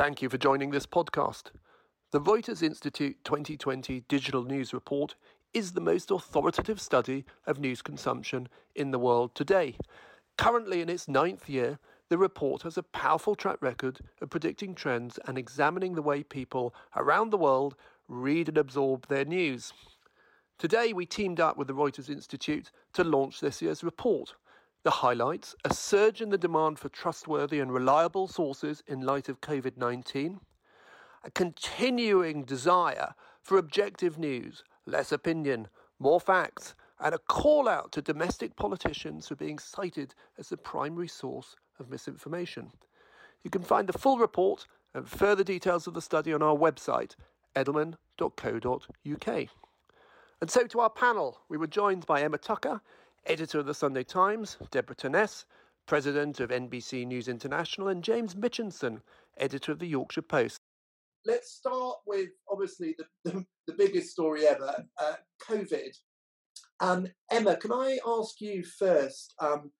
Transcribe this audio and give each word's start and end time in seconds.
Thank 0.00 0.22
you 0.22 0.30
for 0.30 0.38
joining 0.38 0.70
this 0.70 0.86
podcast. 0.86 1.50
The 2.10 2.22
Reuters 2.22 2.62
Institute 2.62 3.22
2020 3.22 4.04
Digital 4.08 4.44
News 4.44 4.72
Report 4.72 5.14
is 5.52 5.72
the 5.72 5.82
most 5.82 6.10
authoritative 6.10 6.80
study 6.80 7.26
of 7.46 7.58
news 7.58 7.82
consumption 7.82 8.48
in 8.74 8.92
the 8.92 8.98
world 8.98 9.34
today. 9.34 9.76
Currently 10.38 10.80
in 10.80 10.88
its 10.88 11.06
ninth 11.06 11.50
year, 11.50 11.78
the 12.08 12.16
report 12.16 12.62
has 12.62 12.78
a 12.78 12.82
powerful 12.82 13.34
track 13.34 13.58
record 13.60 14.00
of 14.22 14.30
predicting 14.30 14.74
trends 14.74 15.18
and 15.26 15.36
examining 15.36 15.96
the 15.96 16.00
way 16.00 16.22
people 16.22 16.74
around 16.96 17.28
the 17.28 17.36
world 17.36 17.76
read 18.08 18.48
and 18.48 18.56
absorb 18.56 19.06
their 19.08 19.26
news. 19.26 19.74
Today, 20.56 20.94
we 20.94 21.04
teamed 21.04 21.40
up 21.40 21.58
with 21.58 21.68
the 21.68 21.74
Reuters 21.74 22.08
Institute 22.08 22.70
to 22.94 23.04
launch 23.04 23.40
this 23.40 23.60
year's 23.60 23.84
report. 23.84 24.32
The 24.82 24.90
highlights 24.90 25.54
a 25.62 25.74
surge 25.74 26.22
in 26.22 26.30
the 26.30 26.38
demand 26.38 26.78
for 26.78 26.88
trustworthy 26.88 27.60
and 27.60 27.70
reliable 27.70 28.26
sources 28.26 28.82
in 28.86 29.02
light 29.02 29.28
of 29.28 29.42
COVID 29.42 29.76
19, 29.76 30.40
a 31.22 31.30
continuing 31.30 32.44
desire 32.44 33.14
for 33.42 33.58
objective 33.58 34.18
news, 34.18 34.64
less 34.86 35.12
opinion, 35.12 35.68
more 35.98 36.18
facts, 36.18 36.74
and 36.98 37.14
a 37.14 37.18
call 37.18 37.68
out 37.68 37.92
to 37.92 38.00
domestic 38.00 38.56
politicians 38.56 39.28
for 39.28 39.34
being 39.34 39.58
cited 39.58 40.14
as 40.38 40.48
the 40.48 40.56
primary 40.56 41.08
source 41.08 41.56
of 41.78 41.90
misinformation. 41.90 42.72
You 43.42 43.50
can 43.50 43.62
find 43.62 43.86
the 43.86 43.98
full 43.98 44.16
report 44.16 44.66
and 44.94 45.06
further 45.06 45.44
details 45.44 45.86
of 45.86 45.92
the 45.92 46.02
study 46.02 46.32
on 46.32 46.42
our 46.42 46.56
website, 46.56 47.16
edelman.co.uk. 47.54 49.48
And 50.40 50.50
so 50.50 50.66
to 50.66 50.80
our 50.80 50.90
panel, 50.90 51.40
we 51.50 51.58
were 51.58 51.66
joined 51.66 52.06
by 52.06 52.22
Emma 52.22 52.38
Tucker 52.38 52.80
editor 53.26 53.58
of 53.58 53.66
the 53.66 53.74
Sunday 53.74 54.04
Times, 54.04 54.56
Deborah 54.70 54.96
Turness, 54.96 55.44
president 55.86 56.40
of 56.40 56.50
NBC 56.50 57.06
News 57.06 57.28
International, 57.28 57.88
and 57.88 58.02
James 58.02 58.34
Mitchinson, 58.34 59.00
editor 59.38 59.72
of 59.72 59.78
the 59.78 59.86
Yorkshire 59.86 60.22
Post. 60.22 60.58
Let's 61.26 61.52
start 61.52 61.98
with 62.06 62.30
obviously 62.50 62.96
the, 62.98 63.30
the, 63.30 63.44
the 63.66 63.74
biggest 63.74 64.10
story 64.10 64.46
ever 64.46 64.84
uh, 64.98 65.14
COVID. 65.48 65.94
Um, 66.80 67.06
Emma, 67.30 67.56
can 67.56 67.72
I 67.72 67.98
ask 68.06 68.40
you 68.40 68.64
first 68.64 69.34
um, 69.38 69.70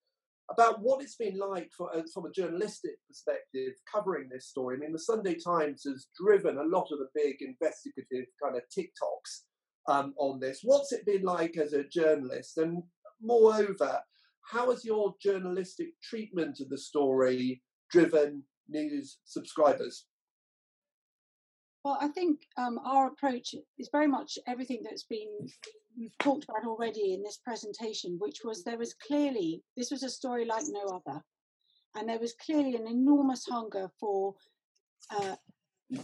about 0.50 0.80
what 0.82 1.02
it's 1.02 1.16
been 1.16 1.38
like 1.38 1.70
for, 1.76 1.94
uh, 1.96 2.02
from 2.12 2.26
a 2.26 2.32
journalistic 2.32 2.96
perspective 3.08 3.72
covering 3.90 4.28
this 4.30 4.48
story? 4.48 4.76
I 4.76 4.80
mean, 4.80 4.92
the 4.92 4.98
Sunday 4.98 5.34
Times 5.34 5.84
has 5.86 6.08
driven 6.22 6.58
a 6.58 6.64
lot 6.64 6.88
of 6.92 6.98
the 6.98 7.08
big 7.14 7.36
investigative 7.40 8.26
kind 8.42 8.56
of 8.56 8.62
ticktocks 8.76 9.44
um, 9.88 10.12
on 10.18 10.40
this. 10.40 10.60
What's 10.62 10.92
it 10.92 11.06
been 11.06 11.22
like 11.22 11.56
as 11.56 11.72
a 11.72 11.84
journalist? 11.84 12.58
And 12.58 12.82
moreover, 13.22 14.00
how 14.42 14.70
has 14.70 14.84
your 14.84 15.14
journalistic 15.22 15.88
treatment 16.02 16.60
of 16.60 16.68
the 16.68 16.78
story 16.78 17.62
driven 17.90 18.42
news 18.68 19.18
subscribers? 19.24 20.06
Well, 21.84 21.98
I 22.00 22.08
think 22.08 22.40
um, 22.58 22.78
our 22.84 23.08
approach 23.08 23.54
is 23.78 23.88
very 23.90 24.06
much 24.06 24.38
everything 24.46 24.82
that's 24.82 25.04
been 25.04 25.28
we've 25.98 26.16
talked 26.18 26.44
about 26.44 26.66
already 26.66 27.14
in 27.14 27.22
this 27.22 27.38
presentation, 27.38 28.16
which 28.18 28.40
was 28.44 28.64
there 28.64 28.78
was 28.78 28.94
clearly 28.94 29.62
this 29.76 29.90
was 29.90 30.02
a 30.02 30.10
story 30.10 30.44
like 30.44 30.64
no 30.68 31.00
other, 31.06 31.22
and 31.94 32.08
there 32.08 32.18
was 32.18 32.34
clearly 32.44 32.74
an 32.76 32.86
enormous 32.86 33.46
hunger 33.48 33.90
for 33.98 34.34
uh, 35.10 35.36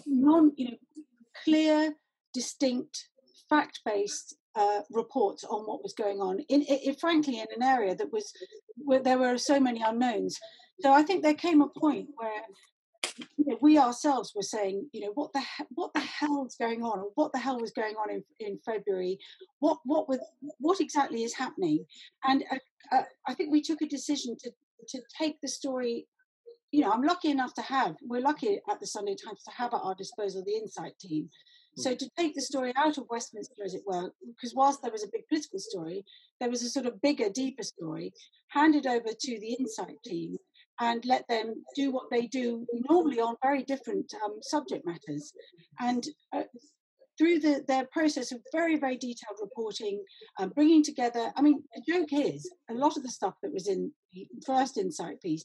non, 0.06 0.52
you 0.56 0.70
know, 0.70 0.76
clear, 1.44 1.94
distinct, 2.32 3.08
fact-based 3.48 4.36
uh, 4.56 4.80
reports 4.90 5.44
on 5.44 5.62
what 5.66 5.82
was 5.82 5.92
going 5.92 6.20
on. 6.20 6.40
In, 6.48 6.62
in, 6.62 6.94
frankly, 6.94 7.40
in 7.40 7.46
an 7.54 7.62
area 7.62 7.94
that 7.94 8.12
was 8.12 8.32
where 8.76 9.02
there 9.02 9.18
were 9.18 9.38
so 9.38 9.60
many 9.60 9.82
unknowns. 9.82 10.38
So 10.80 10.92
I 10.92 11.02
think 11.02 11.22
there 11.22 11.34
came 11.34 11.60
a 11.62 11.68
point 11.68 12.08
where 12.16 12.42
you 13.36 13.46
know, 13.46 13.58
we 13.60 13.78
ourselves 13.78 14.32
were 14.34 14.42
saying, 14.42 14.88
you 14.92 15.00
know, 15.02 15.12
what 15.14 15.32
the 15.32 15.42
what 15.70 15.92
the 15.94 16.00
hell's 16.00 16.56
going 16.56 16.82
on, 16.82 16.98
or 16.98 17.10
what 17.14 17.32
the 17.32 17.38
hell 17.38 17.60
was 17.60 17.72
going 17.72 17.94
on 17.94 18.10
in, 18.10 18.24
in 18.40 18.58
February? 18.64 19.18
What 19.60 19.78
what 19.84 20.08
with 20.08 20.20
what 20.58 20.80
exactly 20.80 21.22
is 21.22 21.34
happening? 21.34 21.84
And 22.24 22.44
uh, 22.50 22.58
uh, 22.92 23.02
I 23.26 23.34
think 23.34 23.52
we 23.52 23.62
took 23.62 23.82
a 23.82 23.86
decision 23.86 24.36
to 24.40 24.50
to 24.88 25.02
take 25.18 25.40
the 25.40 25.48
story. 25.48 26.06
You 26.72 26.82
know, 26.82 26.90
I'm 26.90 27.02
lucky 27.02 27.30
enough 27.30 27.54
to 27.54 27.62
have. 27.62 27.96
We're 28.02 28.20
lucky 28.20 28.60
at 28.70 28.80
the 28.80 28.86
Sunday 28.86 29.14
Times 29.14 29.42
to 29.44 29.50
have 29.52 29.72
at 29.72 29.80
our 29.82 29.94
disposal 29.94 30.42
the 30.44 30.56
Insight 30.56 30.98
team, 30.98 31.30
so 31.76 31.94
to 31.94 32.10
take 32.16 32.34
the 32.34 32.40
story 32.40 32.72
out 32.76 32.96
of 32.96 33.04
Westminster, 33.10 33.62
as 33.64 33.74
it 33.74 33.82
were, 33.86 34.10
because 34.26 34.54
whilst 34.54 34.80
there 34.82 34.92
was 34.92 35.04
a 35.04 35.08
big 35.12 35.28
political 35.28 35.58
story, 35.58 36.04
there 36.40 36.48
was 36.48 36.62
a 36.62 36.70
sort 36.70 36.86
of 36.86 37.00
bigger, 37.02 37.28
deeper 37.28 37.62
story, 37.62 38.12
handed 38.48 38.86
over 38.86 39.08
to 39.08 39.40
the 39.40 39.56
Insight 39.58 39.96
team 40.02 40.38
and 40.80 41.04
let 41.04 41.28
them 41.28 41.62
do 41.74 41.90
what 41.90 42.10
they 42.10 42.26
do 42.26 42.66
normally 42.88 43.20
on 43.20 43.36
very 43.42 43.62
different 43.62 44.10
um, 44.24 44.38
subject 44.42 44.86
matters. 44.86 45.32
And 45.78 46.06
uh, 46.34 46.44
through 47.18 47.40
the, 47.40 47.64
their 47.68 47.86
process 47.92 48.32
of 48.32 48.40
very, 48.52 48.76
very 48.76 48.96
detailed 48.96 49.38
reporting, 49.40 50.02
um, 50.38 50.50
bringing 50.50 50.82
together, 50.82 51.30
I 51.36 51.42
mean, 51.42 51.62
the 51.74 51.92
joke 51.92 52.12
is 52.12 52.50
a 52.70 52.74
lot 52.74 52.96
of 52.96 53.02
the 53.02 53.10
stuff 53.10 53.34
that 53.42 53.52
was 53.52 53.68
in 53.68 53.92
the 54.14 54.26
first 54.46 54.78
Insight 54.78 55.20
piece, 55.20 55.44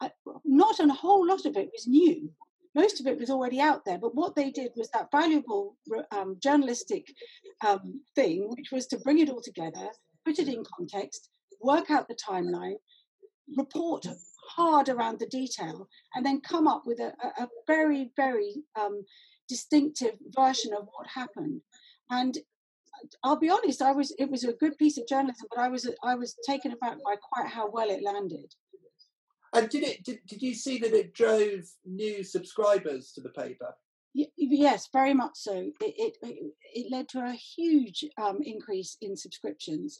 uh, 0.00 0.08
not 0.44 0.80
a 0.80 0.88
whole 0.88 1.26
lot 1.26 1.44
of 1.44 1.56
it 1.56 1.70
was 1.72 1.86
new 1.86 2.30
most 2.74 3.00
of 3.00 3.06
it 3.06 3.18
was 3.18 3.30
already 3.30 3.60
out 3.60 3.84
there. 3.84 3.98
But 3.98 4.14
what 4.14 4.34
they 4.34 4.50
did 4.50 4.70
was 4.76 4.88
that 4.90 5.10
valuable 5.10 5.76
um, 6.12 6.36
journalistic 6.42 7.06
um, 7.66 8.00
thing, 8.14 8.48
which 8.48 8.70
was 8.72 8.86
to 8.88 8.98
bring 8.98 9.18
it 9.18 9.30
all 9.30 9.42
together, 9.42 9.88
put 10.24 10.38
it 10.38 10.48
in 10.48 10.62
context, 10.76 11.28
work 11.60 11.90
out 11.90 12.08
the 12.08 12.14
timeline, 12.14 12.76
report 13.56 14.06
hard 14.50 14.88
around 14.88 15.18
the 15.18 15.26
detail, 15.26 15.88
and 16.14 16.24
then 16.24 16.40
come 16.40 16.66
up 16.66 16.82
with 16.86 17.00
a, 17.00 17.12
a 17.38 17.48
very, 17.66 18.10
very 18.16 18.54
um, 18.80 19.04
distinctive 19.48 20.14
version 20.36 20.72
of 20.72 20.86
what 20.92 21.06
happened. 21.12 21.60
And 22.10 22.36
I'll 23.24 23.38
be 23.38 23.50
honest, 23.50 23.82
I 23.82 23.92
was 23.92 24.12
it 24.18 24.30
was 24.30 24.44
a 24.44 24.52
good 24.52 24.76
piece 24.78 24.98
of 24.98 25.06
journalism, 25.06 25.46
but 25.50 25.60
I 25.60 25.68
was 25.68 25.88
I 26.04 26.14
was 26.14 26.36
taken 26.46 26.72
aback 26.72 26.96
by 27.04 27.16
quite 27.16 27.48
how 27.48 27.70
well 27.70 27.90
it 27.90 28.02
landed. 28.02 28.52
And 29.52 29.68
did 29.68 29.82
it? 29.82 30.04
Did, 30.04 30.20
did 30.26 30.42
you 30.42 30.54
see 30.54 30.78
that 30.78 30.92
it 30.92 31.12
drove 31.12 31.64
new 31.84 32.22
subscribers 32.22 33.12
to 33.12 33.20
the 33.20 33.30
paper? 33.30 33.74
Yes, 34.14 34.88
very 34.92 35.14
much 35.14 35.32
so. 35.34 35.70
It 35.80 36.16
it, 36.22 36.52
it 36.74 36.90
led 36.90 37.08
to 37.10 37.20
a 37.20 37.32
huge 37.32 38.04
um, 38.20 38.38
increase 38.42 38.96
in 39.00 39.16
subscriptions, 39.16 39.98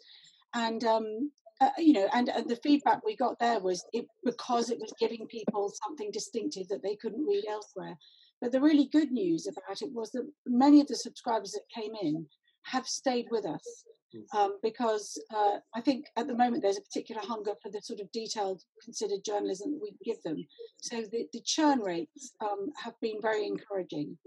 and 0.54 0.84
um, 0.84 1.30
uh, 1.60 1.70
you 1.78 1.92
know, 1.92 2.08
and, 2.12 2.28
and 2.28 2.48
the 2.48 2.56
feedback 2.56 3.04
we 3.04 3.16
got 3.16 3.38
there 3.38 3.60
was 3.60 3.84
it, 3.92 4.06
because 4.24 4.70
it 4.70 4.78
was 4.80 4.94
giving 4.98 5.26
people 5.26 5.72
something 5.84 6.10
distinctive 6.12 6.68
that 6.68 6.82
they 6.82 6.96
couldn't 6.96 7.26
read 7.26 7.44
elsewhere. 7.48 7.96
But 8.40 8.52
the 8.52 8.60
really 8.60 8.88
good 8.90 9.12
news 9.12 9.46
about 9.46 9.82
it 9.82 9.92
was 9.92 10.10
that 10.12 10.26
many 10.46 10.80
of 10.80 10.86
the 10.86 10.96
subscribers 10.96 11.52
that 11.52 11.82
came 11.82 11.92
in 12.00 12.26
have 12.64 12.86
stayed 12.86 13.26
with 13.30 13.46
us 13.46 13.84
Mm. 14.14 14.24
um, 14.36 14.58
because 14.62 15.22
uh, 15.34 15.58
I 15.74 15.80
think 15.80 16.06
at 16.16 16.26
the 16.26 16.36
moment 16.36 16.62
there's 16.62 16.78
a 16.78 16.82
particular 16.82 17.20
hunger 17.22 17.52
for 17.62 17.70
the 17.70 17.80
sort 17.80 18.00
of 18.00 18.10
detailed, 18.10 18.62
considered 18.82 19.24
journalism 19.24 19.72
that 19.72 19.80
we 19.80 19.92
give 20.04 20.20
them. 20.22 20.46
So 20.78 21.02
the, 21.02 21.28
the 21.32 21.40
churn 21.44 21.80
rates 21.80 22.32
um, 22.40 22.70
have 22.76 22.94
been 23.00 23.20
very 23.22 23.46
encouraging. 23.46 24.18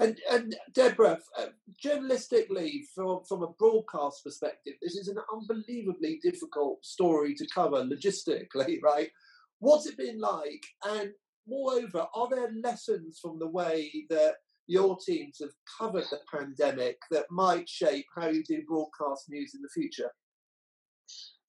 And, 0.00 0.18
and 0.30 0.56
Deborah, 0.72 1.18
uh, 1.38 1.46
journalistically, 1.84 2.82
from, 2.94 3.24
from 3.28 3.42
a 3.42 3.52
broadcast 3.58 4.24
perspective, 4.24 4.74
this 4.82 4.96
is 4.96 5.08
an 5.08 5.18
unbelievably 5.32 6.20
difficult 6.22 6.84
story 6.84 7.34
to 7.34 7.46
cover 7.52 7.84
logistically, 7.84 8.80
right? 8.82 9.10
What's 9.58 9.86
it 9.86 9.96
been 9.96 10.20
like? 10.20 10.64
And 10.84 11.10
moreover, 11.48 12.06
are 12.14 12.28
there 12.28 12.50
lessons 12.62 13.18
from 13.20 13.38
the 13.38 13.48
way 13.48 14.06
that 14.10 14.34
your 14.66 14.96
teams 15.04 15.38
have 15.40 15.50
covered 15.78 16.04
the 16.10 16.20
pandemic 16.32 16.98
that 17.10 17.26
might 17.30 17.68
shape 17.68 18.06
how 18.16 18.28
you 18.28 18.42
do 18.44 18.62
broadcast 18.66 19.28
news 19.28 19.54
in 19.54 19.62
the 19.62 19.68
future? 19.68 20.10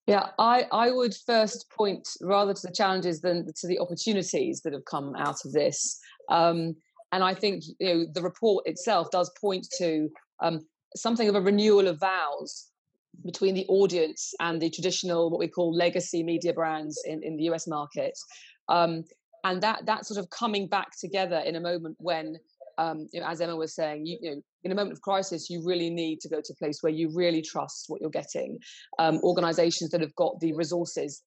Yeah, 0.08 0.28
I, 0.38 0.68
I 0.72 0.92
would 0.92 1.16
first 1.26 1.66
point 1.76 2.08
rather 2.22 2.54
to 2.54 2.68
the 2.68 2.74
challenges 2.74 3.22
than 3.22 3.48
to 3.56 3.68
the 3.68 3.80
opportunities 3.80 4.62
that 4.62 4.74
have 4.74 4.86
come 4.86 5.16
out 5.16 5.46
of 5.46 5.52
this. 5.52 6.00
Um, 6.30 6.76
and 7.12 7.24
I 7.24 7.34
think 7.34 7.64
you 7.80 7.94
know 7.94 8.06
the 8.14 8.22
report 8.22 8.68
itself 8.68 9.10
does 9.12 9.32
point 9.40 9.68
to 9.78 10.10
um, 10.42 10.66
something 10.96 11.28
of 11.28 11.36
a 11.36 11.42
renewal 11.42 11.88
of 11.88 12.00
vows 12.00 12.70
between 13.24 13.56
the 13.56 13.66
audience 13.68 14.34
and 14.40 14.62
the 14.62 14.70
traditional 14.70 15.30
what 15.32 15.40
we 15.40 15.48
call 15.48 15.74
legacy 15.74 16.22
media 16.22 16.54
brands 16.54 17.02
in, 17.06 17.24
in 17.24 17.38
the 17.38 17.44
US 17.46 17.68
market. 17.68 18.18
Um, 18.68 19.06
and 19.44 19.62
that 19.62 19.86
that 19.86 20.06
sort 20.06 20.20
of 20.20 20.30
coming 20.30 20.68
back 20.68 20.90
together 21.00 21.38
in 21.46 21.56
a 21.56 21.60
moment 21.60 21.96
when 22.00 22.38
um, 22.78 23.08
you 23.12 23.22
know, 23.22 23.28
as 23.28 23.42
Emma 23.42 23.56
was 23.56 23.76
saying, 23.76 24.06
you, 24.06 24.18
you, 24.22 24.32
know, 24.32 24.42
in 24.64 24.72
a 24.72 24.76
moment 24.76 24.94
of 24.94 25.02
crisis, 25.02 25.50
you 25.50 25.64
really 25.66 25.90
need 25.90 26.20
to 26.22 26.30
go 26.30 26.42
to 26.42 26.54
a 26.54 26.56
place 26.56 26.80
where 26.82 26.94
you 26.94 27.10
really 27.14 27.42
trust 27.42 27.86
what 27.88 28.02
you're 28.02 28.10
getting. 28.10 28.58
Um, 29.00 29.20
organizations 29.24 29.92
that 29.92 30.02
have 30.02 30.16
got 30.16 30.40
the 30.40 30.54
resources 30.54 31.24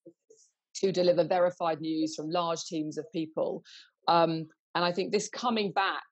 to 0.75 0.91
deliver 0.91 1.23
verified 1.23 1.81
news 1.81 2.15
from 2.15 2.29
large 2.29 2.63
teams 2.65 2.97
of 2.97 3.05
people. 3.11 3.63
Um, 4.07 4.47
and 4.75 4.85
I 4.85 4.91
think 4.91 5.11
this 5.11 5.29
coming 5.29 5.71
back 5.71 6.03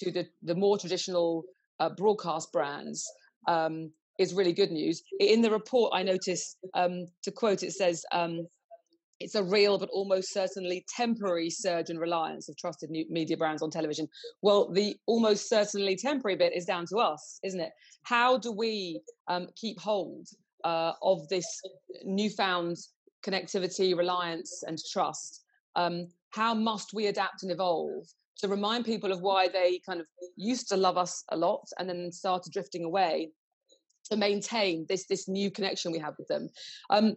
to 0.00 0.10
the, 0.10 0.26
the 0.42 0.54
more 0.54 0.78
traditional 0.78 1.44
uh, 1.80 1.90
broadcast 1.90 2.52
brands 2.52 3.04
um, 3.48 3.90
is 4.18 4.34
really 4.34 4.52
good 4.52 4.70
news. 4.70 5.02
In 5.20 5.42
the 5.42 5.50
report, 5.50 5.92
I 5.94 6.02
noticed, 6.02 6.58
um, 6.74 7.06
to 7.22 7.30
quote, 7.30 7.62
it 7.62 7.72
says, 7.72 8.04
um, 8.12 8.46
it's 9.22 9.34
a 9.34 9.42
real 9.42 9.78
but 9.78 9.88
almost 9.90 10.32
certainly 10.32 10.84
temporary 10.94 11.50
surge 11.50 11.90
in 11.90 11.98
reliance 11.98 12.48
of 12.48 12.56
trusted 12.56 12.90
media 12.90 13.36
brands 13.36 13.62
on 13.62 13.70
television. 13.70 14.08
Well, 14.42 14.70
the 14.70 14.96
almost 15.06 15.48
certainly 15.48 15.96
temporary 15.96 16.36
bit 16.36 16.52
is 16.54 16.64
down 16.64 16.86
to 16.86 16.96
us, 16.98 17.38
isn't 17.42 17.60
it? 17.60 17.72
How 18.02 18.38
do 18.38 18.52
we 18.52 19.00
um, 19.28 19.48
keep 19.56 19.78
hold 19.80 20.28
uh, 20.64 20.92
of 21.02 21.28
this 21.28 21.46
newfound 22.04 22.76
connectivity, 23.24 23.96
reliance, 23.96 24.62
and 24.66 24.78
trust? 24.92 25.44
Um, 25.76 26.08
how 26.30 26.54
must 26.54 26.92
we 26.92 27.06
adapt 27.06 27.42
and 27.42 27.52
evolve 27.52 28.06
to 28.38 28.48
remind 28.48 28.84
people 28.84 29.12
of 29.12 29.20
why 29.20 29.48
they 29.48 29.80
kind 29.86 30.00
of 30.00 30.06
used 30.36 30.68
to 30.68 30.76
love 30.76 30.98
us 30.98 31.24
a 31.30 31.36
lot 31.36 31.64
and 31.78 31.88
then 31.88 32.10
started 32.12 32.52
drifting 32.52 32.84
away? 32.84 33.30
to 34.10 34.16
maintain 34.16 34.84
this 34.88 35.06
this 35.06 35.28
new 35.28 35.48
connection 35.48 35.92
we 35.92 35.98
have 35.98 36.14
with 36.18 36.26
them. 36.26 36.48
Um, 36.90 37.14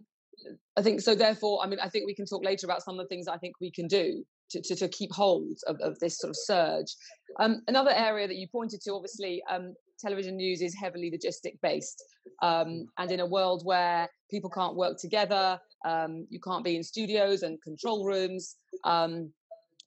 I 0.78 0.82
think 0.82 1.02
so. 1.02 1.16
Therefore, 1.16 1.62
I 1.64 1.68
mean, 1.68 1.80
I 1.80 1.90
think 1.90 2.06
we 2.06 2.16
can 2.16 2.26
talk 2.26 2.44
later 2.44 2.68
about 2.68 2.84
some 2.84 3.00
of 3.00 3.06
the 3.06 3.10
things 3.10 3.28
I 3.28 3.38
think 3.38 3.56
we 3.60 3.72
can 3.72 3.88
do 3.88 4.24
to, 4.52 4.62
to, 4.62 4.76
to 4.76 4.88
keep 4.90 5.12
hold 5.12 5.58
of, 5.68 5.80
of, 5.82 5.98
this 6.00 6.20
sort 6.20 6.30
of 6.30 6.36
surge. 6.38 6.96
Um, 7.40 7.62
another 7.68 7.92
area 7.92 8.28
that 8.28 8.36
you 8.36 8.48
pointed 8.48 8.82
to, 8.82 8.94
obviously, 8.94 9.42
um, 9.50 9.74
television 10.00 10.36
news 10.36 10.62
is 10.62 10.76
heavily 10.76 11.12
logistic 11.12 11.60
based. 11.62 12.04
Um, 12.42 12.88
and 12.98 13.12
in 13.12 13.22
a 13.22 13.26
world 13.26 13.62
where 13.64 14.10
people 14.30 14.50
can't 14.50 14.76
work 14.76 14.98
together, 15.00 15.60
um, 15.86 16.28
you 16.30 16.40
can't 16.40 16.64
be 16.64 16.76
in 16.76 16.84
studios 16.84 17.44
and 17.44 17.62
control 17.62 18.06
rooms, 18.06 18.56
um, 18.84 19.32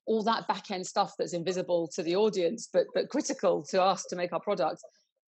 all 0.07 0.23
that 0.23 0.49
back 0.49 0.71
end 0.71 0.87
stuff 0.87 1.13
that's 1.19 1.35
invisible 1.35 1.89
to 1.95 2.03
the 2.03 2.17
audience, 2.17 2.69
but, 2.73 2.87
but 2.95 3.11
critical 3.11 3.63
to 3.63 3.83
us 3.83 4.05
to 4.05 4.17
make 4.17 4.33
our 4.33 4.41
product, 4.41 4.83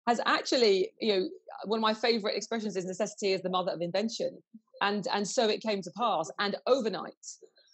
has 0.08 0.20
actually, 0.26 0.92
you 1.00 1.14
know, 1.14 1.30
one 1.66 1.80
of 1.80 1.82
my 1.82 1.94
favorite 1.94 2.36
expressions 2.36 2.76
is 2.76 2.86
necessity 2.86 3.34
is 3.34 3.42
the 3.42 3.50
mother 3.50 3.72
of 3.72 3.82
invention. 3.82 4.38
And 4.82 5.08
and 5.14 5.28
so 5.28 5.48
it 5.48 5.62
came 5.62 5.82
to 5.82 5.92
pass. 5.98 6.30
And 6.40 6.56
overnight 6.68 7.14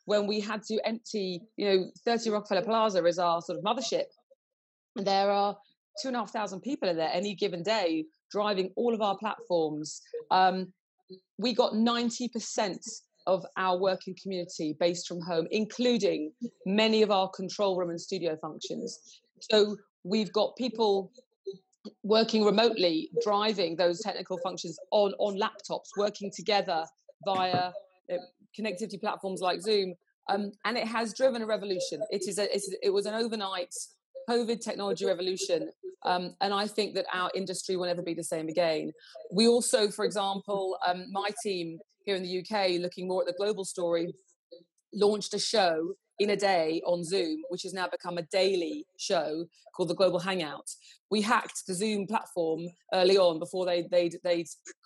when 0.05 0.27
we 0.27 0.39
had 0.39 0.63
to 0.63 0.79
empty 0.85 1.41
you 1.57 1.65
know 1.65 1.85
30 2.05 2.31
rockefeller 2.31 2.63
plaza 2.63 3.05
is 3.05 3.19
our 3.19 3.41
sort 3.41 3.57
of 3.57 3.63
mothership 3.63 4.05
and 4.95 5.05
there 5.05 5.29
are 5.29 5.55
two 6.01 6.07
and 6.07 6.17
a 6.17 6.19
half 6.19 6.31
thousand 6.31 6.61
people 6.61 6.89
in 6.89 6.97
there 6.97 7.09
any 7.13 7.35
given 7.35 7.63
day 7.63 8.05
driving 8.31 8.71
all 8.77 8.93
of 8.93 9.01
our 9.01 9.17
platforms. 9.17 10.01
Um, 10.31 10.71
we 11.37 11.53
got 11.53 11.73
90% 11.73 12.77
of 13.27 13.45
our 13.57 13.77
working 13.77 14.15
community 14.21 14.75
based 14.79 15.07
from 15.07 15.21
home 15.21 15.47
including 15.51 16.31
many 16.65 17.01
of 17.01 17.11
our 17.11 17.29
control 17.29 17.77
room 17.77 17.89
and 17.89 17.99
studio 17.99 18.37
functions. 18.41 19.21
So 19.51 19.75
we've 20.03 20.31
got 20.31 20.55
people 20.55 21.11
working 22.03 22.43
remotely, 22.43 23.09
driving 23.23 23.75
those 23.75 23.99
technical 24.03 24.37
functions 24.39 24.77
on 24.91 25.13
on 25.19 25.39
laptops, 25.39 25.89
working 25.97 26.31
together 26.35 26.85
via 27.25 27.71
uh, 28.11 28.17
connectivity 28.57 28.99
platforms 28.99 29.41
like 29.41 29.61
Zoom, 29.61 29.93
um, 30.29 30.51
and 30.65 30.77
it 30.77 30.87
has 30.87 31.13
driven 31.13 31.41
a 31.41 31.45
revolution. 31.45 32.01
It 32.09 32.27
is 32.27 32.39
a, 32.39 32.47
it 32.85 32.89
was 32.89 33.05
an 33.05 33.13
overnight 33.13 33.73
COVID 34.29 34.61
technology 34.61 35.05
revolution, 35.05 35.69
um, 36.03 36.35
and 36.41 36.53
I 36.53 36.67
think 36.67 36.95
that 36.95 37.05
our 37.13 37.29
industry 37.35 37.75
will 37.75 37.87
never 37.87 38.01
be 38.01 38.13
the 38.13 38.23
same 38.23 38.47
again. 38.47 38.91
We 39.31 39.47
also, 39.47 39.89
for 39.89 40.05
example, 40.05 40.77
um, 40.85 41.05
my 41.11 41.29
team 41.43 41.79
here 42.05 42.15
in 42.15 42.23
the 42.23 42.39
UK, 42.39 42.81
looking 42.81 43.07
more 43.07 43.21
at 43.21 43.27
the 43.27 43.35
global 43.37 43.65
story, 43.65 44.13
launched 44.93 45.33
a 45.33 45.39
show 45.39 45.93
in 46.19 46.29
a 46.29 46.35
day 46.35 46.81
on 46.85 47.03
Zoom, 47.03 47.41
which 47.49 47.63
has 47.63 47.73
now 47.73 47.87
become 47.87 48.17
a 48.17 48.23
daily 48.23 48.85
show 48.97 49.45
called 49.75 49.89
the 49.89 49.95
Global 49.95 50.19
Hangout. 50.19 50.69
We 51.09 51.21
hacked 51.21 51.65
the 51.67 51.73
Zoom 51.73 52.07
platform 52.07 52.67
early 52.93 53.17
on 53.17 53.39
before 53.39 53.65
they 53.65 53.87
they 53.91 54.11
they 54.23 54.45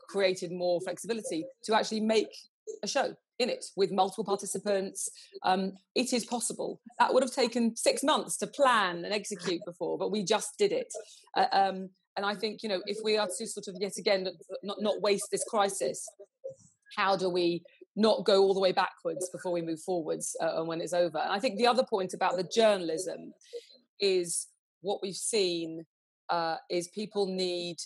created 0.09 0.51
more 0.51 0.79
flexibility 0.81 1.45
to 1.63 1.75
actually 1.75 2.01
make 2.01 2.29
a 2.83 2.87
show 2.87 3.15
in 3.39 3.49
it 3.49 3.65
with 3.75 3.91
multiple 3.91 4.23
participants. 4.23 5.09
Um, 5.43 5.73
it 5.93 6.13
is 6.13 6.25
possible. 6.25 6.79
That 6.99 7.13
would 7.13 7.23
have 7.23 7.33
taken 7.33 7.75
six 7.75 8.03
months 8.03 8.37
to 8.37 8.47
plan 8.47 9.03
and 9.03 9.13
execute 9.13 9.61
before, 9.65 9.97
but 9.97 10.11
we 10.11 10.23
just 10.23 10.57
did 10.57 10.71
it. 10.71 10.93
Uh, 11.35 11.47
um, 11.51 11.89
and 12.17 12.25
I 12.25 12.33
think 12.33 12.63
you 12.63 12.69
know 12.69 12.81
if 12.85 12.97
we 13.03 13.17
are 13.17 13.27
to 13.27 13.47
sort 13.47 13.67
of 13.67 13.75
yet 13.79 13.97
again 13.97 14.27
not 14.63 14.81
not 14.81 15.01
waste 15.01 15.27
this 15.31 15.43
crisis, 15.43 16.07
how 16.95 17.15
do 17.17 17.29
we 17.29 17.61
not 17.95 18.25
go 18.25 18.41
all 18.41 18.53
the 18.53 18.59
way 18.59 18.71
backwards 18.71 19.29
before 19.29 19.51
we 19.51 19.61
move 19.61 19.79
forwards 19.81 20.35
uh, 20.41 20.59
and 20.59 20.67
when 20.67 20.81
it's 20.81 20.93
over. 20.93 21.17
And 21.17 21.31
I 21.31 21.39
think 21.39 21.57
the 21.57 21.67
other 21.67 21.83
point 21.83 22.13
about 22.13 22.35
the 22.35 22.43
journalism 22.43 23.33
is 23.99 24.47
what 24.81 24.99
we've 25.01 25.15
seen 25.15 25.85
uh, 26.29 26.57
is 26.69 26.87
people 26.89 27.25
need 27.27 27.77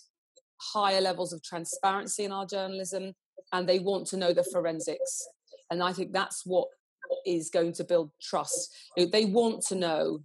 higher 0.74 1.02
levels 1.02 1.32
of 1.32 1.44
transparency 1.44 2.26
in 2.26 2.32
our 2.32 2.46
journalism 2.46 3.14
and 3.54 3.68
they 3.68 3.80
want 3.80 4.08
to 4.08 4.18
know 4.18 4.34
the 4.34 4.44
forensics. 4.44 5.28
And 5.72 5.84
I 5.84 5.94
think 5.94 6.12
that's 6.12 6.46
what 6.46 6.68
is 7.26 7.50
going 7.50 7.74
to 7.74 7.84
build 7.84 8.12
trust. 8.22 8.76
They 8.98 9.26
want 9.26 9.64
to 9.68 9.76
know 9.76 10.20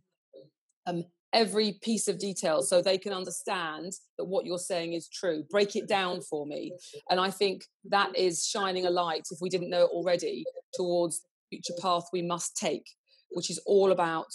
um, 0.86 1.04
every 1.34 1.78
piece 1.82 2.08
of 2.08 2.18
detail 2.18 2.62
so 2.62 2.80
they 2.80 2.96
can 2.96 3.12
understand 3.12 3.92
that 4.16 4.24
what 4.24 4.46
you're 4.46 4.58
saying 4.58 4.94
is 4.94 5.08
true. 5.08 5.44
Break 5.50 5.76
it 5.76 5.88
down 5.88 6.22
for 6.22 6.46
me. 6.46 6.72
And 7.10 7.20
I 7.20 7.30
think 7.30 7.64
that 7.90 8.16
is 8.16 8.46
shining 8.46 8.86
a 8.86 8.90
light, 8.90 9.26
if 9.30 9.38
we 9.42 9.50
didn't 9.50 9.68
know 9.68 9.82
it 9.82 9.90
already, 9.90 10.44
towards 10.72 11.22
future 11.50 11.74
path 11.82 12.04
we 12.12 12.22
must 12.22 12.56
take, 12.56 12.86
which 13.30 13.50
is 13.50 13.60
all 13.66 13.92
about 13.92 14.26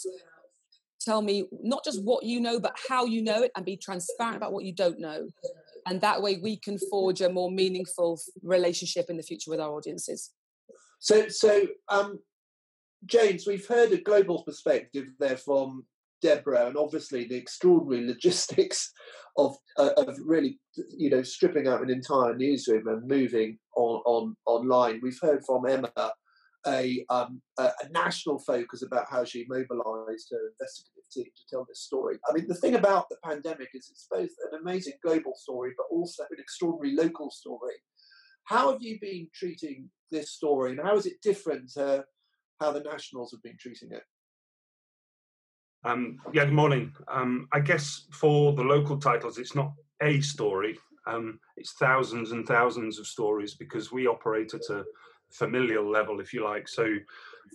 tell 1.00 1.22
me 1.22 1.46
not 1.64 1.84
just 1.84 2.04
what 2.04 2.24
you 2.24 2.42
know, 2.42 2.60
but 2.60 2.78
how 2.90 3.06
you 3.06 3.24
know 3.24 3.42
it 3.44 3.52
and 3.56 3.66
be 3.66 3.78
transparent 3.78 4.36
about 4.36 4.52
what 4.52 4.66
you 4.66 4.74
don't 4.74 5.00
know. 5.00 5.28
And 5.88 6.02
that 6.02 6.22
way 6.22 6.38
we 6.38 6.58
can 6.58 6.78
forge 6.78 7.22
a 7.22 7.30
more 7.30 7.50
meaningful 7.50 8.20
relationship 8.44 9.10
in 9.10 9.18
the 9.18 9.24
future 9.24 9.50
with 9.50 9.62
our 9.62 9.72
audiences. 9.72 10.32
So, 11.00 11.30
so 11.30 11.68
um, 11.88 12.20
James, 13.06 13.48
we've 13.48 13.66
heard 13.66 13.94
a 13.94 14.02
global 14.02 14.44
perspective 14.44 15.08
there 15.20 15.38
from 15.38 15.86
Deborah, 16.22 16.68
and 16.68 16.78
obviously 16.78 17.26
the 17.26 17.36
extraordinary 17.36 18.06
logistics 18.06 18.92
of 19.38 19.56
uh, 19.78 19.92
of 19.98 20.18
really 20.26 20.60
you 20.90 21.10
know 21.10 21.24
stripping 21.24 21.68
out 21.68 21.82
an 21.82 21.90
entire 21.90 22.36
newsroom 22.36 22.88
and 22.88 23.08
moving 23.08 23.58
on 23.76 24.02
on 24.06 24.36
online. 24.46 25.00
We've 25.02 25.20
heard 25.22 25.44
from 25.46 25.68
Emma 25.68 25.92
a, 26.68 27.06
um, 27.10 27.42
a, 27.58 27.64
a 27.64 27.90
national 27.92 28.40
focus 28.40 28.84
about 28.84 29.06
how 29.10 29.24
she 29.24 29.46
mobilised 29.48 30.28
her 30.32 30.50
investigative 30.52 31.10
team 31.12 31.26
to 31.26 31.44
tell 31.50 31.66
this 31.68 31.82
story. 31.82 32.20
I 32.30 32.34
mean, 32.34 32.48
the 32.48 32.56
thing 32.56 32.76
about 32.76 33.08
the 33.10 33.18
pandemic 33.24 33.70
is 33.74 33.90
it's 33.90 34.08
both 34.12 34.30
an 34.52 34.60
amazing 34.60 34.94
global 35.04 35.34
story, 35.36 35.72
but 35.78 35.86
also 35.90 36.24
an 36.24 36.38
extraordinary 36.40 36.96
local 36.96 37.32
story. 37.32 37.76
How 38.46 38.72
have 38.72 38.82
you 38.82 38.98
been 39.00 39.28
treating 39.34 39.90
this 40.12 40.32
story, 40.32 40.72
and 40.72 40.82
how 40.82 40.98
is 40.98 41.06
it 41.06 41.22
different 41.22 41.72
to 41.74 42.04
how 42.60 42.72
the 42.72 42.82
nationals 42.82 43.32
have 43.32 43.44
been 43.44 43.58
treating 43.60 43.92
it? 43.92 44.04
Um, 45.86 46.20
yeah, 46.34 46.46
good 46.46 46.54
morning. 46.54 46.94
Um, 47.08 47.48
I 47.54 47.62
guess 47.62 48.06
for 48.12 48.54
the 48.54 48.64
local 48.64 48.98
titles, 48.98 49.38
it's 49.38 49.56
not 49.56 49.72
a 50.02 50.20
story. 50.20 50.78
Um, 51.08 51.40
it's 51.56 51.74
thousands 51.74 52.32
and 52.32 52.46
thousands 52.46 53.00
of 53.00 53.08
stories 53.08 53.56
because 53.56 53.92
we 53.92 54.06
operate 54.06 54.54
at 54.54 54.70
a 54.70 54.84
familial 55.32 55.90
level, 55.90 56.20
if 56.20 56.34
you 56.34 56.44
like. 56.44 56.68
So 56.68 56.96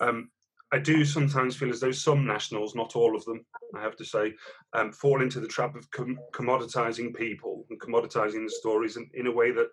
um, 0.01 0.31
I 0.73 0.79
do 0.79 1.05
sometimes 1.05 1.55
feel 1.55 1.71
as 1.71 1.81
though 1.81 1.93
some 1.93 2.27
nationals, 2.27 2.75
not 2.75 2.97
all 2.97 3.15
of 3.15 3.25
them, 3.27 3.45
I 3.77 3.83
have 3.83 3.97
to 3.97 4.05
say, 4.05 4.33
um, 4.73 4.91
fall 4.93 5.21
into 5.21 5.39
the 5.39 5.47
trap 5.47 5.77
of 5.77 5.91
com- 5.91 6.19
commoditizing 6.33 7.15
people 7.15 7.67
and 7.69 7.81
commoditizing 7.81 8.45
the 8.47 8.55
stories 8.59 8.97
in, 8.97 9.09
in 9.13 9.27
a 9.27 9.33
way 9.33 9.51
that 9.53 9.69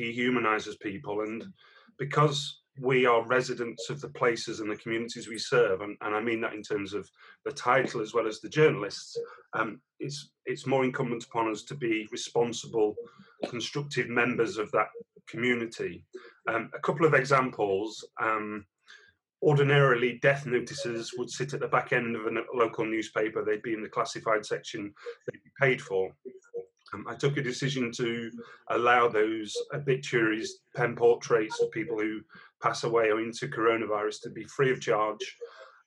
dehumanizes 0.00 0.80
people. 0.80 1.20
And 1.20 1.44
because 1.98 2.59
we 2.80 3.04
are 3.04 3.26
residents 3.26 3.90
of 3.90 4.00
the 4.00 4.08
places 4.08 4.60
and 4.60 4.70
the 4.70 4.76
communities 4.76 5.28
we 5.28 5.38
serve, 5.38 5.82
and, 5.82 5.96
and 6.00 6.14
I 6.14 6.20
mean 6.20 6.40
that 6.40 6.54
in 6.54 6.62
terms 6.62 6.94
of 6.94 7.08
the 7.44 7.52
title 7.52 8.00
as 8.00 8.14
well 8.14 8.26
as 8.26 8.40
the 8.40 8.48
journalists. 8.48 9.18
Um, 9.52 9.80
it's 9.98 10.30
it's 10.46 10.66
more 10.66 10.84
incumbent 10.84 11.24
upon 11.24 11.50
us 11.50 11.62
to 11.64 11.74
be 11.74 12.08
responsible, 12.10 12.94
constructive 13.48 14.08
members 14.08 14.56
of 14.56 14.70
that 14.72 14.88
community. 15.28 16.04
Um, 16.48 16.70
a 16.74 16.80
couple 16.80 17.06
of 17.06 17.14
examples. 17.14 18.04
Um, 18.20 18.64
ordinarily, 19.42 20.18
death 20.22 20.46
notices 20.46 21.12
would 21.16 21.30
sit 21.30 21.54
at 21.54 21.60
the 21.60 21.68
back 21.68 21.92
end 21.92 22.16
of 22.16 22.26
a 22.26 22.30
local 22.54 22.84
newspaper. 22.84 23.44
They'd 23.44 23.62
be 23.62 23.74
in 23.74 23.82
the 23.82 23.88
classified 23.88 24.44
section. 24.44 24.92
They'd 25.26 25.42
be 25.42 25.50
paid 25.60 25.80
for. 25.80 26.10
Um, 26.92 27.06
I 27.08 27.14
took 27.14 27.36
a 27.36 27.42
decision 27.42 27.92
to 27.92 28.30
allow 28.68 29.08
those 29.08 29.56
obituaries, 29.74 30.60
pen 30.74 30.96
portraits 30.96 31.60
of 31.60 31.70
people 31.70 31.98
who 31.98 32.20
pass 32.62 32.84
away 32.84 33.10
or 33.10 33.20
into 33.20 33.48
coronavirus 33.48 34.22
to 34.22 34.30
be 34.30 34.44
free 34.44 34.70
of 34.70 34.80
charge. 34.80 35.36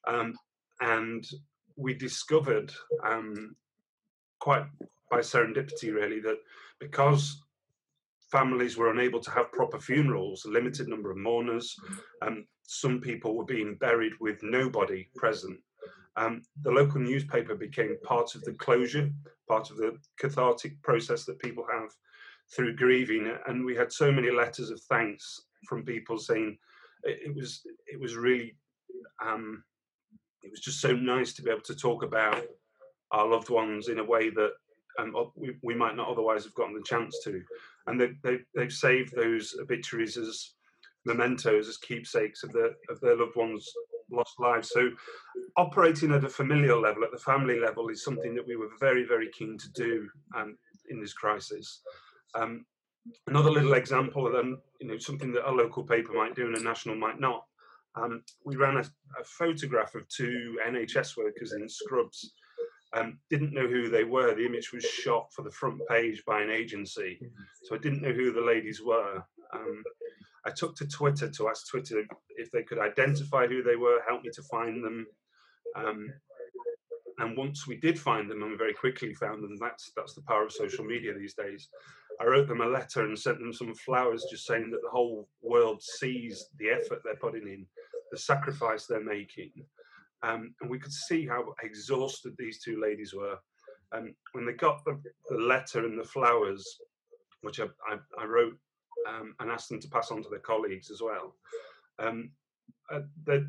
Um, 0.08 0.36
and 0.82 1.26
we 1.76 1.94
discovered, 1.94 2.74
um, 3.06 3.56
quite 4.40 4.66
by 5.10 5.20
serendipity, 5.20 5.94
really, 5.94 6.20
that 6.22 6.38
because 6.80 7.44
families 8.32 8.78
were 8.78 8.92
unable 8.92 9.20
to 9.20 9.32
have 9.32 9.52
proper 9.52 9.80
funerals, 9.80 10.46
a 10.46 10.50
limited 10.50 10.88
number 10.88 11.12
of 11.12 11.18
mourners, 11.18 11.76
um, 12.22 12.46
some 12.64 13.00
people 13.00 13.36
were 13.36 13.46
being 13.46 13.76
buried 13.76 14.14
with 14.20 14.42
nobody 14.42 15.08
present. 15.16 15.60
Um, 16.16 16.42
the 16.62 16.72
local 16.72 17.02
newspaper 17.02 17.56
became 17.56 17.98
part 18.04 18.36
of 18.36 18.44
the 18.44 18.54
closure, 18.54 19.12
part 19.48 19.72
of 19.72 19.78
the 19.78 19.98
cathartic 20.20 20.82
process 20.82 21.26
that 21.26 21.40
people 21.40 21.66
have 21.72 21.90
through 22.56 22.76
grieving. 22.76 23.32
And 23.48 23.66
we 23.66 23.76
had 23.76 23.92
so 23.92 24.12
many 24.12 24.30
letters 24.30 24.70
of 24.70 24.80
thanks 24.82 25.42
from 25.68 25.84
people 25.84 26.18
saying, 26.20 26.58
it, 27.04 27.36
was 27.36 27.62
it 27.88 28.00
was 28.00 28.16
really 28.16 28.56
um, 29.26 29.64
it 30.44 30.52
was 30.52 30.60
just 30.60 30.82
so 30.82 30.94
nice 30.94 31.34
to 31.34 31.42
be 31.42 31.50
able 31.50 31.62
to 31.62 31.76
talk 31.76 32.04
about 32.04 32.44
our 33.12 33.28
loved 33.28 33.50
ones 33.50 33.88
in 33.88 34.00
a 34.00 34.04
way 34.04 34.30
that 34.30 34.52
um, 35.00 35.16
we, 35.36 35.56
we 35.64 35.76
might 35.76 35.96
not 35.96 36.10
otherwise 36.10 36.44
have 36.44 36.54
gotten 36.54 36.76
the 36.76 36.84
chance 36.84 37.20
to. 37.24 37.42
And 37.88 38.00
they, 38.00 38.12
they, 38.24 38.40
they've 38.56 38.72
saved 38.72 39.16
those 39.16 39.56
obituaries 39.60 40.18
as 40.18 40.52
mementos, 41.06 41.68
as 41.68 41.78
keepsakes 41.78 42.44
of 42.44 42.52
their, 42.52 42.72
of 42.90 43.00
their 43.02 43.18
loved 43.18 43.36
ones' 43.36 43.72
lost 44.12 44.40
lives. 44.40 44.70
So, 44.72 44.90
operating 45.58 46.12
at 46.12 46.24
a 46.24 46.30
familial 46.30 46.82
level, 46.82 47.04
at 47.04 47.12
the 47.12 47.18
family 47.18 47.60
level, 47.60 47.90
is 47.90 48.04
something 48.04 48.36
that 48.36 48.48
we 48.48 48.56
were 48.56 48.70
very, 48.80 49.06
very 49.06 49.30
keen 49.38 49.58
to 49.58 49.72
do 49.72 50.10
um, 50.36 50.58
in 50.90 51.00
this 51.00 51.14
crisis. 51.14 51.82
Um, 52.36 52.66
another 53.28 53.52
little 53.52 53.74
example 53.74 54.26
of 54.26 54.34
them, 54.34 54.62
you 54.80 54.88
know, 54.88 54.98
something 54.98 55.32
that 55.34 55.50
a 55.50 55.52
local 55.52 55.84
paper 55.84 56.14
might 56.14 56.36
do 56.36 56.48
and 56.48 56.58
a 56.58 56.64
national 56.64 56.96
might 56.96 57.20
not. 57.20 57.44
Um, 57.96 58.24
we 58.46 58.56
ran 58.56 58.78
a, 58.78 58.82
a, 59.20 59.24
photograph 59.24 59.94
of 59.94 60.08
two 60.10 60.58
NHS 60.68 61.16
workers 61.16 61.54
in 61.54 61.70
scrubs. 61.70 62.34
Um, 62.94 63.20
didn't 63.30 63.54
know 63.54 63.68
who 63.68 63.90
they 63.90 64.04
were. 64.04 64.34
The 64.34 64.46
image 64.46 64.72
was 64.74 64.84
shot 64.84 65.28
for 65.32 65.44
the 65.44 65.52
front 65.52 65.80
page 65.90 66.24
by 66.26 66.42
an 66.42 66.50
agency, 66.50 67.20
so 67.64 67.76
I 67.76 67.80
didn't 67.80 68.02
know 68.02 68.12
who 68.12 68.32
the 68.32 68.42
ladies 68.42 68.82
were. 68.84 69.24
Um, 69.54 69.84
I 70.46 70.52
took 70.52 70.76
to 70.78 70.88
Twitter 70.88 71.30
to 71.30 71.50
ask 71.50 71.68
Twitter 71.70 72.04
if 72.44 72.52
they 72.52 72.64
could 72.64 72.80
identify 72.80 73.48
who 73.48 73.64
they 73.64 73.76
were, 73.76 74.02
help 74.08 74.24
me 74.24 74.30
to 74.34 74.44
find 74.44 74.84
them. 74.84 75.08
Um, 75.76 76.14
and 77.20 77.38
once 77.38 77.68
we 77.68 77.78
did 77.78 77.98
find 77.98 78.30
them, 78.30 78.42
and 78.42 78.52
we 78.52 78.58
very 78.58 78.74
quickly 78.74 79.14
found 79.14 79.44
them, 79.44 79.58
that's 79.60 79.92
that's 79.96 80.14
the 80.14 80.22
power 80.24 80.46
of 80.46 80.52
social 80.52 80.84
media 80.84 81.14
these 81.14 81.34
days. 81.34 81.70
I 82.20 82.26
wrote 82.26 82.48
them 82.48 82.62
a 82.62 82.68
letter 82.68 83.06
and 83.06 83.18
sent 83.18 83.40
them 83.40 83.54
some 83.54 83.74
flowers, 83.74 84.26
just 84.30 84.46
saying 84.46 84.70
that 84.72 84.82
the 84.84 84.90
whole 84.90 85.28
world 85.42 85.82
sees 85.82 86.46
the 86.60 86.70
effort 86.70 87.02
they're 87.04 87.16
putting 87.16 87.48
in, 87.48 87.66
the 88.12 88.18
sacrifice 88.18 88.86
they're 88.86 89.04
making, 89.04 89.52
um, 90.22 90.54
and 90.62 90.70
we 90.70 90.80
could 90.80 90.94
see 90.94 91.28
how 91.28 91.54
exhausted 91.64 92.34
these 92.38 92.62
two 92.62 92.80
ladies 92.82 93.14
were. 93.14 93.38
Um, 93.92 94.16
when 94.32 94.46
they 94.46 94.54
got 94.54 94.84
the, 94.86 95.00
the, 95.30 95.38
letter 95.38 95.86
and 95.86 96.00
the 96.00 96.04
flowers, 96.04 96.80
which 97.42 97.60
I, 97.60 97.66
I, 97.88 97.98
I 98.20 98.26
wrote 98.26 98.58
um, 99.08 99.36
and 99.40 99.52
asked 99.52 99.70
them 99.70 99.80
to 99.82 99.90
pass 99.90 100.10
on 100.10 100.24
to 100.24 100.30
their 100.30 100.40
colleagues 100.40 100.90
as 100.90 101.00
well, 101.00 101.36
um, 102.00 102.32
uh, 102.92 103.02
they, 103.26 103.44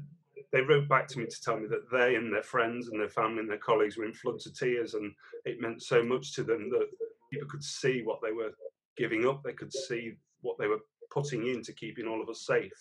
they 0.52 0.60
wrote 0.60 0.88
back 0.88 1.08
to 1.08 1.18
me 1.18 1.26
to 1.26 1.42
tell 1.42 1.58
me 1.58 1.66
that 1.68 1.90
they 1.90 2.14
and 2.14 2.32
their 2.32 2.42
friends 2.42 2.88
and 2.88 3.00
their 3.00 3.08
family 3.08 3.40
and 3.40 3.50
their 3.50 3.58
colleagues 3.58 3.96
were 3.96 4.04
in 4.04 4.12
floods 4.12 4.46
of 4.46 4.58
tears, 4.58 4.94
and 4.94 5.12
it 5.44 5.60
meant 5.60 5.82
so 5.82 6.02
much 6.02 6.32
to 6.34 6.44
them 6.44 6.70
that 6.70 6.88
people 7.32 7.48
could 7.48 7.64
see 7.64 8.02
what 8.02 8.20
they 8.22 8.32
were 8.32 8.52
giving 8.96 9.26
up. 9.26 9.42
They 9.42 9.52
could 9.52 9.72
see 9.72 10.14
what 10.42 10.56
they 10.58 10.66
were 10.66 10.80
putting 11.10 11.46
into 11.48 11.72
keeping 11.72 12.06
all 12.06 12.22
of 12.22 12.28
us 12.28 12.46
safe. 12.46 12.72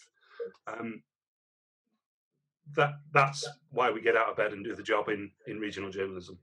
Um, 0.67 1.01
that 2.75 2.93
that's 3.13 3.47
why 3.71 3.91
we 3.91 4.01
get 4.01 4.15
out 4.15 4.29
of 4.29 4.37
bed 4.37 4.53
and 4.53 4.63
do 4.63 4.75
the 4.75 4.83
job 4.83 5.09
in 5.09 5.31
in 5.47 5.59
regional 5.59 5.89
journalism. 5.89 6.37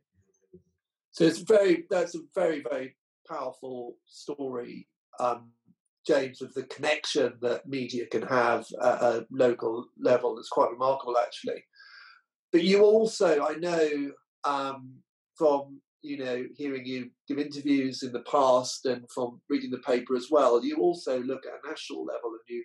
So 1.13 1.25
it's 1.25 1.39
very 1.39 1.87
that's 1.91 2.15
a 2.15 2.21
very 2.35 2.63
very 2.63 2.97
powerful 3.29 3.97
story, 4.07 4.89
um, 5.19 5.51
James, 6.07 6.41
of 6.43 6.53
the 6.55 6.65
connection 6.65 7.35
that 7.43 7.67
media 7.67 8.07
can 8.07 8.23
have 8.23 8.65
at 8.83 9.03
a 9.03 9.27
local 9.31 9.87
level. 9.99 10.39
It's 10.39 10.49
quite 10.49 10.71
remarkable, 10.71 11.17
actually. 11.19 11.65
But 12.53 12.65
you 12.65 12.83
also, 12.83 13.45
I 13.45 13.55
know, 13.55 14.13
um, 14.45 14.95
from 15.37 15.81
you 16.03 16.19
know, 16.19 16.45
hearing 16.57 16.87
you 16.87 17.11
give 17.29 17.39
interviews 17.39 18.03
in 18.03 18.13
the 18.13 18.21
past 18.21 18.87
and 18.87 19.05
from 19.15 19.41
reading 19.49 19.71
the 19.71 19.79
paper 19.79 20.17
as 20.17 20.29
well, 20.31 20.65
you 20.65 20.77
also 20.77 21.21
look 21.21 21.45
at 21.47 21.53
a 21.63 21.69
national 21.69 22.05
level 22.05 22.31
and 22.31 22.41
you 22.49 22.65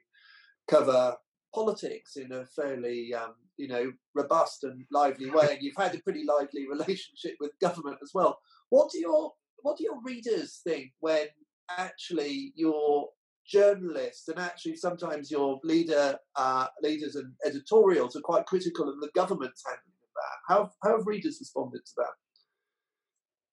cover 0.69 1.15
politics 1.53 2.15
in 2.15 2.31
a 2.31 2.45
fairly, 2.45 3.13
um, 3.13 3.33
you 3.57 3.67
know, 3.67 3.91
robust 4.13 4.63
and 4.63 4.85
lively 4.91 5.29
way. 5.29 5.47
And 5.51 5.61
you've 5.61 5.75
had 5.77 5.95
a 5.95 5.99
pretty 5.99 6.23
lively 6.23 6.67
relationship 6.69 7.35
with 7.39 7.59
government 7.61 7.97
as 8.01 8.11
well. 8.13 8.39
What 8.69 8.91
do 8.91 8.99
your 8.99 9.33
what 9.61 9.77
do 9.77 9.83
your 9.83 9.99
readers 10.03 10.61
think 10.63 10.91
when 10.99 11.27
actually 11.69 12.53
your 12.55 13.09
journalists 13.47 14.27
and 14.27 14.39
actually 14.39 14.75
sometimes 14.75 15.29
your 15.29 15.59
leader 15.63 16.17
uh, 16.35 16.67
leaders 16.81 17.15
and 17.15 17.31
editorials 17.45 18.15
are 18.15 18.21
quite 18.21 18.45
critical 18.45 18.89
of 18.89 18.99
the 18.99 19.09
government's 19.15 19.63
handling 19.65 19.81
of 20.03 20.09
that? 20.15 20.53
How, 20.53 20.71
how 20.83 20.97
have 20.97 21.07
readers 21.07 21.37
responded 21.39 21.85
to 21.85 21.91
that? 21.97 22.13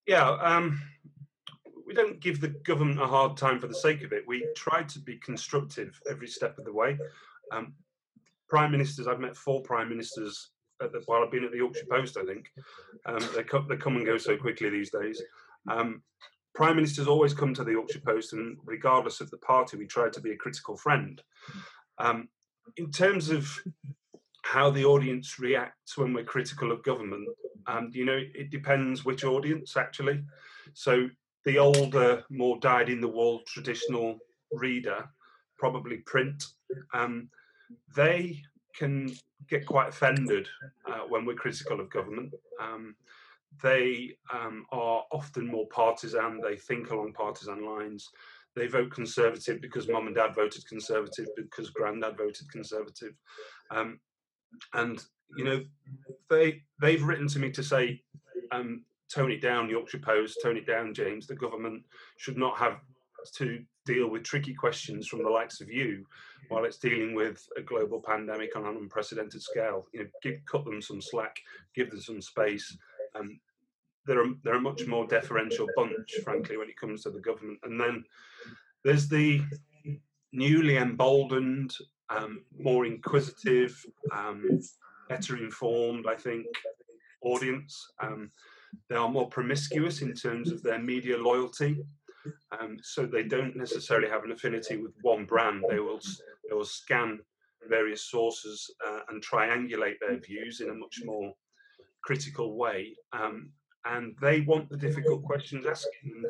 Yeah, 0.07 0.31
um, 0.31 0.81
we 1.87 1.95
don't 1.95 2.21
give 2.21 2.41
the 2.41 2.49
government 2.49 3.01
a 3.01 3.07
hard 3.07 3.37
time 3.37 3.61
for 3.61 3.67
the 3.67 3.75
sake 3.75 4.03
of 4.03 4.13
it. 4.13 4.25
We 4.27 4.47
try 4.57 4.83
to 4.83 4.99
be 4.99 5.17
constructive 5.19 6.01
every 6.11 6.29
step 6.29 6.59
of 6.59 6.65
the 6.65 6.73
way. 6.73 6.99
Um, 7.53 7.75
prime 8.49 8.73
ministers, 8.73 9.07
I've 9.07 9.21
met 9.21 9.37
four 9.37 9.63
prime 9.63 9.89
ministers 9.89 10.51
the, 10.81 11.03
while 11.07 11.23
I've 11.23 11.31
been 11.31 11.45
at 11.45 11.53
the 11.53 11.59
Yorkshire 11.59 11.87
Post. 11.89 12.17
I 12.17 12.25
think 12.25 12.51
um, 13.07 13.21
they, 13.37 13.45
come, 13.45 13.67
they 13.69 13.77
come 13.77 13.97
and 13.97 14.07
go 14.07 14.19
so 14.19 14.37
quickly 14.37 14.71
these 14.71 14.91
days. 14.91 15.23
Um, 15.71 16.03
prime 16.55 16.77
ministers 16.77 17.09
always 17.09 17.35
come 17.35 17.55
to 17.55 17.65
the 17.65 17.73
Yorkshire 17.73 18.01
Post, 18.01 18.33
and 18.33 18.59
regardless 18.65 19.21
of 19.21 19.31
the 19.31 19.39
party, 19.39 19.77
we 19.77 19.87
try 19.87 20.09
to 20.11 20.21
be 20.21 20.33
a 20.33 20.37
critical 20.37 20.77
friend. 20.77 21.23
Um, 21.99 22.29
in 22.77 22.91
terms 22.91 23.31
of 23.31 23.51
how 24.43 24.71
the 24.71 24.85
audience 24.85 25.39
reacts 25.39 25.97
when 25.97 26.13
we're 26.13 26.25
critical 26.25 26.73
of 26.73 26.83
government, 26.83 27.29
um, 27.67 27.91
you 27.93 28.05
know, 28.05 28.21
it 28.35 28.51
depends 28.51 29.05
which 29.05 29.25
audience 29.25 29.77
actually. 29.77 30.23
So 30.75 31.09
the 31.45 31.59
older, 31.59 32.25
more 32.29 32.59
dyed-in-the-wool 32.59 33.43
traditional 33.47 34.19
reader, 34.53 35.09
probably 35.59 35.99
print, 35.99 36.45
um, 36.93 37.29
they 37.97 38.43
can 38.77 39.13
get 39.49 39.67
quite 39.67 39.89
offended 39.89 40.49
uh, 40.87 41.01
when 41.09 41.25
we're 41.25 41.35
critical 41.35 41.81
of 41.81 41.91
government. 41.91 42.33
Um, 42.61 42.95
they 43.63 44.17
um, 44.33 44.67
are 44.73 45.05
often 45.13 45.47
more 45.47 45.67
partisan. 45.69 46.41
They 46.41 46.57
think 46.57 46.91
along 46.91 47.13
partisan 47.13 47.65
lines. 47.65 48.09
They 48.55 48.67
vote 48.67 48.91
conservative 48.91 49.61
because 49.61 49.89
mum 49.89 50.07
and 50.07 50.17
dad 50.17 50.35
voted 50.35 50.67
conservative, 50.67 51.27
because 51.37 51.71
granddad 51.71 52.17
voted 52.17 52.51
conservative. 52.51 53.15
Um, 53.71 53.99
and 54.75 55.03
you 55.37 55.45
know 55.45 55.63
they 56.29 56.63
they've 56.81 57.03
written 57.03 57.29
to 57.29 57.39
me 57.39 57.51
to 57.51 57.63
say 57.63 58.03
um, 58.51 58.85
tone 59.13 59.31
it 59.31 59.41
down 59.41 59.69
yorkshire 59.69 59.99
post 59.99 60.39
tone 60.43 60.57
it 60.57 60.67
down 60.67 60.95
james 60.95 61.27
the 61.27 61.35
government 61.35 61.83
should 62.17 62.37
not 62.37 62.57
have 62.59 62.81
to 63.35 63.63
deal 63.87 64.09
with 64.09 64.25
tricky 64.25 64.55
questions 64.55 65.07
from 65.07 65.23
the 65.23 65.29
likes 65.29 65.61
of 65.61 65.71
you 65.71 66.05
while 66.49 66.65
it's 66.65 66.79
dealing 66.79 67.15
with 67.15 67.47
a 67.57 67.63
global 67.63 68.03
pandemic 68.05 68.55
on 68.57 68.65
an 68.65 68.77
unprecedented 68.77 69.43
scale 69.43 69.87
you 69.93 70.01
know 70.01 70.09
give, 70.23 70.39
cut 70.51 70.65
them 70.65 70.83
some 70.83 71.01
slack 71.01 71.37
give 71.75 71.91
them 71.91 72.01
some 72.01 72.21
space 72.21 72.77
um, 73.19 73.39
they're 74.07 74.25
a, 74.25 74.35
they're 74.43 74.55
a 74.55 74.61
much 74.61 74.87
more 74.87 75.07
deferential 75.07 75.67
bunch 75.77 76.15
frankly 76.25 76.57
when 76.57 76.69
it 76.69 76.77
comes 76.77 77.03
to 77.03 77.11
the 77.11 77.21
government 77.21 77.59
and 77.63 77.81
then 77.81 78.05
there's 78.85 79.09
the 79.09 79.41
newly 80.33 80.77
emboldened 80.77 81.75
um, 82.17 82.45
more 82.59 82.87
inquisitive, 82.87 83.85
um, 84.13 84.61
better 85.09 85.37
informed, 85.37 86.07
I 86.09 86.15
think, 86.15 86.47
audience. 87.23 87.87
Um, 88.03 88.31
they 88.89 88.97
are 88.97 89.09
more 89.09 89.29
promiscuous 89.29 90.03
in 90.03 90.15
terms 90.15 90.51
of 90.51 90.63
their 90.63 90.79
media 90.79 91.17
loyalty. 91.17 91.79
Um, 92.59 92.79
so 92.83 93.05
they 93.05 93.25
don't 93.25 93.57
necessarily 93.57 94.09
have 94.09 94.25
an 94.25 94.33
affinity 94.33 94.77
with 94.77 94.93
one 95.03 95.25
brand. 95.25 95.65
They 95.69 95.81
will 95.81 96.01
they 96.49 96.55
will 96.55 96.65
scan 96.65 97.19
various 97.69 98.09
sources 98.09 98.71
uh, 98.87 99.01
and 99.09 99.25
triangulate 99.25 99.97
their 100.01 100.19
views 100.19 100.61
in 100.61 100.71
a 100.71 100.75
much 100.75 101.01
more 101.05 101.33
critical 102.03 102.57
way. 102.57 102.97
Um, 103.13 103.51
and 103.85 104.15
they 104.21 104.41
want 104.43 104.69
the 104.69 104.77
difficult 104.77 105.25
questions 105.25 105.67
asking, 105.67 106.23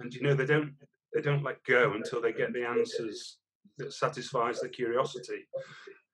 and 0.00 0.12
you 0.12 0.22
know 0.22 0.34
they 0.34 0.46
don't 0.46 0.74
they 1.14 1.20
don't 1.20 1.42
let 1.42 1.64
go 1.64 1.94
until 1.94 2.20
they 2.20 2.32
get 2.32 2.52
the 2.52 2.64
answers 2.66 3.38
that 3.78 3.92
satisfies 3.92 4.60
their 4.60 4.70
curiosity. 4.70 5.46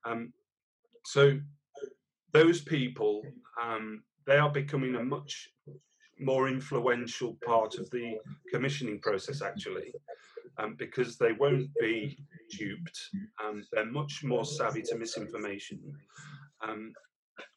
Um, 0.04 0.32
so 1.04 1.38
those 2.32 2.60
people, 2.60 3.22
um, 3.62 4.02
they 4.26 4.38
are 4.38 4.50
becoming 4.50 4.94
a 4.94 5.02
much 5.02 5.48
more 6.18 6.48
influential 6.48 7.36
part 7.44 7.74
of 7.76 7.90
the 7.90 8.16
commissioning 8.50 9.00
process, 9.00 9.42
actually, 9.42 9.92
um, 10.58 10.74
because 10.78 11.18
they 11.18 11.32
won't 11.32 11.68
be 11.80 12.18
duped. 12.50 12.98
Um, 13.44 13.64
they're 13.72 13.84
much 13.84 14.24
more 14.24 14.44
savvy 14.44 14.82
to 14.82 14.96
misinformation. 14.96 15.80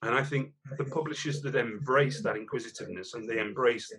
And 0.01 0.15
I 0.15 0.23
think 0.23 0.51
the 0.77 0.85
publishers 0.85 1.41
that 1.41 1.55
embrace 1.55 2.21
that 2.21 2.35
inquisitiveness 2.35 3.13
and 3.13 3.29
they 3.29 3.39
embrace 3.39 3.91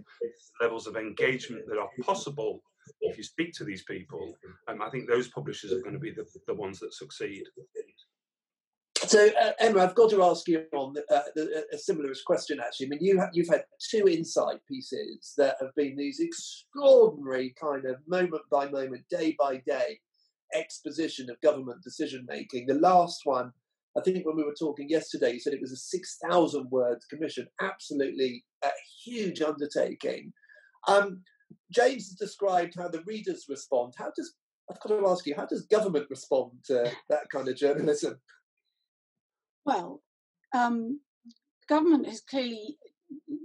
levels 0.60 0.86
of 0.86 0.96
engagement 0.96 1.64
that 1.68 1.78
are 1.78 1.88
possible 2.02 2.62
if 3.02 3.16
you 3.16 3.22
speak 3.22 3.52
to 3.54 3.64
these 3.64 3.84
people, 3.84 4.36
um, 4.68 4.82
I 4.82 4.90
think 4.90 5.08
those 5.08 5.28
publishers 5.28 5.72
are 5.72 5.80
going 5.80 5.94
to 5.94 6.00
be 6.00 6.10
the, 6.10 6.26
the 6.46 6.54
ones 6.54 6.80
that 6.80 6.94
succeed. 6.94 7.44
So, 9.06 9.28
uh, 9.40 9.52
Emma, 9.58 9.80
I've 9.80 9.94
got 9.94 10.10
to 10.10 10.22
ask 10.22 10.46
you 10.46 10.64
on 10.74 10.92
the, 10.92 11.02
uh, 11.12 11.22
the, 11.34 11.64
a 11.72 11.78
similar 11.78 12.12
question. 12.26 12.60
Actually, 12.60 12.86
I 12.86 12.88
mean, 12.90 12.98
you 13.00 13.18
have, 13.18 13.30
you've 13.32 13.48
had 13.48 13.64
two 13.90 14.06
insight 14.06 14.60
pieces 14.68 15.34
that 15.38 15.56
have 15.60 15.74
been 15.74 15.96
these 15.96 16.20
extraordinary 16.20 17.54
kind 17.60 17.86
of 17.86 17.96
moment 18.06 18.42
by 18.50 18.68
moment, 18.68 19.04
day 19.10 19.34
by 19.38 19.62
day 19.66 19.98
exposition 20.54 21.30
of 21.30 21.40
government 21.40 21.82
decision 21.82 22.26
making. 22.28 22.66
The 22.66 22.74
last 22.74 23.22
one, 23.24 23.52
I 23.96 24.00
think 24.00 24.24
when 24.24 24.36
we 24.36 24.44
were 24.44 24.54
talking 24.54 24.88
yesterday, 24.88 25.32
you 25.32 25.40
said 25.40 25.52
it 25.52 25.60
was 25.60 25.72
a 25.72 25.76
6,000 25.76 26.70
word 26.70 26.98
commission, 27.10 27.46
absolutely 27.60 28.44
a 28.62 28.70
huge 29.04 29.42
undertaking. 29.42 30.32
Um, 30.86 31.22
James 31.72 32.08
has 32.08 32.14
described 32.14 32.74
how 32.76 32.88
the 32.88 33.02
readers 33.02 33.46
respond. 33.48 33.94
How 33.98 34.12
does 34.16 34.34
I've 34.70 34.80
got 34.80 34.90
to 34.90 35.08
ask 35.08 35.26
you, 35.26 35.34
how 35.34 35.46
does 35.46 35.62
government 35.62 36.06
respond 36.10 36.52
to 36.66 36.92
that 37.08 37.28
kind 37.28 37.48
of 37.48 37.56
journalism? 37.56 38.20
Well, 39.66 40.00
um, 40.54 41.00
government 41.68 42.06
has 42.06 42.20
clearly 42.20 42.78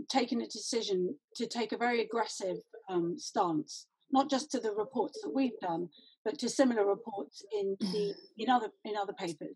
taken 0.08 0.42
a 0.42 0.48
decision 0.48 1.16
to 1.36 1.48
take 1.48 1.72
a 1.72 1.78
very 1.78 2.02
aggressive 2.02 2.58
um, 2.90 3.18
stance, 3.18 3.88
not 4.12 4.30
just 4.30 4.52
to 4.52 4.60
the 4.60 4.72
reports 4.72 5.20
that 5.24 5.34
we've 5.34 5.60
done, 5.62 5.90
but 6.24 6.38
to 6.40 6.50
similar 6.50 6.86
reports 6.86 7.44
in 7.60 7.76
the 7.80 8.14
in 8.38 8.50
other 8.50 8.70
in 8.84 8.96
other 8.96 9.14
papers. 9.14 9.56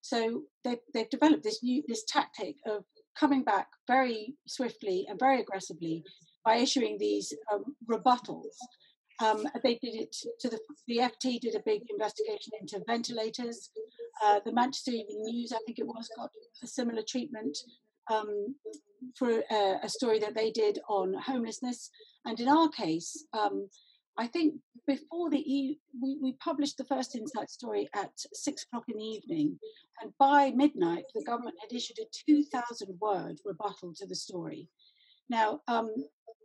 So 0.00 0.42
they've, 0.64 0.78
they've 0.94 1.10
developed 1.10 1.42
this 1.42 1.62
new 1.62 1.82
this 1.86 2.04
tactic 2.08 2.56
of 2.66 2.84
coming 3.18 3.42
back 3.42 3.68
very 3.86 4.36
swiftly 4.46 5.06
and 5.08 5.18
very 5.18 5.40
aggressively 5.40 6.04
by 6.44 6.56
issuing 6.56 6.96
these 6.98 7.34
um, 7.52 7.64
rebuttals. 7.90 8.54
Um, 9.20 9.44
they 9.64 9.74
did 9.74 9.94
it 9.96 10.16
to 10.40 10.48
the 10.48 10.58
the 10.86 10.98
FT 10.98 11.40
did 11.40 11.56
a 11.56 11.62
big 11.64 11.82
investigation 11.90 12.52
into 12.60 12.82
ventilators. 12.86 13.70
Uh, 14.24 14.40
the 14.44 14.52
Manchester 14.52 14.92
Evening 14.92 15.22
News, 15.24 15.52
I 15.52 15.58
think 15.66 15.78
it 15.78 15.86
was, 15.86 16.08
got 16.16 16.30
a 16.62 16.66
similar 16.66 17.02
treatment 17.06 17.56
um, 18.10 18.54
for 19.16 19.42
a, 19.50 19.78
a, 19.82 19.88
story 19.88 20.18
that 20.18 20.34
they 20.34 20.50
did 20.50 20.78
on 20.88 21.14
homelessness. 21.14 21.90
And 22.24 22.40
in 22.40 22.48
our 22.48 22.68
case, 22.68 23.26
um, 23.32 23.68
I 24.18 24.26
think 24.26 24.54
before 24.86 25.30
the 25.30 25.38
e- 25.38 25.78
we, 26.02 26.18
we 26.20 26.32
published 26.34 26.76
the 26.76 26.84
first 26.84 27.14
Insight 27.14 27.50
story 27.50 27.88
at 27.94 28.10
six 28.34 28.64
o'clock 28.64 28.84
in 28.88 28.98
the 28.98 29.04
evening, 29.04 29.58
and 30.02 30.12
by 30.18 30.50
midnight, 30.50 31.04
the 31.14 31.24
government 31.24 31.56
had 31.60 31.74
issued 31.74 31.98
a 32.00 32.06
2,000 32.26 32.98
word 33.00 33.38
rebuttal 33.44 33.94
to 33.94 34.06
the 34.06 34.16
story. 34.16 34.68
Now, 35.30 35.60
um, 35.68 35.94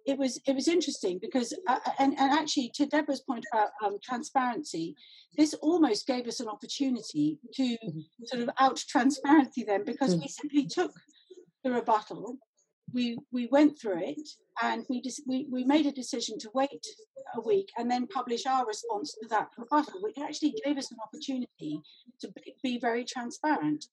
it 0.06 0.18
was 0.18 0.39
it 0.46 0.53
was 0.53 0.68
interesting 0.68 1.18
because 1.22 1.53
uh, 1.68 1.80
uh, 1.86 1.92
and, 1.98 2.13
and 2.20 2.32
actually 2.34 2.70
to 2.75 2.86
Deborah's 2.86 3.22
point 3.22 3.46
about 3.51 3.70
um, 3.84 3.98
transparency, 4.03 4.96
this 5.38 5.53
almost 5.56 6.06
gave 6.06 6.27
us 6.27 6.42
an 6.42 6.50
opportunity 6.50 7.39
to 7.53 7.63
mm-hmm. 7.63 8.00
sort 8.25 8.44
of 8.44 8.50
out 8.60 8.77
transparency 8.77 9.63
them 9.63 9.84
because 9.86 10.15
we 10.15 10.27
simply 10.27 10.65
took 10.65 10.92
the 11.63 11.72
rebuttal, 11.72 12.38
we 12.94 13.18
we 13.32 13.48
went 13.48 13.80
through 13.80 14.02
it, 14.04 14.30
and 14.62 14.86
we 14.90 15.02
just 15.02 15.22
we, 15.28 15.48
we 15.52 15.64
made 15.64 15.86
a 15.86 15.92
decision 15.92 16.38
to 16.40 16.50
wait 16.54 16.86
a 17.36 17.42
week 17.42 17.70
and 17.78 17.90
then 17.90 18.08
publish 18.08 18.46
our 18.46 18.66
response 18.66 19.14
to 19.22 19.28
that 19.30 19.50
rebuttal, 19.58 20.02
which 20.02 20.18
actually 20.18 20.56
gave 20.64 20.78
us 20.78 20.92
an 20.92 20.98
opportunity 21.04 21.82
to 22.22 22.32
be, 22.32 22.56
be 22.62 22.80
very 22.80 23.04
transparent. 23.04 23.86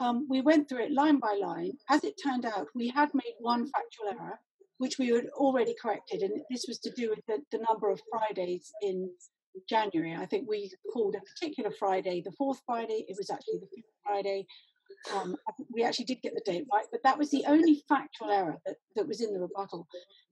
Um, 0.00 0.26
we 0.28 0.40
went 0.40 0.68
through 0.68 0.84
it 0.84 0.92
line 0.92 1.18
by 1.18 1.38
line. 1.40 1.72
As 1.88 2.04
it 2.04 2.14
turned 2.22 2.46
out, 2.46 2.68
we 2.74 2.88
had 2.88 3.10
made 3.14 3.34
one 3.38 3.68
factual 3.68 4.08
error, 4.08 4.40
which 4.78 4.98
we 4.98 5.08
had 5.08 5.26
already 5.34 5.74
corrected, 5.80 6.22
and 6.22 6.40
this 6.50 6.64
was 6.66 6.78
to 6.80 6.90
do 6.90 7.10
with 7.10 7.24
the, 7.26 7.38
the 7.52 7.64
number 7.68 7.90
of 7.90 8.00
Fridays 8.10 8.72
in 8.82 9.10
January. 9.68 10.16
I 10.16 10.26
think 10.26 10.48
we 10.48 10.70
called 10.92 11.16
a 11.16 11.20
particular 11.20 11.70
Friday 11.78 12.22
the 12.24 12.32
fourth 12.32 12.60
Friday. 12.66 13.04
It 13.08 13.16
was 13.18 13.30
actually 13.30 13.58
the 13.58 13.66
fifth 13.74 13.90
Friday. 14.04 14.46
Um, 15.14 15.36
we 15.72 15.82
actually 15.82 16.04
did 16.06 16.22
get 16.22 16.34
the 16.34 16.42
date 16.44 16.66
right, 16.72 16.86
but 16.90 17.02
that 17.04 17.18
was 17.18 17.30
the 17.30 17.44
only 17.46 17.82
factual 17.88 18.30
error 18.30 18.58
that, 18.66 18.76
that 18.96 19.08
was 19.08 19.20
in 19.20 19.32
the 19.32 19.40
rebuttal. 19.40 19.86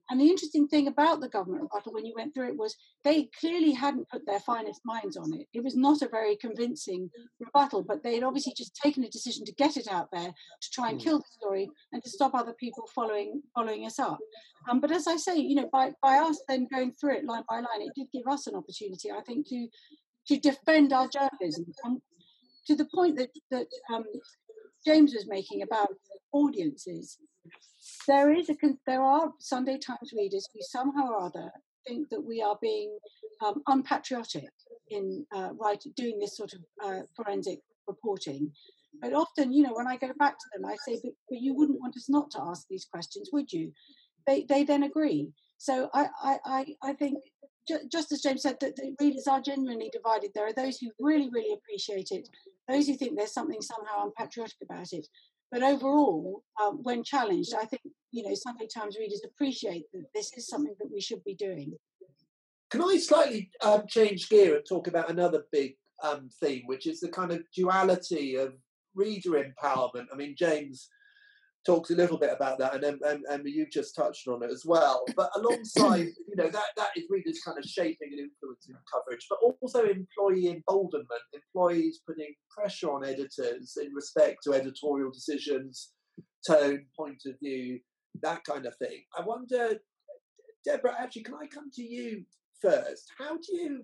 And 0.09 0.19
the 0.19 0.27
interesting 0.27 0.67
thing 0.67 0.87
about 0.87 1.21
the 1.21 1.29
government 1.29 1.61
rebuttal 1.61 1.93
when 1.93 2.05
you 2.05 2.13
went 2.15 2.33
through 2.33 2.49
it 2.49 2.57
was 2.57 2.75
they 3.03 3.29
clearly 3.39 3.71
hadn't 3.71 4.09
put 4.09 4.25
their 4.25 4.39
finest 4.39 4.81
minds 4.83 5.15
on 5.17 5.33
it. 5.33 5.47
It 5.53 5.63
was 5.63 5.75
not 5.75 6.01
a 6.01 6.07
very 6.07 6.35
convincing 6.35 7.11
rebuttal, 7.39 7.83
but 7.83 8.01
they 8.01 8.15
had 8.15 8.23
obviously 8.23 8.53
just 8.57 8.75
taken 8.75 9.03
a 9.03 9.09
decision 9.09 9.45
to 9.45 9.53
get 9.53 9.77
it 9.77 9.87
out 9.87 10.09
there 10.11 10.29
to 10.29 10.71
try 10.71 10.89
and 10.89 10.99
hmm. 10.99 11.03
kill 11.03 11.19
the 11.19 11.25
story 11.39 11.69
and 11.93 12.03
to 12.03 12.09
stop 12.09 12.33
other 12.33 12.53
people 12.53 12.89
following 12.93 13.43
following 13.53 13.85
us 13.85 13.99
up. 13.99 14.17
Um, 14.67 14.79
but 14.79 14.91
as 14.91 15.07
I 15.07 15.17
say, 15.17 15.37
you 15.37 15.55
know, 15.55 15.69
by, 15.71 15.91
by 16.01 16.17
us 16.17 16.41
then 16.47 16.67
going 16.73 16.93
through 16.93 17.17
it 17.17 17.25
line 17.25 17.43
by 17.47 17.57
line, 17.57 17.81
it 17.81 17.93
did 17.95 18.07
give 18.11 18.27
us 18.27 18.47
an 18.47 18.55
opportunity, 18.55 19.11
I 19.11 19.21
think, 19.21 19.47
to 19.49 19.67
to 20.27 20.39
defend 20.39 20.91
our 20.91 21.07
journalism. 21.07 21.71
And 21.83 22.01
to 22.65 22.75
the 22.75 22.87
point 22.93 23.17
that 23.17 23.29
that 23.51 23.67
um, 23.93 24.05
James 24.85 25.13
was 25.13 25.27
making 25.27 25.61
about 25.61 25.89
audiences, 26.31 27.17
there 28.07 28.31
is 28.31 28.49
a 28.49 28.55
there 28.85 29.01
are 29.01 29.31
Sunday 29.39 29.77
Times 29.77 30.13
readers 30.15 30.47
who 30.53 30.59
somehow 30.61 31.09
or 31.09 31.21
other 31.21 31.51
think 31.87 32.09
that 32.09 32.21
we 32.21 32.41
are 32.41 32.57
being 32.61 32.97
um, 33.45 33.61
unpatriotic 33.67 34.49
in 34.89 35.25
uh, 35.35 35.49
right 35.59 35.81
doing 35.95 36.19
this 36.19 36.35
sort 36.37 36.53
of 36.53 36.59
uh, 36.83 37.01
forensic 37.15 37.59
reporting. 37.87 38.51
But 39.01 39.13
often, 39.13 39.53
you 39.53 39.63
know, 39.63 39.73
when 39.73 39.87
I 39.87 39.97
go 39.97 40.11
back 40.17 40.37
to 40.37 40.45
them, 40.53 40.65
I 40.65 40.75
say, 40.85 40.99
but, 41.03 41.13
but 41.29 41.39
you 41.39 41.53
wouldn't 41.53 41.79
want 41.79 41.95
us 41.95 42.09
not 42.09 42.31
to 42.31 42.41
ask 42.41 42.67
these 42.69 42.85
questions, 42.85 43.29
would 43.31 43.51
you? 43.51 43.71
They, 44.27 44.43
they 44.43 44.63
then 44.63 44.83
agree. 44.83 45.29
So 45.57 45.89
I, 45.93 46.07
I, 46.23 46.65
I 46.83 46.93
think, 46.93 47.19
just 47.91 48.11
as 48.11 48.21
James 48.21 48.41
said, 48.41 48.57
that 48.61 48.75
the 48.75 48.95
readers 48.99 49.27
are 49.27 49.41
genuinely 49.41 49.91
divided. 49.93 50.31
There 50.33 50.47
are 50.47 50.53
those 50.53 50.79
who 50.79 50.89
really, 50.99 51.29
really 51.31 51.53
appreciate 51.53 52.09
it, 52.11 52.27
those 52.69 52.87
who 52.87 52.95
think 52.95 53.17
there's 53.17 53.33
something 53.33 53.61
somehow 53.61 54.05
unpatriotic 54.05 54.57
about 54.61 54.93
it. 54.93 55.07
But 55.51 55.63
overall, 55.63 56.43
um, 56.61 56.83
when 56.83 57.03
challenged, 57.03 57.53
I 57.55 57.65
think 57.65 57.81
you 58.11 58.23
know 58.23 58.35
Sunday 58.35 58.67
Times 58.67 58.97
readers 58.97 59.21
appreciate 59.25 59.85
that 59.93 60.05
this 60.13 60.31
is 60.37 60.47
something 60.47 60.75
that 60.79 60.91
we 60.91 61.01
should 61.01 61.23
be 61.23 61.33
doing. 61.33 61.73
Can 62.69 62.83
I 62.83 62.97
slightly 62.97 63.49
um, 63.63 63.83
change 63.87 64.29
gear 64.29 64.55
and 64.55 64.65
talk 64.67 64.87
about 64.87 65.09
another 65.09 65.45
big 65.51 65.75
um, 66.03 66.29
theme, 66.39 66.63
which 66.67 66.85
is 66.85 66.99
the 66.99 67.09
kind 67.09 67.31
of 67.31 67.41
duality 67.55 68.35
of 68.35 68.53
reader 68.93 69.31
empowerment? 69.31 70.05
I 70.13 70.15
mean, 70.15 70.35
James 70.37 70.87
talks 71.65 71.89
a 71.89 71.95
little 71.95 72.17
bit 72.17 72.31
about 72.33 72.57
that, 72.59 72.75
and, 72.75 73.01
and, 73.01 73.23
and 73.29 73.47
you 73.47 73.67
just 73.71 73.95
touched 73.95 74.27
on 74.27 74.43
it 74.43 74.51
as 74.51 74.63
well. 74.65 75.03
But 75.15 75.29
alongside, 75.35 76.07
you 76.27 76.35
know, 76.35 76.49
that, 76.49 76.65
that 76.77 76.89
is 76.95 77.05
readers 77.09 77.41
kind 77.45 77.57
of 77.57 77.65
shaping 77.65 78.09
and 78.11 78.19
influencing 78.19 78.75
coverage, 78.91 79.25
but 79.29 79.39
also 79.61 79.83
employee 79.83 80.47
emboldenment, 80.47 81.07
employees 81.33 82.01
putting 82.07 82.33
pressure 82.49 82.91
on 82.91 83.05
editors 83.05 83.77
in 83.81 83.93
respect 83.93 84.43
to 84.43 84.53
editorial 84.53 85.11
decisions, 85.11 85.91
tone, 86.47 86.85
point 86.97 87.21
of 87.25 87.33
view, 87.41 87.79
that 88.21 88.43
kind 88.43 88.65
of 88.65 88.75
thing. 88.77 89.03
I 89.17 89.23
wonder, 89.23 89.77
Deborah, 90.65 90.95
actually, 90.99 91.23
can 91.23 91.35
I 91.35 91.47
come 91.47 91.69
to 91.73 91.83
you 91.83 92.23
first? 92.61 93.05
How 93.17 93.35
do 93.35 93.55
you 93.55 93.83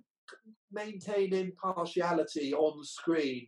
maintain 0.71 1.33
impartiality 1.33 2.53
on 2.53 2.83
screen 2.83 3.47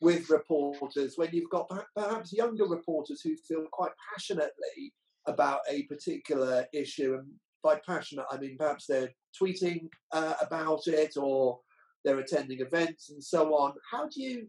with 0.00 0.30
reporters 0.30 1.14
when 1.16 1.28
you've 1.32 1.50
got 1.50 1.70
perhaps 1.96 2.32
younger 2.32 2.66
reporters 2.66 3.20
who 3.22 3.34
feel 3.36 3.64
quite 3.72 3.92
passionately 4.12 4.92
about 5.26 5.60
a 5.68 5.82
particular 5.84 6.64
issue 6.72 7.14
and 7.14 7.26
by 7.62 7.78
passionate 7.84 8.24
i 8.30 8.38
mean 8.38 8.56
perhaps 8.56 8.86
they're 8.86 9.10
tweeting 9.40 9.88
uh, 10.12 10.34
about 10.40 10.86
it 10.86 11.16
or 11.16 11.58
they're 12.04 12.18
attending 12.18 12.60
events 12.60 13.10
and 13.10 13.22
so 13.22 13.54
on. 13.54 13.74
How 13.90 14.08
do 14.08 14.22
you 14.22 14.48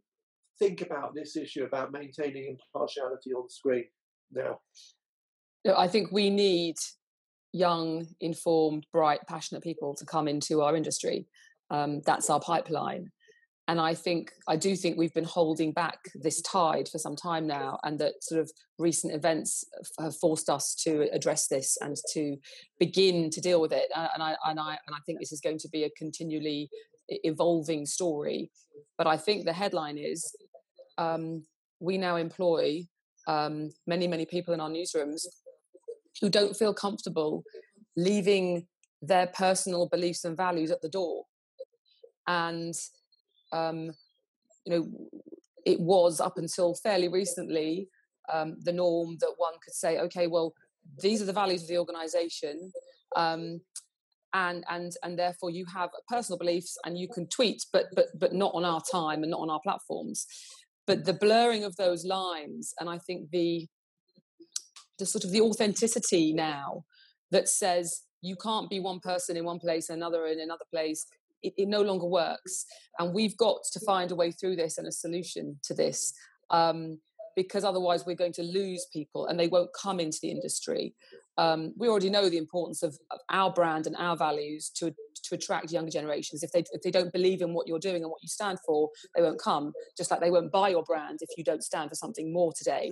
think 0.59 0.81
about 0.81 1.13
this 1.15 1.35
issue 1.35 1.63
about 1.63 1.91
maintaining 1.91 2.57
impartiality 2.57 3.33
on 3.33 3.49
screen 3.49 3.85
now? 4.31 4.59
I 5.75 5.87
think 5.87 6.11
we 6.11 6.29
need 6.29 6.75
young 7.51 8.07
informed 8.21 8.85
bright 8.93 9.21
passionate 9.27 9.63
people 9.63 9.95
to 9.95 10.05
come 10.05 10.27
into 10.27 10.61
our 10.61 10.75
industry. 10.75 11.27
Um, 11.69 12.01
that's 12.05 12.29
our 12.29 12.39
pipeline 12.39 13.11
and 13.69 13.79
I 13.79 13.93
think 13.93 14.31
I 14.47 14.55
do 14.55 14.75
think 14.75 14.97
we've 14.97 15.13
been 15.13 15.23
holding 15.23 15.71
back 15.71 15.99
this 16.15 16.41
tide 16.41 16.89
for 16.89 16.97
some 16.97 17.15
time 17.15 17.45
now, 17.45 17.77
and 17.83 17.99
that 17.99 18.15
sort 18.23 18.41
of 18.41 18.51
recent 18.79 19.13
events 19.13 19.63
have 19.99 20.17
forced 20.17 20.49
us 20.49 20.73
to 20.85 21.07
address 21.13 21.47
this 21.47 21.77
and 21.79 21.95
to 22.13 22.35
begin 22.79 23.29
to 23.29 23.39
deal 23.39 23.61
with 23.61 23.71
it. 23.71 23.85
And 23.95 24.23
I 24.23 24.35
and 24.45 24.59
I 24.59 24.71
and 24.87 24.95
I 24.95 24.99
think 25.05 25.19
this 25.19 25.31
is 25.31 25.39
going 25.39 25.59
to 25.59 25.69
be 25.69 25.83
a 25.83 25.91
continually 25.91 26.67
evolving 27.09 27.85
story. 27.85 28.49
But 28.97 29.05
I 29.05 29.17
think 29.17 29.45
the 29.45 29.53
headline 29.53 29.99
is 29.99 30.35
um, 30.97 31.43
we 31.79 31.99
now 31.99 32.15
employ 32.15 32.87
um, 33.27 33.69
many 33.85 34.07
many 34.07 34.25
people 34.25 34.51
in 34.55 34.59
our 34.61 34.69
newsrooms 34.69 35.27
who 36.21 36.29
don't 36.29 36.57
feel 36.57 36.73
comfortable 36.73 37.43
leaving 37.95 38.65
their 39.03 39.27
personal 39.27 39.87
beliefs 39.87 40.25
and 40.25 40.35
values 40.35 40.71
at 40.71 40.81
the 40.81 40.89
door 40.89 41.25
and 42.27 42.73
um, 43.51 43.91
you 44.65 44.73
know, 44.73 44.87
it 45.65 45.79
was 45.79 46.19
up 46.19 46.37
until 46.37 46.73
fairly 46.75 47.07
recently 47.07 47.87
um, 48.31 48.55
the 48.61 48.73
norm 48.73 49.17
that 49.19 49.33
one 49.37 49.53
could 49.63 49.73
say, 49.73 49.99
okay, 49.99 50.27
well, 50.27 50.53
these 51.01 51.21
are 51.21 51.25
the 51.25 51.33
values 51.33 51.63
of 51.63 51.67
the 51.67 51.77
organization. 51.77 52.71
Um, 53.15 53.61
and 54.33 54.63
and 54.69 54.93
and 55.03 55.17
therefore 55.17 55.49
you 55.49 55.65
have 55.65 55.89
personal 56.07 56.37
beliefs 56.37 56.77
and 56.85 56.97
you 56.97 57.07
can 57.07 57.27
tweet 57.27 57.65
but 57.73 57.85
but 57.95 58.07
but 58.17 58.33
not 58.33 58.51
on 58.53 58.63
our 58.63 58.81
time 58.91 59.23
and 59.23 59.31
not 59.31 59.39
on 59.39 59.49
our 59.49 59.59
platforms 59.61 60.25
but 60.85 61.05
the 61.05 61.13
blurring 61.13 61.63
of 61.63 61.75
those 61.77 62.05
lines 62.05 62.73
and 62.79 62.89
i 62.89 62.97
think 62.97 63.29
the 63.31 63.67
the 64.99 65.05
sort 65.05 65.23
of 65.23 65.31
the 65.31 65.41
authenticity 65.41 66.33
now 66.33 66.83
that 67.31 67.49
says 67.49 68.03
you 68.21 68.35
can't 68.35 68.69
be 68.69 68.79
one 68.79 68.99
person 68.99 69.37
in 69.37 69.45
one 69.45 69.59
place 69.59 69.89
and 69.89 69.97
another 69.97 70.27
in 70.27 70.39
another 70.39 70.65
place 70.71 71.05
it, 71.43 71.53
it, 71.57 71.67
no 71.67 71.81
longer 71.81 72.05
works. 72.05 72.65
And 72.97 73.13
we've 73.13 73.37
got 73.37 73.57
to 73.73 73.79
find 73.79 74.11
a 74.11 74.15
way 74.15 74.31
through 74.31 74.55
this 74.55 74.77
and 74.77 74.87
a 74.87 74.91
solution 74.91 75.59
to 75.63 75.73
this. 75.73 76.13
Um, 76.49 76.99
because 77.35 77.63
otherwise 77.63 78.05
we're 78.05 78.15
going 78.15 78.33
to 78.33 78.43
lose 78.43 78.85
people 78.91 79.27
and 79.27 79.39
they 79.39 79.47
won't 79.47 79.69
come 79.73 79.99
into 79.99 80.19
the 80.21 80.29
industry. 80.29 80.93
Um, 81.37 81.73
we 81.77 81.87
already 81.87 82.09
know 82.09 82.27
the 82.27 82.37
importance 82.37 82.83
of, 82.83 82.97
of, 83.11 83.19
our 83.29 83.53
brand 83.53 83.87
and 83.87 83.95
our 83.95 84.17
values 84.17 84.69
to 84.75 84.93
to 85.23 85.35
attract 85.35 85.71
younger 85.71 85.91
generations. 85.91 86.43
If 86.43 86.51
they 86.51 86.65
if 86.73 86.81
they 86.81 86.91
don't 86.91 87.13
believe 87.13 87.41
in 87.41 87.53
what 87.53 87.65
you're 87.65 87.79
doing 87.79 88.01
and 88.03 88.11
what 88.11 88.21
you 88.21 88.27
stand 88.27 88.57
for, 88.65 88.89
they 89.15 89.21
won't 89.21 89.39
come. 89.39 89.71
Just 89.97 90.11
like 90.11 90.19
they 90.19 90.31
won't 90.31 90.51
buy 90.51 90.69
your 90.69 90.83
brand 90.83 91.19
if 91.21 91.29
you 91.37 91.43
don't 91.45 91.63
stand 91.63 91.89
for 91.89 91.95
something 91.95 92.33
more 92.33 92.51
today. 92.51 92.91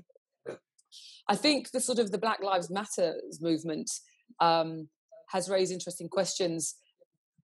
I 1.28 1.36
think 1.36 1.72
the 1.72 1.82
sort 1.82 2.00
of 2.00 2.12
the 2.12 2.18
Black 2.18 2.42
Lives 2.42 2.70
Matter 2.70 3.16
movement 3.42 3.92
um, 4.40 4.88
has 5.28 5.50
raised 5.50 5.74
interesting 5.74 6.08
questions, 6.08 6.76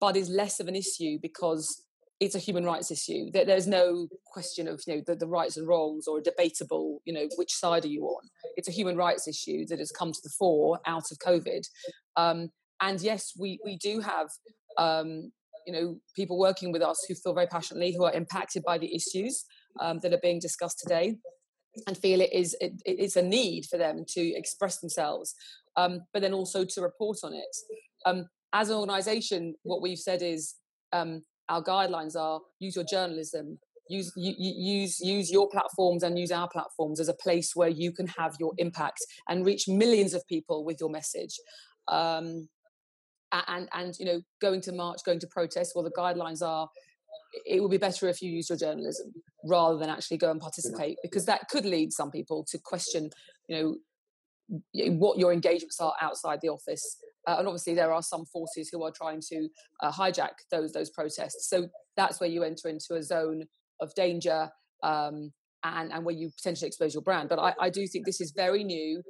but 0.04 0.18
is 0.18 0.28
less 0.28 0.60
of 0.60 0.68
an 0.68 0.76
issue 0.76 1.18
because 1.22 1.82
it's 2.20 2.36
a 2.36 2.40
human 2.40 2.66
rights 2.66 2.92
issue. 2.92 3.32
There's 3.32 3.68
no 3.68 4.10
question 4.26 4.68
of 4.68 4.82
you 4.86 4.96
know 4.96 5.02
the, 5.08 5.16
the, 5.16 5.28
rights 5.28 5.56
and 5.56 5.66
wrongs 5.66 6.08
or 6.10 6.18
a 6.18 6.22
debatable 6.22 7.02
you 7.06 7.14
know 7.14 7.30
which 7.38 7.54
side 7.54 7.86
are 7.86 7.96
you 7.96 8.04
on. 8.04 8.24
It's 8.58 8.68
a 8.68 8.74
human 8.80 8.98
rights 8.98 9.30
issue 9.30 9.66
that 9.68 9.80
has 9.80 9.92
come 9.92 10.12
to 10.12 10.20
the 10.22 10.34
fore 10.38 10.80
out 10.86 11.10
of 11.10 11.20
COVID. 11.20 11.66
Um, 12.18 12.50
and 12.82 13.00
yes, 13.00 13.32
we 13.40 13.60
we 13.64 13.78
do 13.78 14.02
have 14.02 14.28
um, 14.78 15.32
you 15.66 15.72
know 15.72 15.98
people 16.18 16.38
working 16.38 16.74
with 16.74 16.82
us 16.82 17.06
who 17.08 17.16
feel 17.16 17.34
very 17.34 17.48
passionately 17.48 17.96
who 17.96 18.04
are 18.04 18.12
impacted 18.12 18.62
by 18.66 18.78
the 18.78 18.94
issues 18.94 19.46
um, 19.80 20.00
that 20.00 20.12
are 20.12 20.22
being 20.22 20.40
discussed 20.40 20.80
today 20.80 21.16
and 21.88 21.98
feel 21.98 22.20
it 22.20 22.34
is 22.34 22.58
it, 22.60 22.74
it's 22.84 23.16
a 23.16 23.22
need 23.22 23.68
for 23.72 23.78
them 23.78 24.04
to 24.10 24.22
express 24.36 24.80
themselves 24.80 25.34
um, 25.78 26.02
but 26.12 26.22
then 26.22 26.34
also 26.34 26.66
to 26.66 26.82
report 26.82 27.20
on 27.24 27.34
it 27.34 27.56
um, 28.06 28.28
as 28.54 28.70
an 28.70 28.76
organization 28.76 29.56
what 29.64 29.82
we've 29.82 30.00
said 30.00 30.22
is 30.22 30.56
um, 30.92 31.22
our 31.50 31.64
guidelines 31.64 32.16
are 32.16 32.40
use 32.60 32.76
your 32.76 32.86
journalism 32.86 33.58
use 33.90 34.12
use 34.16 35.00
use 35.00 35.32
your 35.32 35.50
platforms 35.50 36.04
and 36.04 36.18
use 36.18 36.32
our 36.32 36.48
platforms 36.50 37.00
as 37.00 37.10
a 37.10 37.14
place 37.14 37.52
where 37.56 37.70
you 37.70 37.92
can 37.92 38.08
have 38.08 38.36
your 38.40 38.54
impact 38.58 39.00
and 39.28 39.46
reach 39.46 39.68
millions 39.68 40.14
of 40.14 40.26
people 40.28 40.64
with 40.64 40.78
your 40.80 40.90
message. 40.90 41.38
Um, 41.90 42.48
and 43.48 43.68
and 43.74 43.96
you 44.00 44.06
know 44.06 44.22
going 44.42 44.62
to 44.62 44.72
march 44.72 45.00
going 45.06 45.20
to 45.20 45.28
protest 45.28 45.72
well 45.74 45.84
the 45.84 45.92
guidelines 45.92 46.42
are 46.42 46.68
it 47.46 47.62
would 47.62 47.72
be 47.72 47.78
better 47.78 48.08
if 48.08 48.22
you 48.22 48.30
use 48.30 48.48
your 48.50 48.58
journalism 48.58 49.12
rather 49.44 49.78
than 49.78 49.90
actually 49.90 50.18
go 50.18 50.30
and 50.30 50.40
participate 50.40 50.98
because 51.02 51.26
that 51.26 51.50
could 51.50 51.66
lead 51.66 51.92
some 51.92 52.12
people 52.12 52.46
to 52.48 52.60
question 52.60 53.10
you 53.48 53.58
know 53.60 53.76
what 54.92 55.18
your 55.18 55.34
engagements 55.34 55.80
are 55.80 55.94
outside 56.00 56.40
the 56.42 56.50
office 56.50 56.98
uh, 57.28 57.36
and 57.40 57.48
obviously 57.48 57.74
there 57.74 57.94
are 57.94 58.02
some 58.02 58.26
forces 58.26 58.70
who 58.72 58.84
are 58.84 58.92
trying 58.92 59.22
to 59.30 59.48
uh, 59.82 59.92
hijack 59.92 60.34
those 60.52 60.72
those 60.74 60.90
protests. 60.90 61.50
So 61.50 61.68
that's 61.96 62.20
where 62.20 62.30
you 62.30 62.44
enter 62.44 62.68
into 62.70 62.96
a 62.96 63.04
zone 63.04 63.44
of 63.82 63.94
danger 63.96 64.50
um, 64.84 65.32
and 65.64 65.92
and 65.92 66.06
where 66.06 66.16
you 66.16 66.32
potentially 66.36 66.68
expose 66.68 66.94
your 66.94 67.04
brand. 67.04 67.30
But 67.30 67.40
I, 67.40 67.54
I 67.60 67.70
do 67.70 67.88
think 67.88 68.06
this 68.06 68.22
is 68.22 68.32
very 68.36 68.64
new. 68.64 69.02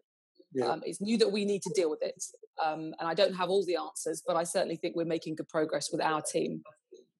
Yeah. 0.56 0.66
um, 0.66 0.82
it's 0.86 1.02
new 1.02 1.18
that 1.18 1.32
we 1.32 1.46
need 1.46 1.64
to 1.64 1.74
deal 1.74 1.90
with 1.90 2.04
it. 2.04 2.24
Um, 2.64 2.94
and 3.00 3.08
i 3.08 3.16
don't 3.16 3.34
have 3.34 3.50
all 3.50 3.66
the 3.66 3.76
answers 3.76 4.22
but 4.28 4.36
i 4.36 4.44
certainly 4.44 4.76
think 4.76 4.96
we're 4.96 5.06
making 5.06 5.34
good 5.34 5.50
progress 5.50 5.90
with 5.92 6.00
our 6.00 6.22
team. 6.22 6.62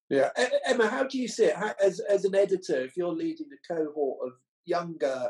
Yeah, 0.10 0.30
Emma, 0.68 0.88
how 0.88 1.06
do 1.06 1.18
you 1.18 1.28
see 1.28 1.46
it? 1.46 1.56
How, 1.56 1.74
as 1.84 2.00
as 2.02 2.24
an 2.26 2.36
editor? 2.36 2.82
If 2.82 2.96
you're 2.96 3.12
leading 3.12 3.48
a 3.52 3.74
cohort 3.74 4.28
of 4.28 4.34
younger 4.66 5.30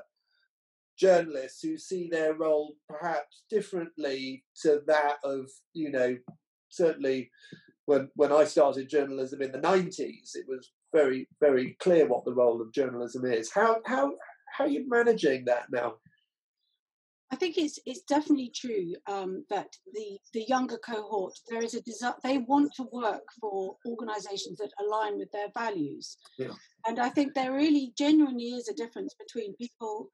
journalists 1.03 1.61
who 1.61 1.77
see 1.77 2.07
their 2.07 2.33
role 2.33 2.75
perhaps 2.87 3.43
differently 3.49 4.43
to 4.61 4.81
that 4.87 5.17
of 5.25 5.49
you 5.73 5.91
know 5.91 6.15
certainly 6.69 7.29
when 7.85 8.09
when 8.15 8.31
I 8.31 8.45
started 8.45 8.89
journalism 8.89 9.41
in 9.41 9.51
the 9.51 9.59
90s 9.59 10.35
it 10.35 10.45
was 10.47 10.71
very 10.93 11.27
very 11.41 11.75
clear 11.85 12.07
what 12.07 12.23
the 12.23 12.33
role 12.33 12.61
of 12.61 12.71
journalism 12.71 13.25
is. 13.25 13.51
How 13.51 13.81
how 13.85 14.13
how 14.55 14.65
are 14.65 14.75
you 14.75 14.87
managing 14.87 15.45
that 15.45 15.65
now? 15.71 15.95
I 17.33 17.35
think 17.35 17.57
it's 17.57 17.79
it's 17.87 18.03
definitely 18.03 18.51
true 18.55 18.93
um, 19.07 19.43
that 19.49 19.69
the 19.93 20.19
the 20.33 20.45
younger 20.47 20.77
cohort 20.77 21.33
there 21.49 21.63
is 21.63 21.73
a 21.73 21.81
desire 21.81 22.13
they 22.23 22.37
want 22.37 22.71
to 22.75 22.85
work 22.91 23.23
for 23.41 23.75
organisations 23.87 24.59
that 24.59 24.71
align 24.79 25.17
with 25.17 25.31
their 25.31 25.49
values, 25.55 26.15
yeah. 26.37 26.53
and 26.87 26.99
I 26.99 27.09
think 27.09 27.33
there 27.33 27.51
really 27.51 27.91
genuinely 27.97 28.49
is 28.59 28.69
a 28.69 28.75
difference 28.75 29.15
between 29.15 29.55
people, 29.55 30.09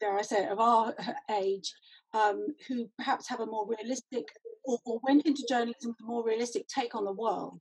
dare 0.00 0.18
I 0.18 0.22
say, 0.22 0.46
of 0.48 0.58
our 0.60 0.94
age, 1.30 1.72
um, 2.12 2.46
who 2.68 2.88
perhaps 2.96 3.28
have 3.28 3.40
a 3.40 3.46
more 3.46 3.66
realistic 3.66 4.24
or, 4.64 4.78
or, 4.86 5.00
went 5.02 5.26
into 5.26 5.46
journalism 5.48 5.90
with 5.90 6.00
a 6.02 6.04
more 6.04 6.24
realistic 6.24 6.66
take 6.68 6.94
on 6.94 7.04
the 7.04 7.12
world, 7.12 7.60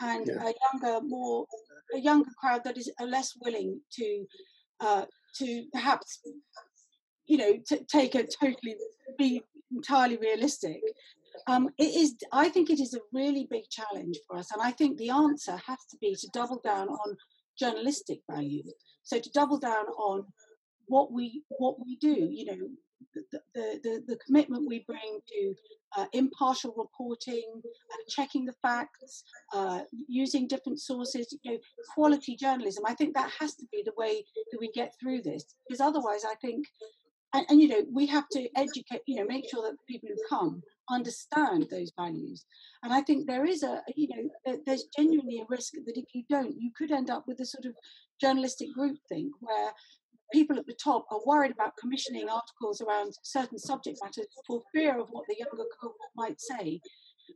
and 0.00 0.26
yeah. 0.26 0.48
a 0.48 0.52
younger 0.72 1.06
more 1.06 1.46
a 1.94 1.98
younger 1.98 2.30
crowd 2.38 2.62
that 2.64 2.78
is 2.78 2.90
less 3.00 3.32
willing 3.40 3.80
to 3.92 4.26
uh, 4.80 5.04
to 5.36 5.64
perhaps 5.72 6.20
you 7.26 7.36
know, 7.36 7.58
to 7.66 7.84
take 7.84 8.14
a 8.14 8.24
totally 8.24 8.76
be 9.18 9.42
entirely 9.72 10.16
realistic. 10.16 10.80
Um, 11.46 11.70
it 11.78 11.94
is. 11.94 12.14
I 12.32 12.48
think 12.48 12.70
it 12.70 12.80
is 12.80 12.94
a 12.94 13.00
really 13.12 13.46
big 13.50 13.64
challenge 13.68 14.18
for 14.26 14.36
us, 14.36 14.50
and 14.52 14.62
I 14.62 14.70
think 14.70 14.98
the 14.98 15.10
answer 15.10 15.56
has 15.66 15.78
to 15.90 15.96
be 16.00 16.14
to 16.14 16.28
double 16.32 16.60
down 16.64 16.88
on 16.88 17.16
journalistic 17.58 18.20
values. 18.30 18.72
So 19.02 19.18
to 19.18 19.30
double 19.30 19.58
down 19.58 19.86
on 19.86 20.24
what 20.86 21.12
we 21.12 21.42
what 21.58 21.76
we 21.84 21.96
do. 21.96 22.28
You 22.30 22.44
know, 22.46 22.68
the 23.32 23.40
the, 23.54 24.02
the, 24.06 24.18
commitment 24.26 24.66
we 24.66 24.84
bring 24.86 25.20
to 25.28 25.54
uh, 25.96 26.06
impartial 26.12 26.74
reporting, 26.76 27.44
uh, 27.64 27.96
checking 28.08 28.44
the 28.44 28.54
facts, 28.62 29.24
uh, 29.52 29.80
using 30.08 30.48
different 30.48 30.80
sources, 30.80 31.36
you 31.42 31.52
know, 31.52 31.58
quality 31.94 32.36
journalism. 32.36 32.84
I 32.86 32.94
think 32.94 33.14
that 33.14 33.30
has 33.38 33.54
to 33.56 33.66
be 33.70 33.82
the 33.84 33.92
way 33.96 34.24
that 34.50 34.58
we 34.58 34.70
get 34.72 34.94
through 35.00 35.22
this, 35.22 35.44
because 35.66 35.80
otherwise, 35.80 36.24
I 36.24 36.34
think 36.36 36.66
and, 37.34 37.44
and, 37.48 37.60
you 37.60 37.68
know 37.68 37.82
we 37.92 38.06
have 38.06 38.28
to 38.30 38.48
educate 38.56 39.02
you 39.06 39.16
know 39.16 39.24
make 39.26 39.48
sure 39.50 39.62
that 39.62 39.72
the 39.72 39.92
people 39.92 40.08
who 40.08 40.36
come 40.36 40.62
understand 40.90 41.66
those 41.70 41.92
values 41.98 42.44
and 42.82 42.92
i 42.92 43.00
think 43.00 43.26
there 43.26 43.44
is 43.44 43.62
a 43.62 43.82
you 43.96 44.08
know 44.08 44.54
there's 44.66 44.84
genuinely 44.96 45.40
a 45.40 45.46
risk 45.48 45.72
that 45.86 45.96
if 45.96 46.04
you 46.14 46.22
don't 46.30 46.54
you 46.56 46.70
could 46.76 46.92
end 46.92 47.10
up 47.10 47.24
with 47.26 47.40
a 47.40 47.44
sort 47.44 47.64
of 47.64 47.74
journalistic 48.20 48.68
groupthink 48.78 49.30
where 49.40 49.72
people 50.32 50.58
at 50.58 50.66
the 50.66 50.76
top 50.82 51.06
are 51.10 51.20
worried 51.26 51.52
about 51.52 51.76
commissioning 51.76 52.28
articles 52.28 52.80
around 52.80 53.12
certain 53.22 53.58
subject 53.58 53.98
matters 54.02 54.26
for 54.46 54.62
fear 54.72 54.98
of 54.98 55.08
what 55.10 55.24
the 55.28 55.36
younger 55.38 55.68
cohort 55.80 55.96
might 56.16 56.40
say 56.40 56.80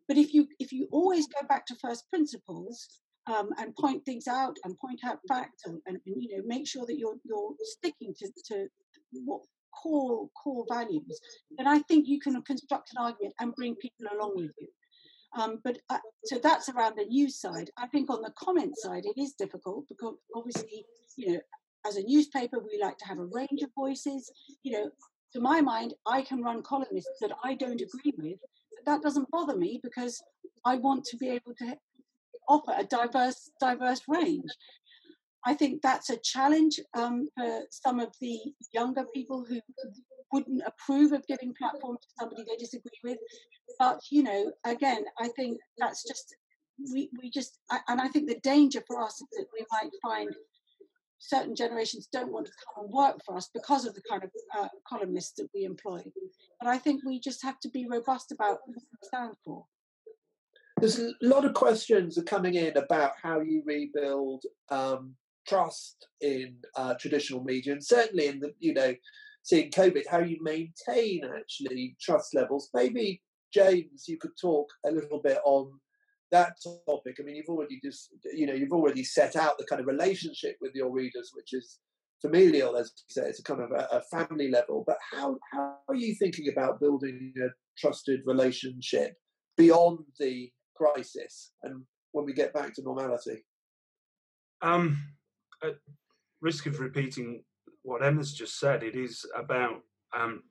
but 0.07 0.17
if 0.17 0.35
you 0.35 0.47
if 0.59 0.73
you 0.73 0.89
always 0.91 1.27
go 1.27 1.47
back 1.47 1.67
to 1.67 1.75
first 1.77 2.09
principles 2.11 3.01
um, 3.27 3.51
and 3.59 3.77
point 3.77 4.05
things 4.05 4.27
out 4.27 4.57
and 4.65 4.79
point 4.79 5.01
out 5.05 5.19
facts 5.29 5.65
and, 5.67 5.81
and, 5.87 5.99
and, 6.07 6.23
you 6.23 6.37
know 6.37 6.43
make 6.47 6.67
sure 6.67 6.87
that 6.87 6.99
you're 6.99 7.17
you're 7.25 7.53
sticking 7.63 8.15
to, 8.19 8.31
to 8.47 8.69
what 9.25 9.43
core 9.83 10.29
core 10.43 10.65
values, 10.71 11.21
then 11.57 11.67
I 11.67 11.81
think 11.81 12.07
you 12.09 12.21
can 12.21 12.41
construct 12.43 12.91
an 12.93 13.03
argument 13.03 13.35
and 13.41 13.55
bring 13.55 13.75
people 13.77 14.07
along 14.13 14.35
with 14.37 14.51
you. 14.59 14.69
Um, 15.39 15.61
but 15.63 15.79
uh, 15.91 15.99
so 16.25 16.39
that's 16.43 16.69
around 16.69 16.97
the 16.97 17.05
news 17.05 17.39
side. 17.39 17.71
I 17.77 17.87
think 17.89 18.11
on 18.11 18.23
the 18.23 18.33
comment 18.39 18.75
side, 18.79 19.05
it 19.05 19.21
is 19.21 19.35
difficult 19.39 19.85
because 19.89 20.15
obviously, 20.35 20.87
you 21.17 21.35
know, 21.35 21.41
as 21.87 21.97
a 21.97 22.03
newspaper, 22.03 22.59
we 22.59 22.81
like 22.81 22.99
to 22.99 23.07
have 23.07 23.19
a 23.19 23.25
range 23.25 23.63
of 23.63 23.71
voices. 23.75 24.31
You 24.63 24.73
know, 24.73 24.91
to 25.33 25.41
my 25.41 25.61
mind, 25.61 25.95
I 26.07 26.23
can 26.23 26.43
run 26.43 26.63
columnists 26.63 27.19
that 27.21 27.33
I 27.45 27.55
don't 27.55 27.81
agree 27.81 28.15
with, 28.17 28.39
but 28.41 28.93
that 28.93 29.03
doesn't 29.03 29.31
bother 29.31 29.57
me 29.57 29.81
because 29.83 30.23
I 30.65 30.77
want 30.77 31.05
to 31.05 31.17
be 31.17 31.29
able 31.29 31.55
to 31.59 31.77
offer 32.49 32.75
a 32.77 32.85
diverse 32.85 33.51
diverse 33.61 34.03
range. 34.09 34.51
I 35.47 35.55
think 35.55 35.83
that's 35.83 36.11
a 36.11 36.19
challenge 36.19 36.81
um, 36.95 37.29
for 37.37 37.61
some 37.71 38.01
of 38.01 38.13
the 38.21 38.39
younger 38.75 39.05
people 39.15 39.45
who 39.49 39.61
wouldn't 40.33 40.63
approve 40.67 41.13
of 41.13 41.27
giving 41.27 41.55
platform 41.59 41.97
to 41.97 42.09
somebody 42.19 42.45
they 42.45 42.57
disagree 42.57 42.91
with. 43.05 43.19
But 43.79 44.01
you 44.11 44.23
know, 44.23 44.53
again, 44.65 45.05
I 45.19 45.29
think 45.29 45.59
that's 45.79 46.05
just 46.07 46.35
we 46.93 47.11
we 47.21 47.31
just 47.31 47.59
and 47.89 48.01
I 48.01 48.09
think 48.09 48.29
the 48.29 48.41
danger 48.41 48.83
for 48.87 49.03
us 49.03 49.21
is 49.21 49.29
that 49.33 49.47
we 49.53 49.65
might 49.71 49.91
find 50.03 50.31
certain 51.19 51.55
generations 51.55 52.09
don't 52.13 52.33
want 52.33 52.47
to 52.47 52.53
come 52.53 52.85
and 52.85 52.93
work 52.93 53.21
for 53.25 53.37
us 53.37 53.51
because 53.53 53.85
of 53.85 53.95
the 53.95 54.03
kind 54.09 54.25
of 54.25 54.31
uh, 54.57 54.69
columnists 54.87 55.33
that 55.37 55.49
we 55.55 55.65
employ. 55.65 56.03
But 56.61 56.69
I 56.69 56.79
think 56.79 57.03
we 57.05 57.21
just 57.21 57.43
have 57.43 57.59
to 57.61 57.71
be 57.71 57.87
robust 57.89 58.33
about 58.33 58.59
what 58.65 58.77
we 58.77 58.83
stand 59.03 59.35
for. 59.45 59.65
There's 60.81 61.01
a 61.01 61.13
lot 61.23 61.45
of 61.45 61.55
questions 61.55 62.19
are 62.19 62.23
coming 62.23 62.55
in 62.55 62.77
about 62.77 63.13
how 63.21 63.41
you 63.41 63.63
rebuild 63.67 64.45
um, 64.71 65.15
trust 65.47 66.07
in 66.21 66.57
uh, 66.77 66.95
traditional 66.95 67.43
media, 67.43 67.73
and 67.73 67.85
certainly 67.85 68.29
in 68.29 68.39
the 68.39 68.55
you 68.61 68.75
know 68.75 68.95
seeing 69.43 69.71
COVID, 69.71 70.03
how 70.09 70.19
you 70.19 70.39
maintain 70.43 71.23
actually 71.37 71.97
trust 72.01 72.35
levels. 72.35 72.71
Maybe 72.75 73.23
James, 73.53 74.07
you 74.07 74.19
could 74.19 74.37
talk 74.41 74.69
a 74.87 74.91
little 74.91 75.21
bit 75.21 75.39
on 75.45 75.73
that 76.31 76.55
topic. 76.87 77.17
I 77.19 77.23
mean, 77.23 77.37
you've 77.37 77.49
already 77.49 77.81
just 77.83 78.11
you 78.33 78.47
know 78.47 78.55
you've 78.55 78.73
already 78.73 79.05
set 79.05 79.37
out 79.37 79.59
the 79.59 79.67
kind 79.67 79.81
of 79.81 79.87
relationship 79.87 80.57
with 80.61 80.75
your 80.75 80.91
readers, 80.91 81.31
which 81.35 81.53
is 81.53 81.79
familial, 82.21 82.77
as 82.77 82.93
you 83.09 83.23
say, 83.23 83.29
it's 83.29 83.41
a 83.41 83.43
kind 83.43 83.61
of 83.61 83.71
a, 83.71 83.89
a 83.93 84.03
family 84.03 84.51
level. 84.51 84.85
But 84.87 84.99
how 85.13 85.39
how 85.53 85.77
are 85.89 85.95
you 85.95 86.15
thinking 86.15 86.49
about 86.51 86.81
building 86.81 87.33
a 87.39 87.49
trusted 87.79 88.21
relationship 88.27 89.15
beyond 89.57 90.01
the 90.19 90.51
crisis 90.77 91.53
and 91.63 91.83
when 92.13 92.25
we 92.25 92.33
get 92.33 92.55
back 92.55 92.75
to 92.75 92.83
normality? 92.83 93.45
Um, 94.63 94.99
at 95.63 95.77
risk 96.41 96.67
of 96.67 96.81
repeating 96.81 97.43
what 97.83 98.03
Emma's 98.03 98.33
just 98.33 98.59
said, 98.59 98.83
it 98.83 98.97
is 98.97 99.25
about 99.37 99.81
um, 100.17 100.43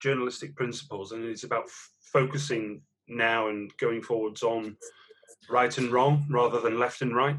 journalistic 0.00 0.54
principles 0.54 1.12
and 1.12 1.24
it's 1.24 1.44
about 1.44 1.64
f- 1.64 1.90
focusing 2.12 2.82
now 3.08 3.48
and 3.48 3.72
going 3.78 4.02
forwards 4.02 4.42
on 4.42 4.76
right 5.50 5.76
and 5.78 5.90
wrong 5.90 6.26
rather 6.30 6.60
than 6.60 6.78
left 6.78 7.02
and 7.02 7.14
right. 7.14 7.36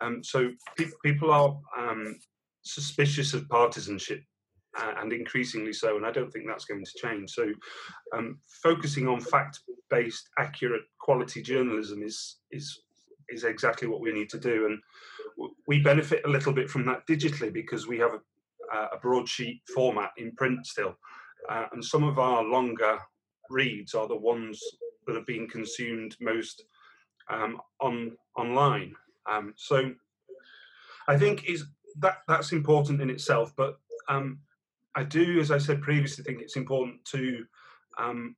Um, 0.00 0.22
so 0.24 0.50
pe- 0.76 0.86
people 1.04 1.30
are 1.30 1.56
um, 1.78 2.18
suspicious 2.62 3.34
of 3.34 3.48
partisanship 3.48 4.22
uh, 4.78 4.94
and 5.00 5.12
increasingly 5.12 5.72
so, 5.72 5.96
and 5.96 6.06
I 6.06 6.10
don't 6.10 6.32
think 6.32 6.46
that's 6.46 6.64
going 6.64 6.84
to 6.84 6.98
change. 6.98 7.30
So, 7.30 7.52
um, 8.16 8.38
focusing 8.62 9.06
on 9.06 9.20
fact-based, 9.20 10.30
accurate, 10.38 10.82
quality 10.98 11.42
journalism 11.42 12.02
is 12.02 12.38
is 12.50 12.82
is 13.28 13.44
exactly 13.44 13.88
what 13.88 14.00
we 14.00 14.12
need 14.12 14.30
to 14.30 14.38
do, 14.38 14.66
and 14.66 15.50
we 15.66 15.80
benefit 15.80 16.22
a 16.24 16.30
little 16.30 16.52
bit 16.52 16.70
from 16.70 16.86
that 16.86 17.06
digitally 17.06 17.52
because 17.52 17.86
we 17.86 17.98
have 17.98 18.12
a, 18.14 18.76
a 18.76 18.98
broadsheet 19.00 19.60
format 19.74 20.10
in 20.16 20.32
print 20.32 20.66
still, 20.66 20.96
uh, 21.50 21.66
and 21.72 21.84
some 21.84 22.04
of 22.04 22.18
our 22.18 22.42
longer 22.42 22.98
reads 23.50 23.94
are 23.94 24.08
the 24.08 24.16
ones 24.16 24.60
that 25.06 25.16
are 25.16 25.24
being 25.24 25.48
consumed 25.48 26.16
most 26.20 26.64
um, 27.28 27.60
on 27.80 28.16
online. 28.36 28.94
Um, 29.30 29.54
so, 29.56 29.92
I 31.08 31.18
think 31.18 31.48
is 31.48 31.64
that 31.98 32.18
that's 32.28 32.52
important 32.52 33.00
in 33.00 33.10
itself, 33.10 33.52
but 33.56 33.78
um, 34.08 34.38
I 34.94 35.04
do, 35.04 35.40
as 35.40 35.50
I 35.50 35.58
said 35.58 35.82
previously, 35.82 36.24
think 36.24 36.40
it's 36.40 36.56
important 36.56 37.04
to 37.06 37.44
um, 37.98 38.36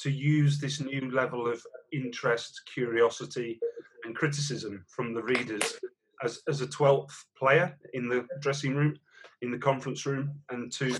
to 0.00 0.10
use 0.10 0.58
this 0.58 0.80
new 0.80 1.10
level 1.10 1.50
of 1.50 1.64
interest, 1.92 2.62
curiosity, 2.72 3.60
and 4.04 4.16
criticism 4.16 4.84
from 4.88 5.14
the 5.14 5.22
readers 5.22 5.78
as, 6.22 6.40
as 6.48 6.60
a 6.60 6.66
twelfth 6.66 7.24
player 7.36 7.76
in 7.94 8.08
the 8.08 8.26
dressing 8.40 8.74
room, 8.74 8.96
in 9.42 9.50
the 9.50 9.58
conference 9.58 10.06
room, 10.06 10.34
and 10.50 10.72
to 10.72 10.96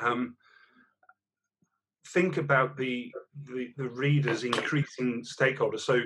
um, 0.00 0.36
think 2.12 2.36
about 2.36 2.76
the, 2.76 3.12
the 3.44 3.72
the 3.76 3.88
readers' 3.88 4.44
increasing 4.44 5.24
stakeholder. 5.24 5.78
So 5.78 6.00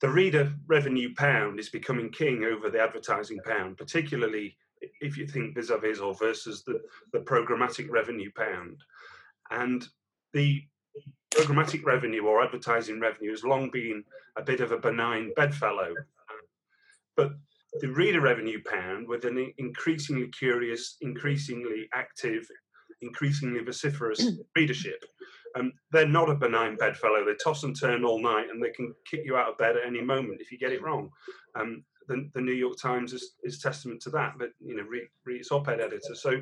the 0.00 0.08
reader 0.08 0.52
revenue 0.66 1.14
pound 1.14 1.60
is 1.60 1.68
becoming 1.68 2.10
king 2.10 2.44
over 2.44 2.70
the 2.70 2.80
advertising 2.80 3.38
pound, 3.44 3.76
particularly 3.76 4.56
if 5.00 5.18
you 5.18 5.26
think 5.26 5.54
vis-a-vis 5.54 5.98
or 5.98 6.14
versus 6.14 6.62
the, 6.64 6.80
the 7.12 7.20
programmatic 7.20 7.90
revenue 7.90 8.30
pound. 8.34 8.82
And 9.50 9.86
the 10.32 10.62
programmatic 11.34 11.84
revenue 11.84 12.24
or 12.24 12.42
advertising 12.42 12.98
revenue 12.98 13.30
has 13.30 13.44
long 13.44 13.70
been 13.70 14.04
a 14.36 14.42
bit 14.42 14.60
of 14.60 14.72
a 14.72 14.78
benign 14.78 15.32
bedfellow. 15.36 15.94
But 17.14 17.32
the 17.80 17.88
reader 17.88 18.20
revenue 18.20 18.62
pound, 18.64 19.06
with 19.06 19.24
an 19.26 19.52
increasingly 19.58 20.28
curious, 20.28 20.96
increasingly 21.02 21.88
active, 21.92 22.48
increasingly 23.02 23.62
vociferous 23.62 24.24
readership, 24.56 25.04
um, 25.56 25.72
they're 25.90 26.06
not 26.06 26.30
a 26.30 26.34
benign 26.34 26.76
bedfellow. 26.76 27.24
They 27.24 27.34
toss 27.34 27.64
and 27.64 27.78
turn 27.78 28.04
all 28.04 28.22
night, 28.22 28.46
and 28.50 28.62
they 28.62 28.70
can 28.70 28.94
kick 29.10 29.22
you 29.24 29.36
out 29.36 29.48
of 29.48 29.58
bed 29.58 29.76
at 29.76 29.86
any 29.86 30.00
moment 30.00 30.40
if 30.40 30.52
you 30.52 30.58
get 30.58 30.72
it 30.72 30.82
wrong. 30.82 31.10
Um, 31.54 31.84
the, 32.08 32.28
the 32.34 32.40
New 32.40 32.52
York 32.52 32.76
Times 32.80 33.12
is, 33.12 33.34
is 33.42 33.58
testament 33.58 34.00
to 34.02 34.10
that. 34.10 34.34
But 34.38 34.50
you 34.60 34.76
know, 34.76 34.84
read, 34.84 35.08
read 35.24 35.40
its 35.40 35.52
op-ed 35.52 35.80
editor. 35.80 36.14
So 36.14 36.40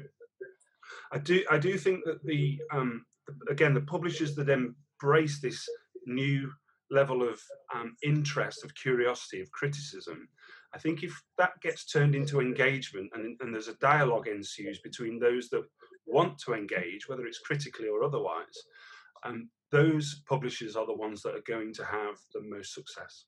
I 1.12 1.18
do 1.18 1.44
I 1.51 1.59
do 1.59 1.77
think 1.79 2.05
that 2.05 2.25
the 2.25 2.59
um, 2.73 3.05
again 3.49 3.75
the 3.75 3.81
publishers 3.83 4.35
that 4.37 4.49
embrace 4.49 5.40
this 5.40 5.66
new 6.07 6.51
level 6.90 7.23
of 7.27 7.40
um, 7.75 7.94
interest, 8.03 8.64
of 8.64 8.75
curiosity, 8.75 9.40
of 9.40 9.51
criticism. 9.53 10.29
I 10.75 10.79
think 10.79 11.03
if 11.03 11.18
that 11.38 11.61
gets 11.62 11.87
turned 11.87 12.14
into 12.14 12.40
engagement 12.40 13.11
and, 13.14 13.37
and 13.40 13.55
there's 13.55 13.68
a 13.68 13.75
dialogue 13.75 14.29
ensues 14.29 14.81
between 14.81 15.18
those 15.18 15.49
that 15.51 15.64
want 16.09 16.38
to 16.40 16.55
engage, 16.55 17.09
whether 17.09 17.27
it's 17.27 17.38
critically 17.38 17.88
or 17.88 18.03
otherwise, 18.05 18.57
um, 19.25 19.49
those 19.71 20.23
publishers 20.29 20.77
are 20.77 20.87
the 20.87 20.94
ones 20.94 21.23
that 21.23 21.35
are 21.35 21.42
going 21.47 21.73
to 21.75 21.85
have 21.85 22.16
the 22.35 22.42
most 22.42 22.75
success. 22.75 23.27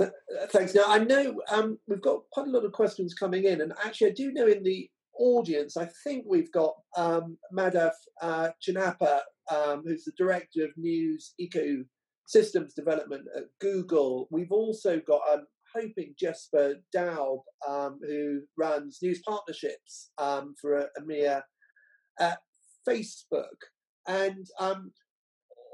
Uh, 0.00 0.06
thanks. 0.50 0.74
Now, 0.74 0.84
I 0.88 0.98
know 0.98 1.40
um, 1.50 1.78
we've 1.86 2.02
got 2.02 2.22
quite 2.32 2.48
a 2.48 2.50
lot 2.50 2.64
of 2.64 2.72
questions 2.72 3.14
coming 3.14 3.44
in, 3.44 3.60
and 3.60 3.72
actually, 3.84 4.10
I 4.10 4.14
do 4.14 4.32
know 4.32 4.48
in 4.48 4.64
the 4.64 4.90
audience, 5.16 5.76
I 5.76 5.88
think 6.02 6.24
we've 6.26 6.50
got 6.50 6.74
um, 6.96 7.38
Madhav 7.56 7.92
uh, 8.20 8.48
Chinnappa, 8.60 9.20
um, 9.50 9.82
who's 9.84 10.04
the 10.04 10.12
Director 10.16 10.64
of 10.64 10.70
News 10.76 11.34
Ecosystems 11.40 12.74
Development 12.74 13.24
at 13.36 13.44
Google. 13.60 14.26
We've 14.30 14.50
also 14.50 15.00
got, 15.06 15.20
I'm 15.30 15.46
hoping, 15.74 16.14
Jesper 16.18 16.76
Doub, 16.94 17.40
um, 17.68 17.98
who 18.02 18.40
runs 18.56 18.98
news 19.02 19.20
partnerships 19.26 20.10
um, 20.18 20.54
for 20.60 20.88
EMEA 21.00 21.42
at 22.20 22.38
Facebook. 22.88 23.56
And 24.06 24.46
um, 24.60 24.92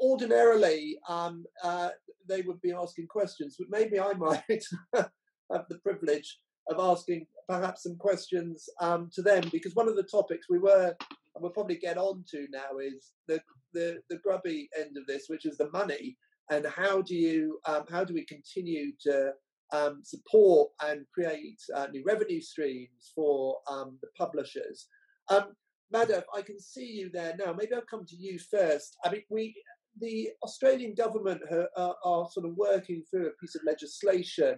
ordinarily, 0.01 0.99
um, 1.09 1.45
uh, 1.63 1.91
they 2.29 2.43
would 2.43 2.61
be 2.61 2.73
asking 2.73 3.09
questions, 3.09 3.57
but 3.59 3.69
maybe 3.71 3.99
I 3.99 4.13
might 4.19 4.65
have 4.95 5.67
the 5.69 5.79
privilege 5.83 6.39
of 6.69 6.79
asking 6.79 7.27
perhaps 7.49 7.83
some 7.83 7.97
questions 7.97 8.69
um, 8.81 9.11
to 9.15 9.23
them 9.23 9.43
because 9.51 9.75
one 9.75 9.89
of 9.89 9.97
the 9.97 10.05
topics 10.05 10.47
we 10.49 10.59
were 10.59 10.95
and 11.35 11.43
we'll 11.43 11.51
probably 11.51 11.77
get 11.77 11.99
on 11.99 12.25
to 12.31 12.47
now 12.51 12.79
is 12.81 13.13
the, 13.27 13.41
the 13.73 14.01
the 14.09 14.19
grubby 14.19 14.69
end 14.79 14.97
of 14.97 15.07
this, 15.07 15.25
which 15.29 15.47
is 15.47 15.57
the 15.57 15.71
money 15.71 16.17
and 16.51 16.67
how 16.67 17.01
do 17.01 17.15
you 17.15 17.59
um, 17.67 17.85
how 17.91 18.05
do 18.05 18.13
we 18.13 18.25
continue 18.27 18.93
to 19.01 19.33
um, 19.73 20.01
support 20.03 20.71
and 20.83 21.05
create 21.13 21.61
uh, 21.75 21.87
new 21.93 22.03
revenue 22.05 22.41
streams 22.41 23.13
for 23.15 23.59
um, 23.69 23.99
the 24.03 24.09
publishers. 24.17 24.87
Um, 25.29 25.55
I 25.93 26.43
can 26.43 26.61
see 26.61 26.87
you 26.87 27.11
there 27.13 27.35
now. 27.39 27.53
Maybe 27.53 27.75
I'll 27.75 27.83
come 27.83 28.07
to 28.07 28.17
you 28.17 28.39
first. 28.39 28.97
I 29.05 29.11
mean, 29.11 29.23
we 29.29 29.55
the 30.01 30.31
Australian 30.45 30.95
government 30.95 31.43
are, 31.51 31.69
are, 31.77 31.97
are, 32.05 32.29
sort 32.31 32.47
of 32.47 32.55
working 32.57 33.03
through 33.11 33.27
a 33.27 33.41
piece 33.41 33.57
of 33.57 33.63
legislation 33.67 34.57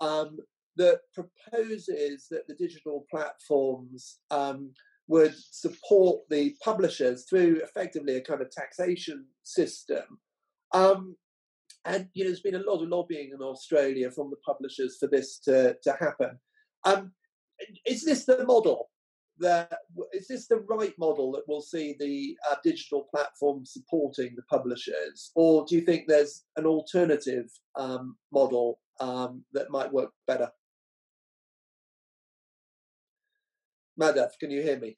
um, 0.00 0.36
that 0.76 1.00
proposes 1.14 2.26
that 2.30 2.46
the 2.48 2.54
digital 2.54 3.06
platforms 3.10 4.18
um, 4.30 4.72
would 5.06 5.34
support 5.36 6.22
the 6.30 6.56
publishers 6.62 7.24
through 7.28 7.60
effectively 7.62 8.16
a 8.16 8.20
kind 8.20 8.40
of 8.40 8.50
taxation 8.50 9.26
system. 9.42 10.04
Um, 10.72 11.16
and 11.84 12.08
you 12.14 12.24
know, 12.24 12.30
there's 12.30 12.40
been 12.40 12.54
a 12.54 12.70
lot 12.70 12.82
of 12.82 12.88
lobbying 12.88 13.30
in 13.34 13.42
Australia 13.42 14.10
from 14.10 14.30
the 14.30 14.36
publishers 14.46 14.96
for 14.98 15.06
this 15.06 15.38
to, 15.40 15.76
to 15.82 15.92
happen. 16.00 16.38
Um, 16.84 17.12
is 17.86 18.04
this 18.04 18.24
the 18.24 18.44
model 18.44 18.90
that 19.38 19.72
is 20.12 20.28
this 20.28 20.46
the 20.46 20.58
right 20.68 20.94
model 20.98 21.32
that 21.32 21.42
we'll 21.48 21.60
see 21.60 21.96
the 21.98 22.36
uh, 22.50 22.56
digital 22.62 23.06
platform 23.10 23.64
supporting 23.66 24.34
the 24.36 24.42
publishers, 24.42 25.32
or 25.34 25.64
do 25.66 25.74
you 25.74 25.80
think 25.80 26.06
there's 26.06 26.44
an 26.56 26.66
alternative 26.66 27.46
um, 27.76 28.16
model 28.32 28.78
um, 29.00 29.44
that 29.52 29.70
might 29.70 29.92
work 29.92 30.10
better? 30.26 30.50
Madhav, 34.00 34.30
can 34.40 34.50
you 34.50 34.62
hear 34.62 34.78
me? 34.78 34.96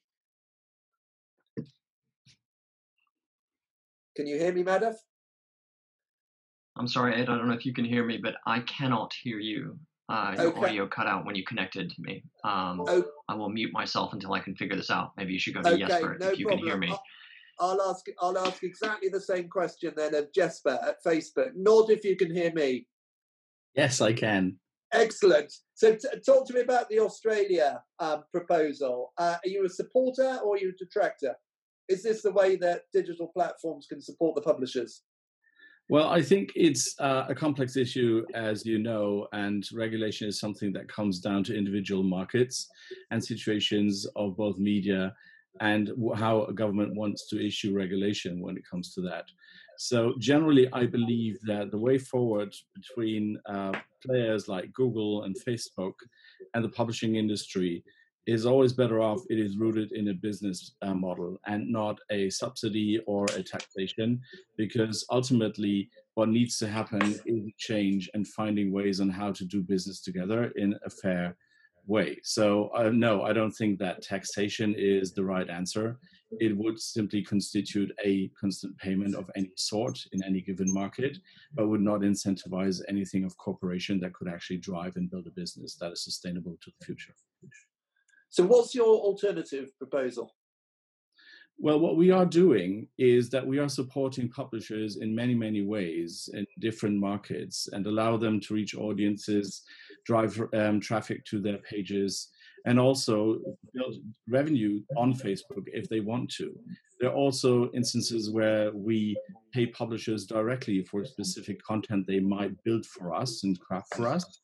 Can 4.15 4.25
you 4.25 4.37
hear 4.37 4.53
me, 4.53 4.63
Madhav? 4.63 4.95
I'm 6.79 6.87
sorry, 6.87 7.15
Ed. 7.15 7.29
I 7.29 7.37
don't 7.37 7.47
know 7.47 7.53
if 7.53 7.65
you 7.65 7.73
can 7.73 7.85
hear 7.85 8.05
me, 8.05 8.17
but 8.17 8.35
I 8.45 8.59
cannot 8.61 9.13
hear 9.21 9.39
you. 9.39 9.77
Uh, 10.09 10.33
your 10.37 10.47
okay. 10.47 10.67
audio 10.67 10.87
cut 10.87 11.05
out 11.05 11.25
when 11.25 11.35
you 11.35 11.43
connected 11.43 11.89
to 11.89 12.01
me. 12.01 12.23
Um, 12.45 12.81
oh. 12.87 13.03
I 13.27 13.35
will 13.35 13.49
mute 13.49 13.73
myself 13.73 14.13
until 14.13 14.33
I 14.33 14.39
can 14.39 14.55
figure 14.55 14.77
this 14.77 14.89
out. 14.89 15.11
Maybe 15.17 15.33
you 15.33 15.39
should 15.39 15.55
go 15.55 15.61
to 15.61 15.69
okay, 15.69 15.79
Jesper 15.79 16.17
no 16.17 16.29
if 16.29 16.39
you 16.39 16.45
problem. 16.45 16.59
can 16.59 16.67
hear 16.69 16.77
me. 16.77 16.95
I'll, 17.59 17.81
I'll, 17.81 17.89
ask. 17.89 18.05
I'll 18.19 18.37
ask 18.37 18.63
exactly 18.63 19.09
the 19.09 19.19
same 19.19 19.49
question 19.49 19.93
then 19.97 20.15
of 20.15 20.31
Jesper 20.33 20.79
at 20.81 21.03
Facebook. 21.05 21.51
Nod 21.55 21.89
if 21.89 22.05
you 22.05 22.15
can 22.15 22.33
hear 22.33 22.53
me. 22.53 22.87
Yes, 23.75 23.99
I 23.99 24.13
can. 24.13 24.55
Excellent. 24.93 25.53
So, 25.73 25.93
t- 25.93 26.07
talk 26.25 26.47
to 26.47 26.53
me 26.53 26.61
about 26.61 26.87
the 26.89 26.99
Australia 26.99 27.83
um, 27.99 28.23
proposal. 28.31 29.11
Uh, 29.17 29.35
are 29.43 29.49
you 29.49 29.65
a 29.65 29.69
supporter 29.69 30.39
or 30.43 30.55
are 30.55 30.57
you 30.57 30.69
a 30.69 30.83
detractor? 30.83 31.35
Is 31.89 32.03
this 32.03 32.21
the 32.21 32.31
way 32.31 32.55
that 32.57 32.83
digital 32.93 33.27
platforms 33.27 33.87
can 33.87 34.01
support 34.01 34.35
the 34.35 34.41
publishers? 34.41 35.03
Well, 35.89 36.09
I 36.09 36.21
think 36.21 36.51
it's 36.53 36.99
uh, 36.99 37.25
a 37.29 37.35
complex 37.35 37.77
issue, 37.77 38.25
as 38.33 38.65
you 38.65 38.77
know, 38.77 39.27
and 39.31 39.65
regulation 39.73 40.27
is 40.27 40.37
something 40.37 40.73
that 40.73 40.89
comes 40.89 41.19
down 41.19 41.45
to 41.45 41.57
individual 41.57 42.03
markets 42.03 42.69
and 43.11 43.23
situations 43.23 44.05
of 44.17 44.35
both 44.35 44.57
media 44.57 45.15
and 45.61 45.91
how 46.15 46.43
a 46.43 46.53
government 46.53 46.93
wants 46.95 47.29
to 47.29 47.43
issue 47.43 47.73
regulation 47.73 48.41
when 48.41 48.57
it 48.57 48.67
comes 48.69 48.93
to 48.95 49.01
that. 49.01 49.25
So, 49.77 50.13
generally, 50.19 50.67
I 50.73 50.87
believe 50.87 51.39
that 51.43 51.71
the 51.71 51.77
way 51.77 51.97
forward 51.97 52.53
between 52.75 53.39
uh, 53.45 53.71
players 54.05 54.49
like 54.49 54.73
Google 54.73 55.23
and 55.23 55.37
Facebook 55.37 55.93
and 56.53 56.65
the 56.65 56.69
publishing 56.69 57.15
industry 57.15 57.83
is 58.27 58.45
always 58.45 58.73
better 58.73 58.99
off 58.99 59.21
it 59.29 59.39
is 59.39 59.57
rooted 59.57 59.91
in 59.93 60.09
a 60.09 60.13
business 60.13 60.75
uh, 60.81 60.93
model 60.93 61.37
and 61.47 61.69
not 61.71 61.97
a 62.11 62.29
subsidy 62.29 62.99
or 63.07 63.25
a 63.35 63.41
taxation 63.43 64.19
because 64.57 65.05
ultimately 65.11 65.89
what 66.15 66.29
needs 66.29 66.57
to 66.57 66.67
happen 66.67 67.15
is 67.25 67.51
change 67.57 68.09
and 68.13 68.27
finding 68.27 68.71
ways 68.71 68.99
on 68.99 69.09
how 69.09 69.31
to 69.31 69.45
do 69.45 69.61
business 69.61 70.01
together 70.01 70.51
in 70.55 70.75
a 70.85 70.89
fair 70.89 71.35
way 71.85 72.17
so 72.23 72.69
uh, 72.75 72.89
no 72.89 73.23
i 73.23 73.31
don't 73.31 73.53
think 73.53 73.79
that 73.79 74.01
taxation 74.01 74.75
is 74.77 75.13
the 75.13 75.23
right 75.23 75.49
answer 75.49 75.97
it 76.31 76.55
would 76.57 76.79
simply 76.79 77.23
constitute 77.23 77.91
a 78.03 78.29
constant 78.39 78.77
payment 78.77 79.15
of 79.15 79.29
any 79.35 79.51
sort 79.55 79.97
in 80.11 80.23
any 80.23 80.41
given 80.41 80.71
market, 80.73 81.17
but 81.53 81.67
would 81.67 81.81
not 81.81 82.01
incentivize 82.01 82.81
anything 82.89 83.23
of 83.23 83.37
corporation 83.37 83.99
that 84.01 84.13
could 84.13 84.27
actually 84.27 84.57
drive 84.57 84.97
and 84.97 85.09
build 85.09 85.27
a 85.27 85.31
business 85.31 85.75
that 85.75 85.93
is 85.93 86.03
sustainable 86.03 86.57
to 86.61 86.71
the 86.79 86.85
future. 86.85 87.13
So, 88.29 88.45
what's 88.45 88.75
your 88.75 88.87
alternative 88.87 89.69
proposal? 89.77 90.33
Well, 91.59 91.79
what 91.79 91.97
we 91.97 92.11
are 92.11 92.25
doing 92.25 92.87
is 92.99 93.31
that 93.31 93.45
we 93.45 93.57
are 93.57 93.69
supporting 93.69 94.29
publishers 94.29 94.97
in 94.97 95.15
many, 95.15 95.33
many 95.33 95.63
ways 95.63 96.29
in 96.33 96.45
different 96.59 96.99
markets 96.99 97.67
and 97.71 97.85
allow 97.87 98.15
them 98.15 98.39
to 98.41 98.53
reach 98.53 98.75
audiences, 98.75 99.63
drive 100.05 100.39
um, 100.53 100.79
traffic 100.79 101.25
to 101.25 101.39
their 101.39 101.57
pages, 101.57 102.29
and 102.65 102.79
also 102.79 103.39
build 103.73 103.95
revenue 104.29 104.81
on 104.97 105.13
Facebook 105.13 105.65
if 105.73 105.89
they 105.89 105.99
want 105.99 106.29
to. 106.33 106.55
There 106.99 107.09
are 107.09 107.15
also 107.15 107.71
instances 107.71 108.29
where 108.29 108.71
we 108.71 109.17
pay 109.51 109.65
publishers 109.65 110.27
directly 110.27 110.83
for 110.83 111.05
specific 111.05 111.63
content 111.63 112.05
they 112.05 112.19
might 112.19 112.61
build 112.63 112.85
for 112.85 113.15
us 113.15 113.43
and 113.43 113.59
craft 113.59 113.95
for 113.95 114.07
us. 114.07 114.41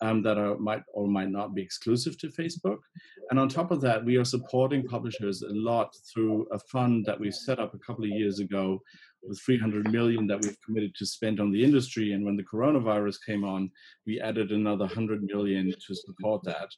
Um, 0.00 0.22
that 0.22 0.38
are 0.38 0.58
might 0.58 0.82
or 0.92 1.06
might 1.06 1.30
not 1.30 1.54
be 1.54 1.62
exclusive 1.62 2.18
to 2.18 2.26
Facebook. 2.26 2.78
And 3.30 3.38
on 3.38 3.48
top 3.48 3.70
of 3.70 3.80
that, 3.82 4.04
we 4.04 4.16
are 4.16 4.24
supporting 4.24 4.84
publishers 4.84 5.42
a 5.42 5.48
lot 5.48 5.94
through 6.12 6.46
a 6.52 6.58
fund 6.58 7.06
that 7.06 7.18
we 7.18 7.30
set 7.30 7.60
up 7.60 7.74
a 7.74 7.78
couple 7.78 8.04
of 8.04 8.10
years 8.10 8.40
ago 8.40 8.82
with 9.28 9.40
300 9.40 9.90
million 9.90 10.26
that 10.26 10.40
we've 10.42 10.60
committed 10.64 10.94
to 10.96 11.06
spend 11.06 11.40
on 11.40 11.50
the 11.50 11.62
industry. 11.62 12.12
And 12.12 12.24
when 12.24 12.36
the 12.36 12.42
coronavirus 12.42 13.16
came 13.24 13.44
on, 13.44 13.70
we 14.06 14.20
added 14.20 14.50
another 14.52 14.84
100 14.84 15.22
million 15.22 15.72
to 15.86 15.94
support 15.94 16.42
that. 16.44 16.68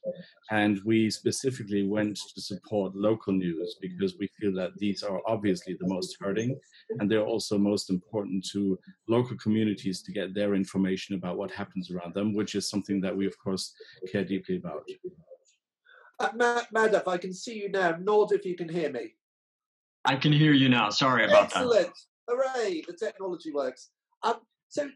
And 0.50 0.80
we 0.84 1.10
specifically 1.10 1.86
went 1.86 2.18
to 2.34 2.40
support 2.40 2.94
local 2.94 3.32
news 3.32 3.76
because 3.80 4.16
we 4.18 4.28
feel 4.40 4.54
that 4.54 4.76
these 4.78 5.02
are 5.02 5.20
obviously 5.26 5.76
the 5.78 5.88
most 5.88 6.16
hurting. 6.20 6.58
And 6.98 7.10
they're 7.10 7.24
also 7.24 7.58
most 7.58 7.90
important 7.90 8.46
to 8.52 8.78
local 9.08 9.36
communities 9.36 10.02
to 10.02 10.12
get 10.12 10.34
their 10.34 10.54
information 10.54 11.14
about 11.14 11.36
what 11.36 11.50
happens 11.50 11.90
around 11.90 12.14
them, 12.14 12.34
which 12.34 12.54
is 12.54 12.68
something 12.68 13.00
that 13.00 13.16
we, 13.16 13.26
of 13.26 13.36
course, 13.38 13.74
care 14.10 14.24
deeply 14.24 14.56
about. 14.56 14.88
Uh, 16.18 16.30
Madhav, 16.74 17.06
I 17.06 17.18
can 17.18 17.34
see 17.34 17.58
you 17.58 17.70
now. 17.70 17.96
Nod 18.00 18.32
if 18.32 18.44
you 18.44 18.56
can 18.56 18.68
hear 18.68 18.90
me. 18.90 19.14
I 20.04 20.16
can 20.16 20.32
hear 20.32 20.52
you 20.52 20.68
now. 20.68 20.88
Sorry 20.90 21.24
about 21.24 21.44
Excellent. 21.44 21.70
that. 21.72 21.78
Excellent. 21.78 21.96
Hooray! 22.28 22.82
The 22.86 22.94
technology 22.94 23.52
works. 23.52 23.90
Um, 24.22 24.36
so, 24.68 24.88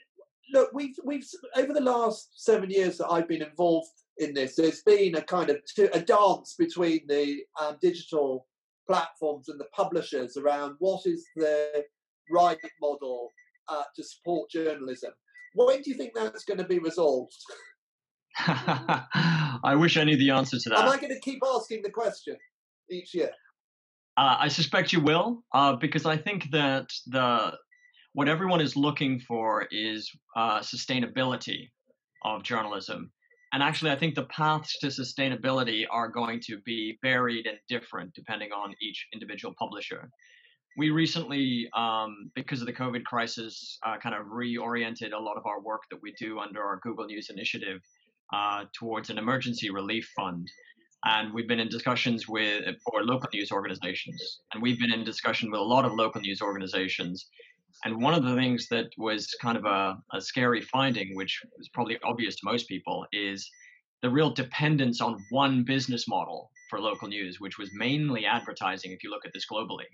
look, 0.52 0.70
we've 0.72 0.96
we've 1.04 1.26
over 1.56 1.72
the 1.72 1.80
last 1.80 2.30
seven 2.34 2.70
years 2.70 2.98
that 2.98 3.08
I've 3.08 3.28
been 3.28 3.42
involved 3.42 3.90
in 4.18 4.34
this, 4.34 4.54
there's 4.54 4.82
been 4.82 5.16
a 5.16 5.22
kind 5.22 5.50
of 5.50 5.58
a 5.92 6.00
dance 6.00 6.54
between 6.58 7.00
the 7.08 7.42
um, 7.60 7.76
digital 7.80 8.46
platforms 8.86 9.48
and 9.48 9.58
the 9.58 9.68
publishers 9.74 10.36
around 10.36 10.76
what 10.78 11.06
is 11.06 11.24
the 11.36 11.84
right 12.30 12.58
model 12.80 13.28
uh, 13.68 13.82
to 13.96 14.04
support 14.04 14.50
journalism. 14.50 15.12
When 15.54 15.82
do 15.82 15.90
you 15.90 15.96
think 15.96 16.12
that's 16.14 16.44
going 16.44 16.58
to 16.58 16.64
be 16.64 16.78
resolved? 16.78 17.34
I 18.38 19.74
wish 19.76 19.96
I 19.96 20.04
knew 20.04 20.16
the 20.16 20.30
answer 20.30 20.58
to 20.58 20.68
that. 20.70 20.78
Am 20.78 20.88
I 20.88 20.96
going 20.96 21.14
to 21.14 21.20
keep 21.20 21.42
asking 21.46 21.82
the 21.82 21.90
question 21.90 22.36
each 22.90 23.14
year? 23.14 23.30
Uh, 24.20 24.36
I 24.38 24.48
suspect 24.48 24.92
you 24.92 25.00
will, 25.00 25.42
uh, 25.54 25.76
because 25.76 26.04
I 26.04 26.18
think 26.18 26.50
that 26.50 26.90
the 27.06 27.56
what 28.12 28.28
everyone 28.28 28.60
is 28.60 28.76
looking 28.76 29.18
for 29.18 29.66
is 29.70 30.10
uh, 30.36 30.60
sustainability 30.60 31.70
of 32.22 32.42
journalism. 32.42 33.10
And 33.54 33.62
actually, 33.62 33.92
I 33.92 33.96
think 33.96 34.14
the 34.14 34.26
paths 34.26 34.78
to 34.80 34.88
sustainability 34.88 35.86
are 35.90 36.08
going 36.08 36.40
to 36.48 36.58
be 36.66 36.98
varied 37.00 37.46
and 37.46 37.56
different 37.66 38.12
depending 38.14 38.52
on 38.52 38.74
each 38.82 39.06
individual 39.14 39.54
publisher. 39.58 40.10
We 40.76 40.90
recently, 40.90 41.70
um, 41.74 42.30
because 42.34 42.60
of 42.60 42.66
the 42.66 42.74
COVID 42.74 43.04
crisis, 43.04 43.78
uh, 43.86 43.96
kind 44.02 44.14
of 44.14 44.26
reoriented 44.26 45.14
a 45.14 45.18
lot 45.18 45.38
of 45.38 45.46
our 45.46 45.62
work 45.62 45.84
that 45.90 46.02
we 46.02 46.12
do 46.20 46.40
under 46.40 46.62
our 46.62 46.78
Google 46.82 47.06
News 47.06 47.30
initiative 47.30 47.80
uh, 48.34 48.64
towards 48.78 49.08
an 49.08 49.16
emergency 49.16 49.70
relief 49.70 50.06
fund 50.14 50.46
and 51.04 51.32
we've 51.32 51.48
been 51.48 51.60
in 51.60 51.68
discussions 51.68 52.28
with 52.28 52.64
for 52.84 53.02
local 53.04 53.28
news 53.32 53.50
organizations. 53.50 54.40
And 54.52 54.62
we've 54.62 54.78
been 54.78 54.92
in 54.92 55.04
discussion 55.04 55.50
with 55.50 55.60
a 55.60 55.64
lot 55.64 55.84
of 55.84 55.92
local 55.94 56.20
news 56.20 56.42
organizations. 56.42 57.26
And 57.84 58.02
one 58.02 58.12
of 58.12 58.22
the 58.22 58.34
things 58.34 58.68
that 58.68 58.90
was 58.98 59.34
kind 59.40 59.56
of 59.56 59.64
a, 59.64 59.96
a 60.12 60.20
scary 60.20 60.60
finding 60.60 61.16
which 61.16 61.40
was 61.56 61.68
probably 61.68 61.98
obvious 62.04 62.36
to 62.36 62.42
most 62.44 62.68
people 62.68 63.06
is 63.12 63.50
the 64.02 64.10
real 64.10 64.30
dependence 64.30 65.00
on 65.00 65.24
one 65.30 65.64
business 65.64 66.06
model 66.06 66.50
for 66.68 66.80
local 66.80 67.08
news 67.08 67.40
which 67.40 67.58
was 67.58 67.70
mainly 67.72 68.26
advertising 68.26 68.92
if 68.92 69.02
you 69.02 69.10
look 69.10 69.24
at 69.24 69.32
this 69.32 69.46
globally. 69.50 69.86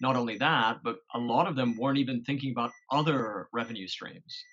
Not 0.00 0.16
only 0.16 0.36
that 0.38 0.78
but 0.82 0.96
a 1.14 1.18
lot 1.18 1.46
of 1.46 1.54
them 1.54 1.76
weren't 1.76 1.98
even 1.98 2.24
thinking 2.24 2.50
about 2.50 2.72
other 2.90 3.48
revenue 3.52 3.86
streams 3.86 4.44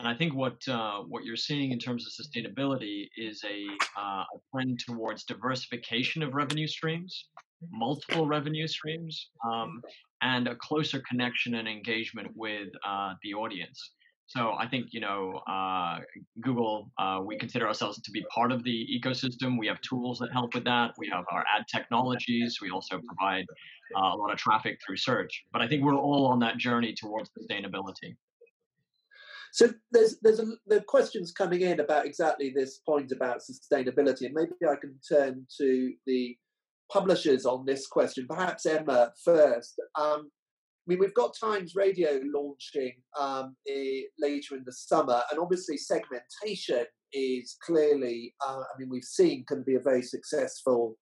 and 0.00 0.08
I 0.08 0.14
think 0.14 0.34
what 0.34 0.66
uh, 0.66 1.00
what 1.00 1.24
you're 1.24 1.36
seeing 1.36 1.72
in 1.72 1.78
terms 1.78 2.06
of 2.06 2.26
sustainability 2.26 3.08
is 3.18 3.44
a, 3.44 3.66
uh, 4.00 4.22
a 4.22 4.38
trend 4.50 4.80
towards 4.80 5.24
diversification 5.24 6.22
of 6.22 6.32
revenue 6.32 6.66
streams, 6.66 7.26
multiple 7.70 8.26
revenue 8.26 8.66
streams, 8.66 9.28
um, 9.46 9.82
and 10.22 10.48
a 10.48 10.56
closer 10.56 11.02
connection 11.06 11.56
and 11.56 11.68
engagement 11.68 12.28
with 12.34 12.68
uh, 12.88 13.12
the 13.22 13.34
audience. 13.34 13.92
So 14.24 14.54
I 14.58 14.66
think 14.66 14.86
you 14.92 15.00
know 15.00 15.42
uh, 15.46 15.98
Google. 16.40 16.90
Uh, 16.98 17.20
we 17.22 17.36
consider 17.36 17.68
ourselves 17.68 18.00
to 18.00 18.10
be 18.10 18.24
part 18.34 18.52
of 18.52 18.64
the 18.64 18.86
ecosystem. 18.98 19.58
We 19.58 19.66
have 19.66 19.82
tools 19.82 20.18
that 20.20 20.32
help 20.32 20.54
with 20.54 20.64
that. 20.64 20.92
We 20.96 21.10
have 21.12 21.26
our 21.30 21.44
ad 21.54 21.66
technologies. 21.70 22.56
We 22.62 22.70
also 22.70 23.02
provide 23.06 23.44
uh, 23.94 24.14
a 24.14 24.16
lot 24.16 24.32
of 24.32 24.38
traffic 24.38 24.78
through 24.86 24.96
search. 24.96 25.44
But 25.52 25.60
I 25.60 25.68
think 25.68 25.84
we're 25.84 25.94
all 25.94 26.26
on 26.26 26.38
that 26.38 26.56
journey 26.56 26.94
towards 26.98 27.28
sustainability. 27.38 28.16
So 29.52 29.70
there's 29.90 30.18
there's 30.22 30.40
a, 30.40 30.46
the 30.66 30.80
questions 30.82 31.32
coming 31.32 31.62
in 31.62 31.80
about 31.80 32.06
exactly 32.06 32.52
this 32.54 32.80
point 32.86 33.12
about 33.12 33.40
sustainability, 33.40 34.26
and 34.26 34.34
maybe 34.34 34.52
I 34.68 34.76
can 34.76 34.98
turn 35.08 35.46
to 35.58 35.92
the 36.06 36.36
publishers 36.92 37.46
on 37.46 37.64
this 37.64 37.86
question. 37.86 38.26
Perhaps 38.28 38.66
Emma 38.66 39.12
first. 39.24 39.80
Um, 39.98 40.30
I 40.80 40.94
mean, 40.94 40.98
we've 40.98 41.14
got 41.14 41.34
Times 41.38 41.74
Radio 41.76 42.20
launching 42.34 42.94
um, 43.18 43.54
later 44.18 44.56
in 44.56 44.62
the 44.64 44.72
summer, 44.72 45.20
and 45.30 45.38
obviously 45.38 45.76
segmentation 45.76 46.86
is 47.12 47.56
clearly, 47.64 48.34
uh, 48.46 48.60
I 48.60 48.78
mean, 48.78 48.88
we've 48.90 49.04
seen 49.04 49.44
can 49.46 49.62
be 49.62 49.74
a 49.74 49.80
very 49.80 50.02
successful 50.02 50.96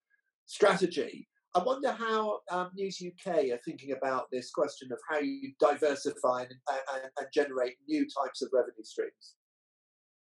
strategy. 0.46 1.27
I 1.58 1.62
wonder 1.64 1.90
how 1.90 2.38
um, 2.52 2.70
News 2.76 3.02
UK 3.04 3.50
are 3.50 3.60
thinking 3.64 3.90
about 3.92 4.26
this 4.30 4.50
question 4.50 4.92
of 4.92 4.98
how 5.10 5.18
you 5.18 5.52
diversify 5.58 6.42
and, 6.42 6.54
and, 6.94 7.10
and 7.18 7.26
generate 7.34 7.74
new 7.88 8.02
types 8.02 8.42
of 8.42 8.50
revenue 8.52 8.84
streams. 8.84 9.34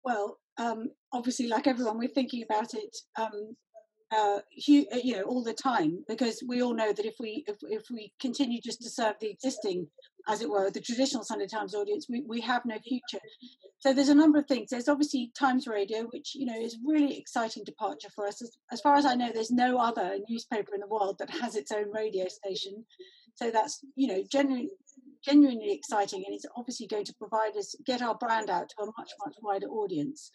Well, 0.05 0.39
um, 0.59 0.91
obviously, 1.15 1.49
like 1.49 1.67
everyone, 1.67 1.97
we're 1.97 2.09
thinking 2.09 2.43
about 2.43 2.75
it 2.75 2.95
um, 3.19 3.57
uh, 4.15 4.41
you 4.57 5.17
know 5.17 5.23
all 5.23 5.43
the 5.43 5.53
time 5.53 6.05
because 6.09 6.43
we 6.47 6.63
all 6.63 6.75
know 6.75 6.93
that 6.93 7.05
if 7.05 7.15
we 7.19 7.45
if, 7.47 7.57
if 7.63 7.85
we 7.91 8.13
continue 8.21 8.61
just 8.61 8.83
to 8.83 8.91
serve 8.91 9.15
the 9.21 9.31
existing 9.31 9.87
as 10.29 10.41
it 10.41 10.49
were 10.49 10.71
the 10.71 10.81
traditional 10.81 11.23
sunday 11.23 11.47
times 11.47 11.75
audience 11.75 12.07
we, 12.09 12.23
we 12.27 12.41
have 12.41 12.65
no 12.65 12.79
future. 12.79 13.21
So 13.81 13.93
there's 13.93 14.09
a 14.09 14.15
number 14.15 14.39
of 14.39 14.47
things. 14.47 14.71
There's 14.71 14.89
obviously 14.89 15.31
times 15.39 15.67
radio 15.67 16.05
which 16.05 16.35
you 16.35 16.47
know 16.47 16.59
is 16.59 16.79
really 16.87 17.19
exciting 17.19 17.65
departure 17.65 18.09
for 18.15 18.27
us. 18.27 18.41
As, 18.41 18.57
as 18.73 18.81
far 18.81 18.97
as 18.97 19.05
i 19.05 19.15
know 19.15 19.31
there's 19.33 19.51
no 19.51 19.79
other 19.79 20.19
newspaper 20.29 20.75
in 20.75 20.81
the 20.81 20.87
world 20.87 21.19
that 21.19 21.31
has 21.31 21.57
its 21.57 21.73
own 21.73 21.91
radio 21.93 22.27
station. 22.29 22.85
So 23.35 23.51
that's 23.51 23.81
you 23.97 24.07
know 24.09 24.23
genuinely 24.31 24.71
genuinely 25.25 25.73
exciting 25.73 26.23
and 26.27 26.35
it's 26.35 26.47
obviously 26.57 26.87
going 26.87 27.05
to 27.05 27.15
provide 27.15 27.57
us 27.57 27.75
get 27.87 28.03
our 28.03 28.15
brand 28.15 28.51
out 28.51 28.69
to 28.69 28.83
a 28.83 28.87
much 28.99 29.11
much 29.25 29.37
wider 29.43 29.67
audience 29.67 30.31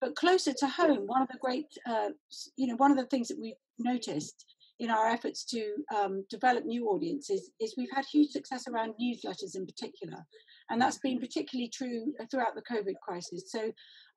but 0.00 0.16
closer 0.16 0.52
to 0.52 0.66
home, 0.66 1.06
one 1.06 1.22
of 1.22 1.28
the 1.28 1.38
great, 1.38 1.66
uh, 1.86 2.08
you 2.56 2.66
know, 2.66 2.76
one 2.76 2.90
of 2.90 2.96
the 2.96 3.06
things 3.06 3.28
that 3.28 3.38
we've 3.38 3.54
noticed 3.78 4.46
in 4.78 4.90
our 4.90 5.08
efforts 5.08 5.44
to 5.44 5.74
um, 5.94 6.24
develop 6.30 6.64
new 6.64 6.88
audiences 6.88 7.50
is 7.60 7.74
we've 7.76 7.94
had 7.94 8.06
huge 8.06 8.30
success 8.30 8.66
around 8.66 8.94
newsletters 9.00 9.54
in 9.54 9.66
particular, 9.66 10.24
and 10.70 10.80
that's 10.80 10.98
been 10.98 11.18
particularly 11.18 11.68
true 11.68 12.14
throughout 12.30 12.54
the 12.54 12.62
COVID 12.62 12.94
crisis. 13.02 13.52
So 13.52 13.70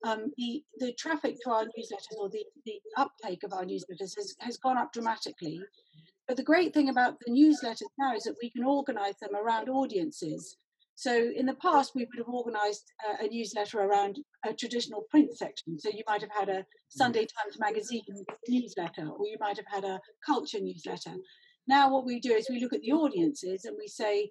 um, 0.05 0.31
the 0.37 0.63
the 0.79 0.93
traffic 0.93 1.35
to 1.43 1.51
our 1.51 1.63
newsletters 1.63 2.17
or 2.17 2.29
the, 2.29 2.45
the 2.65 2.79
uptake 2.97 3.43
of 3.43 3.51
our 3.51 3.65
newsletters 3.65 4.15
has, 4.15 4.35
has 4.39 4.57
gone 4.57 4.77
up 4.77 4.93
dramatically. 4.93 5.61
But 6.29 6.37
the 6.37 6.43
great 6.43 6.73
thing 6.73 6.87
about 6.87 7.15
the 7.25 7.33
newsletters 7.33 7.81
now 7.99 8.15
is 8.15 8.23
that 8.23 8.37
we 8.41 8.49
can 8.49 8.63
organise 8.63 9.15
them 9.21 9.35
around 9.35 9.67
audiences 9.67 10.57
So 10.95 11.31
in 11.35 11.45
the 11.45 11.55
past, 11.55 11.93
we 11.95 12.05
would 12.05 12.19
have 12.19 12.33
organised 12.33 12.91
a, 13.19 13.25
a 13.25 13.27
newsletter 13.27 13.79
around 13.79 14.19
a 14.45 14.53
traditional 14.53 15.05
print 15.09 15.35
section. 15.35 15.79
So 15.79 15.89
you 15.89 16.03
might 16.07 16.21
have 16.21 16.31
had 16.37 16.49
a 16.49 16.59
mm. 16.59 16.65
Sunday 16.89 17.25
Times 17.25 17.59
Magazine 17.59 18.03
newsletter, 18.47 19.09
or 19.09 19.27
you 19.27 19.37
might 19.39 19.57
have 19.57 19.65
had 19.67 19.83
a 19.83 19.99
culture 20.25 20.59
newsletter. 20.59 21.15
Now, 21.67 21.91
what 21.91 22.05
we 22.05 22.19
do 22.19 22.33
is 22.33 22.47
we 22.49 22.59
look 22.59 22.73
at 22.73 22.81
the 22.81 22.91
audiences 22.91 23.65
and 23.65 23.75
we 23.79 23.87
say, 23.87 24.29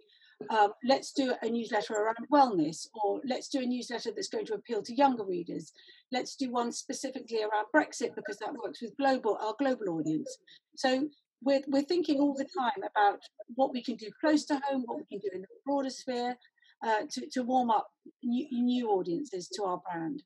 um, 0.50 0.72
let's 0.84 1.12
do 1.12 1.34
a 1.42 1.48
newsletter 1.48 1.94
around 1.94 2.16
wellness, 2.32 2.86
or 2.94 3.20
let's 3.24 3.48
do 3.48 3.60
a 3.60 3.66
newsletter 3.66 4.10
that's 4.14 4.28
going 4.28 4.46
to 4.46 4.54
appeal 4.54 4.82
to 4.82 4.94
younger 4.94 5.24
readers. 5.24 5.72
Let's 6.10 6.36
do 6.36 6.50
one 6.50 6.72
specifically 6.72 7.42
around 7.42 7.66
Brexit 7.74 8.14
because 8.14 8.38
that 8.38 8.54
works 8.54 8.82
with 8.82 8.96
global 8.96 9.38
our 9.40 9.54
global 9.58 9.98
audience. 9.98 10.36
So 10.76 11.08
we're, 11.42 11.62
we're 11.68 11.82
thinking 11.82 12.20
all 12.20 12.34
the 12.34 12.46
time 12.56 12.82
about 12.88 13.20
what 13.54 13.72
we 13.72 13.82
can 13.82 13.96
do 13.96 14.10
close 14.20 14.44
to 14.46 14.60
home, 14.64 14.82
what 14.86 14.98
we 14.98 15.04
can 15.04 15.18
do 15.18 15.34
in 15.34 15.42
the 15.42 15.48
broader 15.64 15.90
sphere 15.90 16.36
uh, 16.84 17.02
to, 17.10 17.26
to 17.32 17.42
warm 17.42 17.70
up 17.70 17.88
new, 18.22 18.46
new 18.50 18.90
audiences 18.90 19.48
to 19.48 19.64
our 19.64 19.80
brand. 19.90 20.22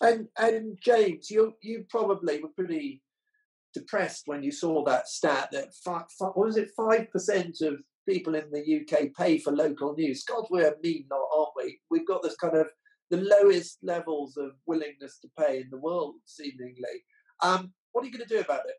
And 0.00 0.28
and 0.38 0.78
James, 0.80 1.30
you 1.30 1.54
you 1.60 1.84
probably 1.90 2.40
were 2.40 2.50
pretty 2.50 3.02
depressed 3.74 4.22
when 4.26 4.42
you 4.42 4.52
saw 4.52 4.84
that 4.84 5.08
stat 5.08 5.48
that 5.52 5.74
five, 5.84 6.04
five, 6.18 6.32
what 6.34 6.46
was 6.46 6.56
it 6.56 6.70
five 6.76 7.10
percent 7.10 7.60
of 7.62 7.78
people 8.08 8.34
in 8.34 8.50
the 8.50 8.80
UK 8.80 9.10
pay 9.16 9.38
for 9.38 9.52
local 9.52 9.94
news. 9.94 10.24
God, 10.24 10.46
we're 10.50 10.74
mean, 10.82 11.04
lot, 11.10 11.28
aren't 11.36 11.50
we? 11.56 11.78
We've 11.90 12.06
got 12.06 12.22
this 12.22 12.36
kind 12.36 12.56
of 12.56 12.68
the 13.10 13.18
lowest 13.18 13.78
levels 13.82 14.36
of 14.36 14.52
willingness 14.66 15.18
to 15.20 15.28
pay 15.38 15.58
in 15.60 15.68
the 15.70 15.78
world, 15.78 16.14
seemingly. 16.24 17.04
Um, 17.42 17.72
what 17.92 18.02
are 18.02 18.06
you 18.06 18.12
going 18.12 18.26
to 18.26 18.34
do 18.34 18.40
about 18.40 18.62
it? 18.66 18.76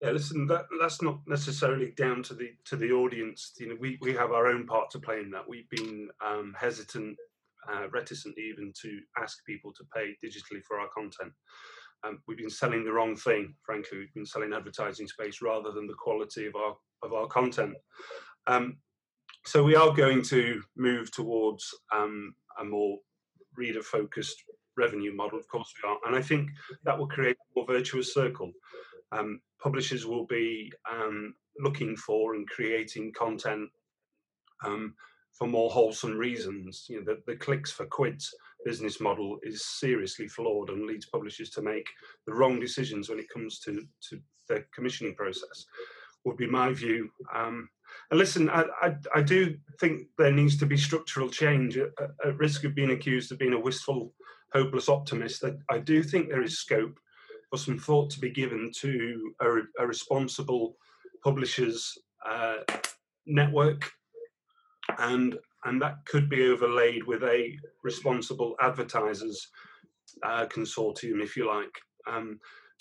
Yeah, 0.00 0.10
listen, 0.12 0.46
that, 0.46 0.66
that's 0.80 1.02
not 1.02 1.18
necessarily 1.26 1.90
down 1.96 2.22
to 2.24 2.34
the 2.34 2.50
to 2.66 2.76
the 2.76 2.92
audience. 2.92 3.52
You 3.58 3.70
know, 3.70 3.76
we, 3.80 3.98
we 4.00 4.12
have 4.14 4.30
our 4.30 4.46
own 4.46 4.64
part 4.64 4.90
to 4.90 5.00
play 5.00 5.18
in 5.18 5.30
that. 5.32 5.48
We've 5.48 5.68
been 5.70 6.08
um, 6.24 6.54
hesitant, 6.56 7.16
uh, 7.72 7.88
reticent 7.90 8.38
even 8.38 8.72
to 8.82 9.00
ask 9.20 9.44
people 9.44 9.72
to 9.72 9.84
pay 9.92 10.16
digitally 10.24 10.62
for 10.66 10.78
our 10.78 10.88
content. 10.88 11.32
Um, 12.04 12.22
we've 12.28 12.38
been 12.38 12.48
selling 12.48 12.84
the 12.84 12.92
wrong 12.92 13.16
thing, 13.16 13.54
frankly. 13.62 13.98
We've 13.98 14.14
been 14.14 14.24
selling 14.24 14.52
advertising 14.52 15.08
space 15.08 15.42
rather 15.42 15.72
than 15.72 15.88
the 15.88 15.94
quality 15.94 16.46
of 16.46 16.54
our 16.54 16.76
of 17.02 17.12
our 17.12 17.26
content. 17.26 17.74
Um, 18.46 18.76
so 19.46 19.64
we 19.64 19.74
are 19.74 19.92
going 19.92 20.22
to 20.22 20.62
move 20.76 21.10
towards 21.10 21.74
um, 21.92 22.34
a 22.60 22.64
more 22.64 22.98
reader 23.56 23.82
focused 23.82 24.44
revenue 24.76 25.14
model. 25.14 25.38
Of 25.38 25.48
course, 25.48 25.72
we 25.82 25.88
are, 25.88 25.98
and 26.06 26.14
I 26.14 26.22
think 26.22 26.50
that 26.84 26.96
will 26.96 27.08
create 27.08 27.36
a 27.36 27.58
more 27.58 27.66
virtuous 27.66 28.14
circle. 28.14 28.52
Um, 29.12 29.40
publishers 29.62 30.06
will 30.06 30.26
be 30.26 30.72
um, 30.90 31.34
looking 31.58 31.96
for 31.96 32.34
and 32.34 32.48
creating 32.48 33.12
content 33.12 33.68
um, 34.64 34.94
for 35.32 35.46
more 35.46 35.70
wholesome 35.70 36.16
reasons. 36.16 36.86
You 36.88 36.98
know, 36.98 37.14
the, 37.14 37.32
the 37.32 37.36
clicks 37.36 37.70
for 37.70 37.86
quids 37.86 38.34
business 38.64 39.00
model 39.00 39.38
is 39.42 39.64
seriously 39.64 40.26
flawed 40.28 40.70
and 40.70 40.86
leads 40.86 41.06
publishers 41.06 41.50
to 41.50 41.62
make 41.62 41.86
the 42.26 42.34
wrong 42.34 42.58
decisions 42.58 43.08
when 43.08 43.18
it 43.18 43.28
comes 43.32 43.60
to, 43.60 43.86
to 44.10 44.20
the 44.48 44.64
commissioning 44.74 45.14
process, 45.14 45.66
would 46.24 46.36
be 46.36 46.46
my 46.46 46.72
view. 46.72 47.08
Um, 47.34 47.68
and 48.10 48.18
listen, 48.18 48.50
I, 48.50 48.64
I, 48.82 48.94
I, 49.14 49.22
do 49.22 49.56
think 49.80 50.02
there 50.18 50.32
needs 50.32 50.56
to 50.58 50.66
be 50.66 50.76
structural 50.76 51.28
change 51.28 51.78
at, 51.78 51.90
at, 52.24 52.36
risk 52.36 52.64
of 52.64 52.74
being 52.74 52.90
accused 52.90 53.32
of 53.32 53.38
being 53.38 53.54
a 53.54 53.60
wistful, 53.60 54.12
hopeless 54.52 54.88
optimist. 54.88 55.44
I, 55.44 55.52
I 55.74 55.78
do 55.78 56.02
think 56.02 56.28
there 56.28 56.42
is 56.42 56.58
scope 56.58 56.98
for 57.50 57.56
some 57.56 57.78
thought 57.78 58.10
to 58.10 58.20
be 58.20 58.30
given 58.30 58.70
to 58.80 59.34
a, 59.40 59.82
a 59.82 59.86
responsible 59.86 60.76
publishers 61.22 61.96
uh, 62.28 62.58
network 63.26 63.90
and 64.98 65.38
and 65.64 65.82
that 65.82 66.04
could 66.06 66.28
be 66.28 66.48
overlaid 66.48 67.04
with 67.04 67.22
a 67.24 67.56
responsible 67.82 68.54
advertisers 68.60 69.48
uh, 70.22 70.46
consortium, 70.46 71.20
if 71.20 71.36
you 71.36 71.46
like. 71.46 71.74
Um, 72.06 72.38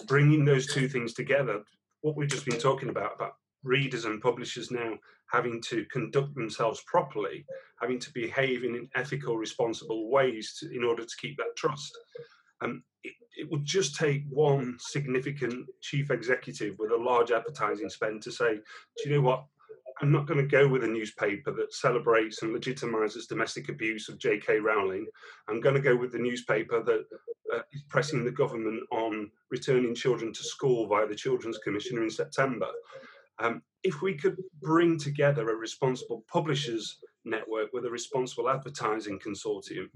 bringing 0.08 0.46
those 0.46 0.68
two 0.68 0.88
things 0.88 1.14
together, 1.14 1.64
what 2.02 2.16
we've 2.16 2.30
just 2.30 2.46
been 2.46 2.60
talking 2.60 2.90
about, 2.90 3.16
about 3.16 3.34
readers 3.64 4.06
and 4.06 4.22
publishers 4.22 4.70
now 4.70 4.94
having 5.32 5.62
to 5.62 5.86
conduct 5.92 6.34
themselves 6.36 6.82
properly, 6.86 7.46
having 7.82 8.00
to 8.00 8.14
behave 8.14 8.64
in 8.64 8.88
ethical, 8.96 9.38
responsible 9.38 10.10
ways 10.10 10.56
to, 10.60 10.74
in 10.74 10.84
order 10.84 11.04
to 11.04 11.16
keep 11.20 11.36
that 11.38 11.56
trust. 11.58 11.98
Um, 12.62 12.84
it, 13.04 13.14
it, 13.38 13.52
would 13.52 13.66
just 13.66 13.96
take 13.96 14.24
one 14.30 14.78
significant 14.80 15.68
chief 15.82 16.12
executive 16.12 16.76
with 16.80 16.92
a 16.92 16.98
large 16.98 17.32
advertising 17.32 17.90
spend 17.90 18.22
to 18.24 18.32
say, 18.32 18.56
do 18.56 19.10
you 19.10 19.16
know 19.16 19.22
what? 19.22 19.46
I'm 20.02 20.12
not 20.12 20.28
going 20.28 20.40
to 20.40 20.48
go 20.48 20.68
with 20.68 20.84
a 20.84 20.88
newspaper 20.88 21.52
that 21.52 21.74
celebrates 21.74 22.44
and 22.44 22.56
legitimizes 22.56 23.28
domestic 23.28 23.70
abuse 23.70 24.10
of 24.10 24.20
J.K. 24.20 24.60
Rowling. 24.60 25.08
I'm 25.48 25.60
going 25.60 25.74
to 25.74 25.82
go 25.82 25.96
with 25.96 26.12
the 26.12 26.20
newspaper 26.20 26.84
that 26.84 27.06
uh, 27.54 27.62
is 27.74 27.82
pressing 27.90 28.24
the 28.24 28.32
government 28.32 28.84
on 28.92 29.32
returning 29.50 29.96
children 29.96 30.32
to 30.34 30.44
school 30.44 30.88
via 30.88 31.08
the 31.08 31.16
Children's 31.16 31.58
Commissioner 31.60 32.04
in 32.04 32.12
September. 32.12 32.68
Um, 33.40 33.62
if 33.84 34.02
we 34.02 34.14
could 34.14 34.38
bring 34.62 35.00
together 35.00 35.50
a 35.50 35.56
responsible 35.56 36.24
publishers 36.32 36.98
network 37.26 37.72
with 37.74 37.86
a 37.86 37.90
responsible 37.90 38.50
advertising 38.50 39.20
consortium 39.20 39.90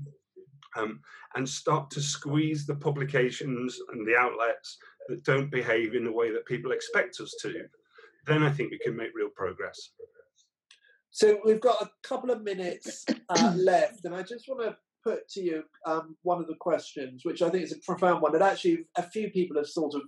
um, 0.78 1.00
and 1.36 1.48
start 1.48 1.90
to 1.92 2.02
squeeze 2.02 2.66
the 2.66 2.76
publications 2.76 3.80
and 3.92 4.08
the 4.08 4.16
outlets 4.16 4.78
that 5.10 5.24
don't 5.24 5.52
behave 5.52 5.96
in 5.96 6.04
the 6.06 6.12
way 6.12 6.32
that 6.32 6.46
people 6.46 6.72
expect 6.72 7.20
us 7.20 7.36
to, 7.42 7.66
then 8.26 8.44
I 8.44 8.52
think 8.52 8.72
we 8.72 8.80
can 8.80 8.96
make 8.96 9.12
real 9.16 9.30
progress. 9.36 9.92
So 11.12 11.40
we've 11.44 11.62
got 11.62 11.82
a 11.82 11.90
couple 12.04 12.32
of 12.32 12.42
minutes 12.42 13.06
uh, 13.30 13.54
left, 13.58 14.06
and 14.06 14.16
I 14.16 14.24
just 14.24 14.48
want 14.48 14.62
to 14.62 14.78
put 15.04 15.28
to 15.30 15.42
you 15.42 15.64
um, 15.86 16.16
one 16.24 16.40
of 16.40 16.48
the 16.48 16.56
questions, 16.60 17.26
which 17.26 17.42
I 17.42 17.50
think 17.50 17.64
is 17.64 17.74
a 17.74 17.80
profound 17.86 18.22
one. 18.22 18.34
And 18.34 18.44
actually, 18.44 18.86
a 18.98 19.04
few 19.04 19.30
people 19.32 19.58
have 19.58 19.68
sort 19.68 19.96
of 19.96 20.02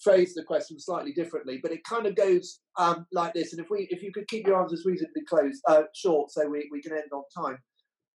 phrased 0.00 0.34
the 0.34 0.42
question 0.42 0.80
slightly 0.80 1.12
differently, 1.12 1.60
but 1.62 1.72
it 1.72 1.84
kind 1.84 2.06
of 2.06 2.16
goes 2.16 2.60
um, 2.78 3.06
like 3.12 3.34
this. 3.34 3.52
And 3.52 3.62
if 3.62 3.70
we, 3.70 3.86
if 3.90 4.02
you 4.02 4.12
could 4.12 4.26
keep 4.28 4.46
your 4.46 4.60
answers 4.60 4.84
reasonably 4.84 5.22
close, 5.28 5.60
uh, 5.68 5.82
short, 5.94 6.30
so 6.30 6.48
we, 6.48 6.68
we 6.72 6.82
can 6.82 6.92
end 6.92 7.10
on 7.12 7.22
time. 7.36 7.58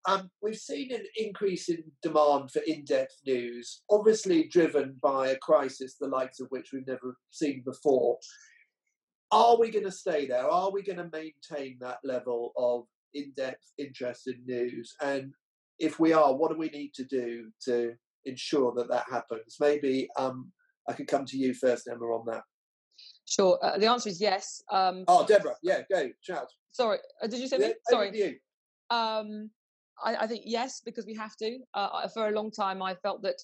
Um, 0.06 0.30
we've 0.42 0.56
seen 0.58 0.94
an 0.94 1.06
increase 1.16 1.70
in 1.70 1.84
demand 2.02 2.52
for 2.52 2.62
in-depth 2.68 3.22
news, 3.26 3.84
obviously 3.90 4.50
driven 4.50 4.98
by 5.02 5.30
a 5.30 5.38
crisis 5.38 5.96
the 6.00 6.08
likes 6.08 6.42
of 6.42 6.48
which 6.50 6.70
we've 6.74 6.88
never 6.88 7.16
seen 7.32 7.64
before 7.66 8.18
are 9.34 9.58
we 9.58 9.72
going 9.72 9.86
to 9.86 9.92
stay 9.92 10.28
there? 10.28 10.48
Are 10.48 10.72
we 10.72 10.84
going 10.84 10.98
to 10.98 11.10
maintain 11.12 11.78
that 11.82 11.98
level 12.04 12.54
of 12.56 12.84
in-depth 13.16 13.74
interest 13.80 14.28
in 14.28 14.40
news? 14.46 14.96
And 15.02 15.34
if 15.80 16.00
we 16.00 16.14
are, 16.14 16.34
what 16.36 16.52
do 16.52 16.58
we 16.58 16.70
need 16.70 16.94
to 16.94 17.04
do 17.06 17.50
to 17.66 17.94
ensure 18.26 18.74
that 18.76 18.90
that 18.90 19.06
happens? 19.10 19.58
Maybe 19.60 20.08
um, 20.18 20.52
I 20.88 20.94
could 20.94 21.08
come 21.08 21.26
to 21.26 21.38
you 21.38 21.56
first, 21.56 21.90
Emma, 21.92 22.06
on 22.06 22.26
that. 22.28 22.44
Sure. 23.28 23.58
Uh, 23.64 23.80
the 23.80 23.88
answer 23.88 24.10
is 24.10 24.22
yes. 24.22 24.62
Um, 24.72 25.04
oh, 25.08 25.26
Deborah, 25.26 25.56
yeah, 25.64 25.82
go, 25.92 26.10
shout. 26.22 26.48
Sorry, 26.72 27.00
uh, 27.22 27.28
did 27.28 27.40
you 27.40 27.48
say 27.48 27.58
yeah, 27.60 27.68
me? 27.70 27.74
Sorry. 27.90 28.40
I, 30.04 30.16
I, 30.24 30.28
think 30.28 30.44
yes, 30.46 30.82
because 30.84 31.06
we 31.06 31.16
have 31.16 31.36
to. 31.38 31.60
Uh, 31.74 32.08
for 32.10 32.28
a 32.28 32.32
long 32.32 32.52
time, 32.52 32.82
I 32.82 32.96
felt 32.96 33.22
that 33.24 33.42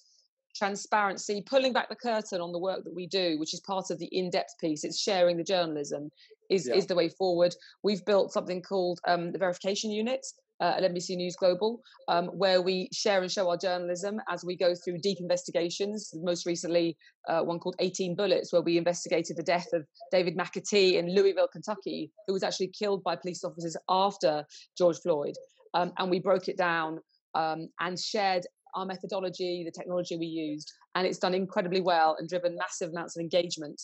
transparency, 0.56 1.44
pulling 1.46 1.74
back 1.74 1.90
the 1.90 1.96
curtain 1.96 2.42
on 2.42 2.52
the 2.52 2.60
work 2.60 2.84
that 2.84 2.94
we 2.94 3.08
do, 3.08 3.40
which 3.40 3.54
is 3.54 3.62
part 3.62 3.90
of 3.92 4.00
the 4.00 4.10
in-depth 4.12 4.56
piece. 4.60 4.84
It's 4.84 5.00
sharing 5.00 5.38
the 5.38 5.44
journalism 5.44 6.10
is 6.50 6.68
yeah. 6.68 6.76
is 6.76 6.88
the 6.88 6.96
way 6.96 7.10
forward. 7.10 7.56
We've 7.84 8.04
built 8.06 8.34
something 8.34 8.62
called 8.62 9.00
um, 9.08 9.32
the 9.32 9.40
verification 9.40 9.92
unit. 9.92 10.26
Uh, 10.62 10.74
at 10.76 10.84
NBC 10.84 11.16
News 11.16 11.38
Global, 11.38 11.80
um, 12.10 12.26
where 12.26 12.62
we 12.62 12.90
share 12.92 13.22
and 13.22 13.32
show 13.32 13.50
our 13.50 13.56
journalism 13.56 14.20
as 14.28 14.44
we 14.44 14.58
go 14.58 14.76
through 14.76 14.98
deep 14.98 15.22
investigations. 15.22 16.12
Most 16.14 16.46
recently, 16.46 16.98
uh, 17.30 17.40
one 17.44 17.60
called 17.60 17.78
18 17.80 18.14
Bullets, 18.14 18.52
where 18.52 18.62
we 18.62 18.78
investigated 18.78 19.38
the 19.38 19.44
death 19.44 19.68
of 19.72 19.86
David 20.12 20.36
McAtee 20.36 20.96
in 20.96 21.16
Louisville, 21.16 21.48
Kentucky, 21.48 22.12
who 22.28 22.34
was 22.34 22.44
actually 22.44 22.74
killed 22.78 23.02
by 23.04 23.16
police 23.16 23.46
officers 23.46 23.78
after 23.88 24.44
George 24.78 24.98
Floyd. 24.98 25.36
Um, 25.74 25.92
and 25.98 26.10
we 26.10 26.20
broke 26.20 26.48
it 26.48 26.58
down 26.58 27.00
um, 27.36 27.70
and 27.80 28.00
shared 28.00 28.46
our 28.76 28.86
methodology, 28.86 29.64
the 29.66 29.72
technology 29.72 30.18
we 30.18 30.26
used, 30.26 30.72
and 30.96 31.06
it's 31.06 31.20
done 31.20 31.34
incredibly 31.34 31.82
well 31.82 32.16
and 32.20 32.30
driven 32.30 32.56
massive 32.56 32.92
amounts 32.92 33.16
of 33.18 33.22
engagement 33.22 33.82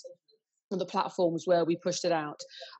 on 0.71 0.79
the 0.79 0.85
platforms 0.85 1.43
where 1.45 1.63
we 1.63 1.75
pushed 1.75 2.05
it 2.05 2.11
out. 2.11 2.39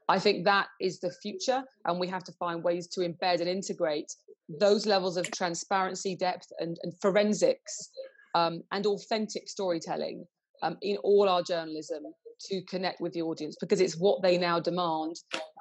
I 0.10 0.20
think 0.20 0.46
that 0.46 0.68
is 0.82 1.00
the 1.00 1.12
future, 1.22 1.64
and 1.86 2.00
we 2.00 2.08
have 2.08 2.24
to 2.26 2.32
find 2.34 2.64
ways 2.64 2.88
to 2.90 3.02
embed 3.02 3.42
and 3.42 3.50
integrate 3.50 4.12
those 4.60 4.86
levels 4.86 5.18
of 5.18 5.30
transparency, 5.32 6.16
depth, 6.16 6.48
and, 6.60 6.78
and 6.84 6.94
forensics 7.02 7.90
um, 8.36 8.62
and 8.72 8.86
authentic 8.86 9.48
storytelling 9.48 10.26
um, 10.62 10.78
in 10.82 10.98
all 10.98 11.28
our 11.30 11.42
journalism 11.42 12.04
to 12.50 12.62
connect 12.64 13.02
with 13.02 13.14
the 13.14 13.22
audience 13.22 13.56
because 13.60 13.80
it's 13.80 13.98
what 13.98 14.22
they 14.22 14.38
now 14.38 14.60
demand 14.60 15.16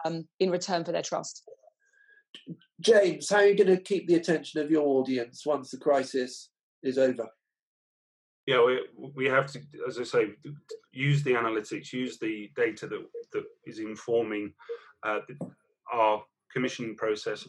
um, 0.04 0.26
in 0.40 0.50
return 0.50 0.84
for 0.84 0.92
their 0.92 1.02
trust. 1.02 1.42
James, 2.80 3.30
how 3.30 3.36
are 3.36 3.46
you 3.46 3.56
going 3.56 3.74
to 3.74 3.82
keep 3.82 4.06
the 4.06 4.14
attention 4.14 4.60
of 4.60 4.70
your 4.70 4.86
audience 4.86 5.44
once 5.46 5.70
the 5.70 5.78
crisis 5.78 6.50
is 6.82 6.98
over? 6.98 7.28
Yeah, 8.46 8.64
we, 8.64 8.80
we 9.14 9.24
have 9.26 9.46
to, 9.52 9.60
as 9.88 9.98
I 9.98 10.02
say, 10.02 10.34
use 10.92 11.22
the 11.22 11.32
analytics, 11.32 11.92
use 11.92 12.18
the 12.18 12.50
data 12.56 12.86
that, 12.86 13.02
that 13.32 13.44
is 13.66 13.78
informing 13.78 14.52
uh, 15.02 15.20
our 15.92 16.22
commissioning 16.52 16.96
process 16.96 17.48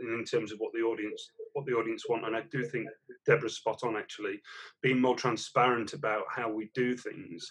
in 0.00 0.24
terms 0.24 0.52
of 0.52 0.58
what 0.58 0.72
the 0.72 0.80
audience 0.80 1.30
what 1.52 1.64
the 1.64 1.72
audience 1.72 2.04
want. 2.08 2.26
And 2.26 2.36
I 2.36 2.42
do 2.50 2.64
think 2.64 2.86
Deborah's 3.24 3.56
spot 3.56 3.80
on 3.82 3.96
actually. 3.96 4.40
Being 4.82 5.00
more 5.00 5.16
transparent 5.16 5.94
about 5.94 6.24
how 6.28 6.50
we 6.50 6.70
do 6.74 6.96
things 6.96 7.50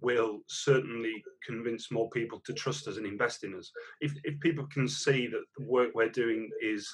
will 0.00 0.40
certainly 0.48 1.22
convince 1.44 1.90
more 1.90 2.08
people 2.10 2.40
to 2.46 2.52
trust 2.52 2.86
us 2.88 2.96
and 2.96 3.06
invest 3.06 3.44
in 3.44 3.54
us. 3.54 3.70
If 4.00 4.12
if 4.24 4.38
people 4.40 4.66
can 4.72 4.88
see 4.88 5.26
that 5.28 5.44
the 5.56 5.64
work 5.64 5.90
we're 5.94 6.08
doing 6.08 6.50
is, 6.62 6.88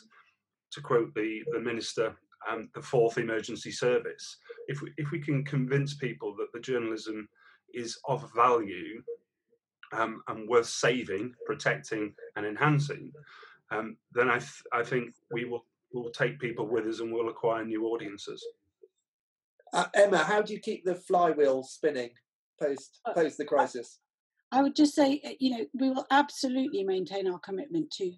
to 0.72 0.80
quote 0.80 1.14
the 1.14 1.42
the 1.52 1.60
minister, 1.60 2.16
um, 2.50 2.68
the 2.74 2.82
fourth 2.82 3.18
emergency 3.18 3.70
service. 3.70 4.36
If 4.68 4.80
we, 4.82 4.92
if 4.96 5.10
we 5.10 5.20
can 5.20 5.44
convince 5.44 5.94
people 5.94 6.34
that 6.36 6.52
the 6.52 6.60
journalism 6.60 7.28
is 7.72 7.98
of 8.06 8.30
value 8.34 9.02
um, 9.92 10.22
and 10.28 10.48
worth 10.48 10.66
saving, 10.66 11.34
protecting, 11.46 12.14
and 12.36 12.46
enhancing, 12.46 13.12
um, 13.70 13.96
then 14.12 14.28
I, 14.28 14.38
th- 14.38 14.62
I 14.72 14.82
think 14.82 15.14
we 15.32 15.44
will 15.44 15.64
will 15.92 16.10
take 16.10 16.40
people 16.40 16.66
with 16.66 16.86
us 16.86 16.98
and 16.98 17.12
we'll 17.12 17.28
acquire 17.28 17.64
new 17.64 17.86
audiences. 17.86 18.44
Uh, 19.72 19.86
Emma, 19.94 20.18
how 20.18 20.42
do 20.42 20.52
you 20.52 20.58
keep 20.58 20.84
the 20.84 20.94
flywheel 20.94 21.62
spinning 21.62 22.10
post 22.60 23.00
post 23.14 23.38
the 23.38 23.44
crisis? 23.44 24.00
I 24.52 24.62
would 24.62 24.76
just 24.76 24.94
say, 24.94 25.20
uh, 25.24 25.30
you 25.40 25.50
know, 25.50 25.66
we 25.74 25.90
will 25.90 26.06
absolutely 26.10 26.84
maintain 26.84 27.26
our 27.26 27.40
commitment 27.40 27.90
to 27.98 28.12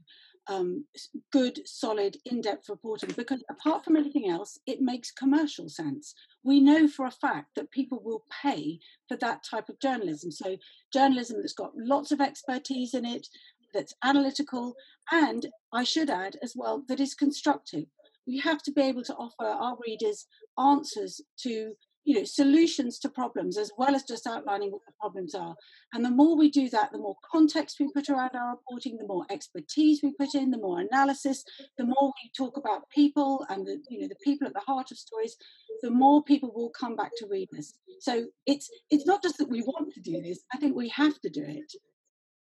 um, 0.49 0.85
good, 1.33 1.61
solid, 1.67 2.17
in 2.27 2.41
depth 2.41 2.69
reporting 2.69 3.11
because 3.17 3.43
apart 3.51 3.85
from 3.85 3.97
anything 3.97 4.29
else, 4.29 4.59
it 4.67 4.81
makes 4.81 5.11
commercial 5.11 5.69
sense. 5.69 6.15
We 6.45 6.61
know 6.61 6.89
for 6.89 7.07
a 7.07 7.11
fact 7.11 7.51
that 7.57 7.71
people 7.71 8.01
will 8.05 8.23
pay 8.43 8.79
for 9.09 9.17
that 9.17 9.45
type 9.49 9.69
of 9.69 9.81
journalism. 9.81 10.31
So, 10.31 10.57
journalism 10.93 11.39
that's 11.39 11.53
got 11.53 11.73
lots 11.77 12.13
of 12.13 12.21
expertise 12.21 12.95
in 12.95 13.05
it, 13.05 13.27
that's 13.75 13.95
analytical, 14.05 14.75
and 15.11 15.47
I 15.73 15.85
should 15.85 16.11
add 16.11 16.37
as 16.43 16.55
well, 16.55 16.85
that 16.89 17.01
is 17.01 17.15
constructive. 17.15 17.87
We 18.27 18.39
have 18.41 18.63
to 18.65 18.73
be 18.73 18.83
able 18.83 19.05
to 19.05 19.15
offer 19.15 19.47
our 19.47 19.77
readers 19.87 20.27
answers 20.59 21.21
to 21.43 21.75
you 22.07 22.15
know 22.15 22.25
solutions 22.25 22.99
to 23.01 23.09
problems 23.11 23.59
as 23.59 23.71
well 23.77 23.95
as 23.95 24.05
just 24.05 24.27
outlining 24.27 24.71
what 24.71 24.87
the 24.87 24.93
problems 24.99 25.35
are. 25.35 25.55
And 25.93 26.05
the 26.05 26.11
more 26.11 26.37
we 26.37 26.51
do 26.51 26.71
that 26.71 26.93
the 26.93 26.99
more 26.99 27.17
context 27.31 27.77
we 27.79 27.93
put 27.93 28.09
around 28.09 28.31
our 28.35 28.53
reporting 28.53 28.97
the 28.97 29.07
more 29.07 29.27
expertise 29.31 30.01
we 30.03 30.15
put 30.19 30.35
in 30.35 30.51
the 30.51 30.59
more 30.59 30.81
analysis 30.81 31.45
the 31.77 31.85
more 31.85 32.13
we 32.23 32.31
talk 32.37 32.57
about 32.57 32.89
people 32.91 33.45
and 33.51 33.67
the 33.67 33.79
you 33.91 34.01
know 34.01 34.09
the 34.09 34.25
people 34.25 34.47
at 34.47 34.55
the 34.55 34.61
heart 34.61 34.91
of 34.91 34.97
stories 34.97 35.37
the 35.83 35.91
more 35.91 36.23
people 36.25 36.53
will 36.55 36.71
come 36.71 36.97
back 36.97 37.11
to 37.17 37.27
read 37.31 37.49
us 37.59 37.75
so 38.01 38.27
it's 38.47 38.71
it's 38.91 39.07
not 39.07 39.23
just 39.23 39.39
that 39.39 39.49
we 39.49 39.63
want 39.63 39.93
to 39.93 40.01
do 40.01 40.21
this 40.23 40.41
i 40.55 40.59
think 40.59 40.75
we 40.77 40.89
have 40.89 41.21
to 41.21 41.29
do 41.29 41.45
it. 41.47 41.73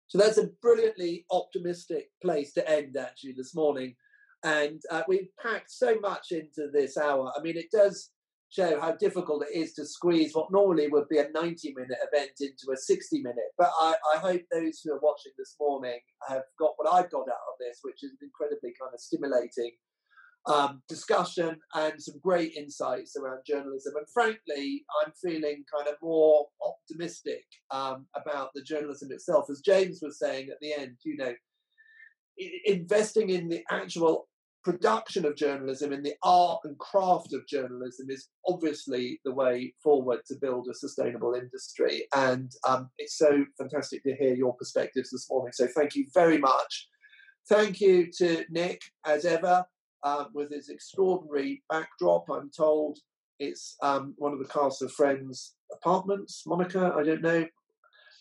So 0.08 0.18
that's 0.18 0.38
a 0.38 0.50
brilliantly 0.62 1.26
optimistic 1.32 2.10
place 2.22 2.54
to 2.54 2.70
end 2.70 2.98
actually 2.98 3.34
this 3.38 3.56
morning. 3.56 3.96
And 4.44 4.82
uh, 4.90 5.04
we've 5.08 5.30
packed 5.42 5.72
so 5.72 6.00
much 6.00 6.32
into 6.32 6.70
this 6.74 6.98
hour. 6.98 7.32
I 7.38 7.42
mean 7.42 7.58
it 7.58 7.72
does 7.72 8.10
show 8.52 8.80
how 8.80 8.92
difficult 8.92 9.46
it 9.50 9.58
is 9.58 9.74
to 9.74 9.86
squeeze 9.86 10.36
what 10.36 10.52
normally 10.52 10.90
would 10.90 11.08
be 11.08 11.20
a 11.20 11.30
90 11.34 11.74
minute 11.74 11.98
event 12.12 12.32
into 12.42 12.72
a 12.74 12.78
60 12.78 13.22
minute. 13.22 13.52
But 13.58 13.72
I, 13.80 13.96
I, 14.14 14.18
hope 14.20 14.42
those 14.52 14.82
who 14.84 14.94
are 14.94 15.00
watching 15.02 15.32
this 15.38 15.56
morning 15.60 16.00
have 16.28 16.44
got 16.60 16.74
what 16.76 16.94
I've 16.94 17.10
got 17.10 17.30
out 17.30 17.48
of 17.50 17.60
this, 17.60 17.80
which 17.82 18.04
is 18.04 18.12
an 18.12 18.18
incredibly 18.22 18.74
kind 18.80 18.94
of 18.94 19.00
stimulating 19.00 19.72
um, 20.48 20.82
discussion 20.90 21.58
and 21.76 22.02
some 22.02 22.20
great 22.22 22.54
insights 22.56 23.16
around 23.16 23.40
journalism. 23.46 23.94
And 23.96 24.08
frankly, 24.14 24.84
I'm 25.02 25.14
feeling 25.14 25.64
kind 25.74 25.88
of 25.88 25.96
more 26.02 26.48
optimistic 26.66 27.46
um, 27.70 28.06
about 28.16 28.50
the 28.54 28.64
journalism 28.64 29.12
itself. 29.12 29.50
As 29.50 29.62
James 29.62 30.00
was 30.02 30.20
saying 30.20 30.50
at 30.50 30.60
the 30.62 30.74
end, 30.74 30.98
you 31.04 31.16
know, 31.16 31.34
investing 32.66 33.30
in 33.30 33.50
the 33.50 33.64
actual 33.70 34.28
production 34.64 35.26
of 35.26 35.36
journalism 35.36 35.92
in 35.92 36.04
the 36.04 36.14
art 36.24 36.60
and 36.64 36.78
craft 36.78 37.34
of 37.34 37.48
journalism 37.48 38.10
is 38.10 38.30
obviously 38.48 39.20
the 39.26 39.34
way 39.34 39.74
forward 39.84 40.20
to 40.28 40.36
build 40.42 40.68
a 40.70 40.76
sustainable 40.76 41.34
industry. 41.34 42.08
And 42.16 42.52
um, 42.68 42.90
it's 42.98 43.18
so 43.18 43.46
fantastic 43.58 44.04
to 44.04 44.16
hear 44.16 44.36
your 44.36 44.56
perspectives 44.56 45.10
this 45.10 45.28
morning. 45.30 45.52
So 45.54 45.68
thank 45.76 45.96
you 45.96 46.06
very 46.14 46.38
much. 46.38 46.88
Thank 47.50 47.82
you 47.82 48.12
to 48.18 48.46
Nick, 48.50 48.82
as 49.06 49.26
ever, 49.26 49.66
uh, 50.04 50.26
with 50.34 50.52
his 50.52 50.70
extraordinary 50.70 51.64
backdrop. 51.70 52.26
I'm 52.30 52.52
told 52.56 53.00
it's 53.40 53.76
um, 53.82 54.14
one 54.18 54.34
of 54.34 54.40
the 54.40 54.46
cast 54.46 54.84
of 54.84 54.92
Friends 54.92 55.56
apartments, 55.74 56.44
Monica, 56.46 56.94
I 56.96 57.04
don't 57.04 57.24
know, 57.24 57.46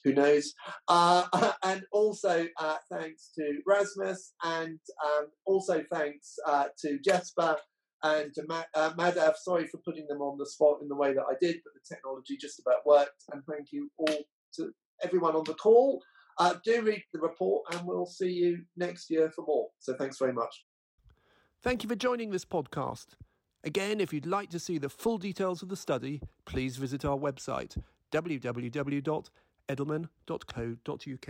who 0.05 0.15
knows? 0.15 0.55
Uh, 0.89 1.53
and 1.65 1.83
also 1.93 2.47
uh, 2.59 2.77
thanks 2.91 3.31
to 3.37 3.61
Rasmus, 3.67 4.33
and 4.43 4.79
um, 5.05 5.27
also 5.47 5.83
thanks 5.93 6.35
uh, 6.47 6.67
to 6.81 6.99
Jesper 7.05 7.57
and 8.03 8.33
to 8.35 8.45
Ma- 8.49 8.63
uh, 8.75 8.93
Madhav. 8.95 9.35
Sorry 9.37 9.67
for 9.67 9.79
putting 9.79 10.07
them 10.09 10.21
on 10.21 10.39
the 10.39 10.47
spot 10.47 10.79
in 10.83 10.89
the 10.89 10.97
way 10.97 11.13
that 11.13 11.25
I 11.29 11.35
did, 11.41 11.57
but 11.65 11.73
the 11.75 11.95
technology 11.95 12.37
just 12.41 12.61
about 12.61 12.87
worked. 12.87 13.25
And 13.33 13.43
thank 13.51 13.69
you 13.73 13.91
all 13.99 14.19
to 14.55 14.73
everyone 15.03 15.37
on 15.37 15.45
the 15.45 15.55
call. 15.55 16.03
Uh, 16.39 16.55
do 16.65 16.83
read 16.83 17.03
the 17.13 17.21
report, 17.21 17.65
and 17.73 17.87
we'll 17.87 18.07
see 18.07 18.31
you 18.31 18.63
next 18.77 19.11
year 19.11 19.31
for 19.31 19.45
more. 19.47 19.69
So 19.79 19.95
thanks 19.95 20.19
very 20.19 20.33
much. 20.33 20.65
Thank 21.63 21.83
you 21.83 21.89
for 21.89 21.97
joining 21.97 22.31
this 22.31 22.47
podcast. 22.47 23.09
Again, 23.63 24.01
if 24.01 24.15
you'd 24.15 24.25
like 24.25 24.49
to 24.51 24.59
see 24.59 24.79
the 24.79 24.89
full 24.89 25.19
details 25.19 25.63
of 25.63 25.69
the 25.69 25.77
study, 25.77 26.23
please 26.47 26.79
visit 26.79 27.05
our 27.05 27.19
website 27.19 27.77
www 28.11 29.29
edelman.co.uk. 29.71 31.29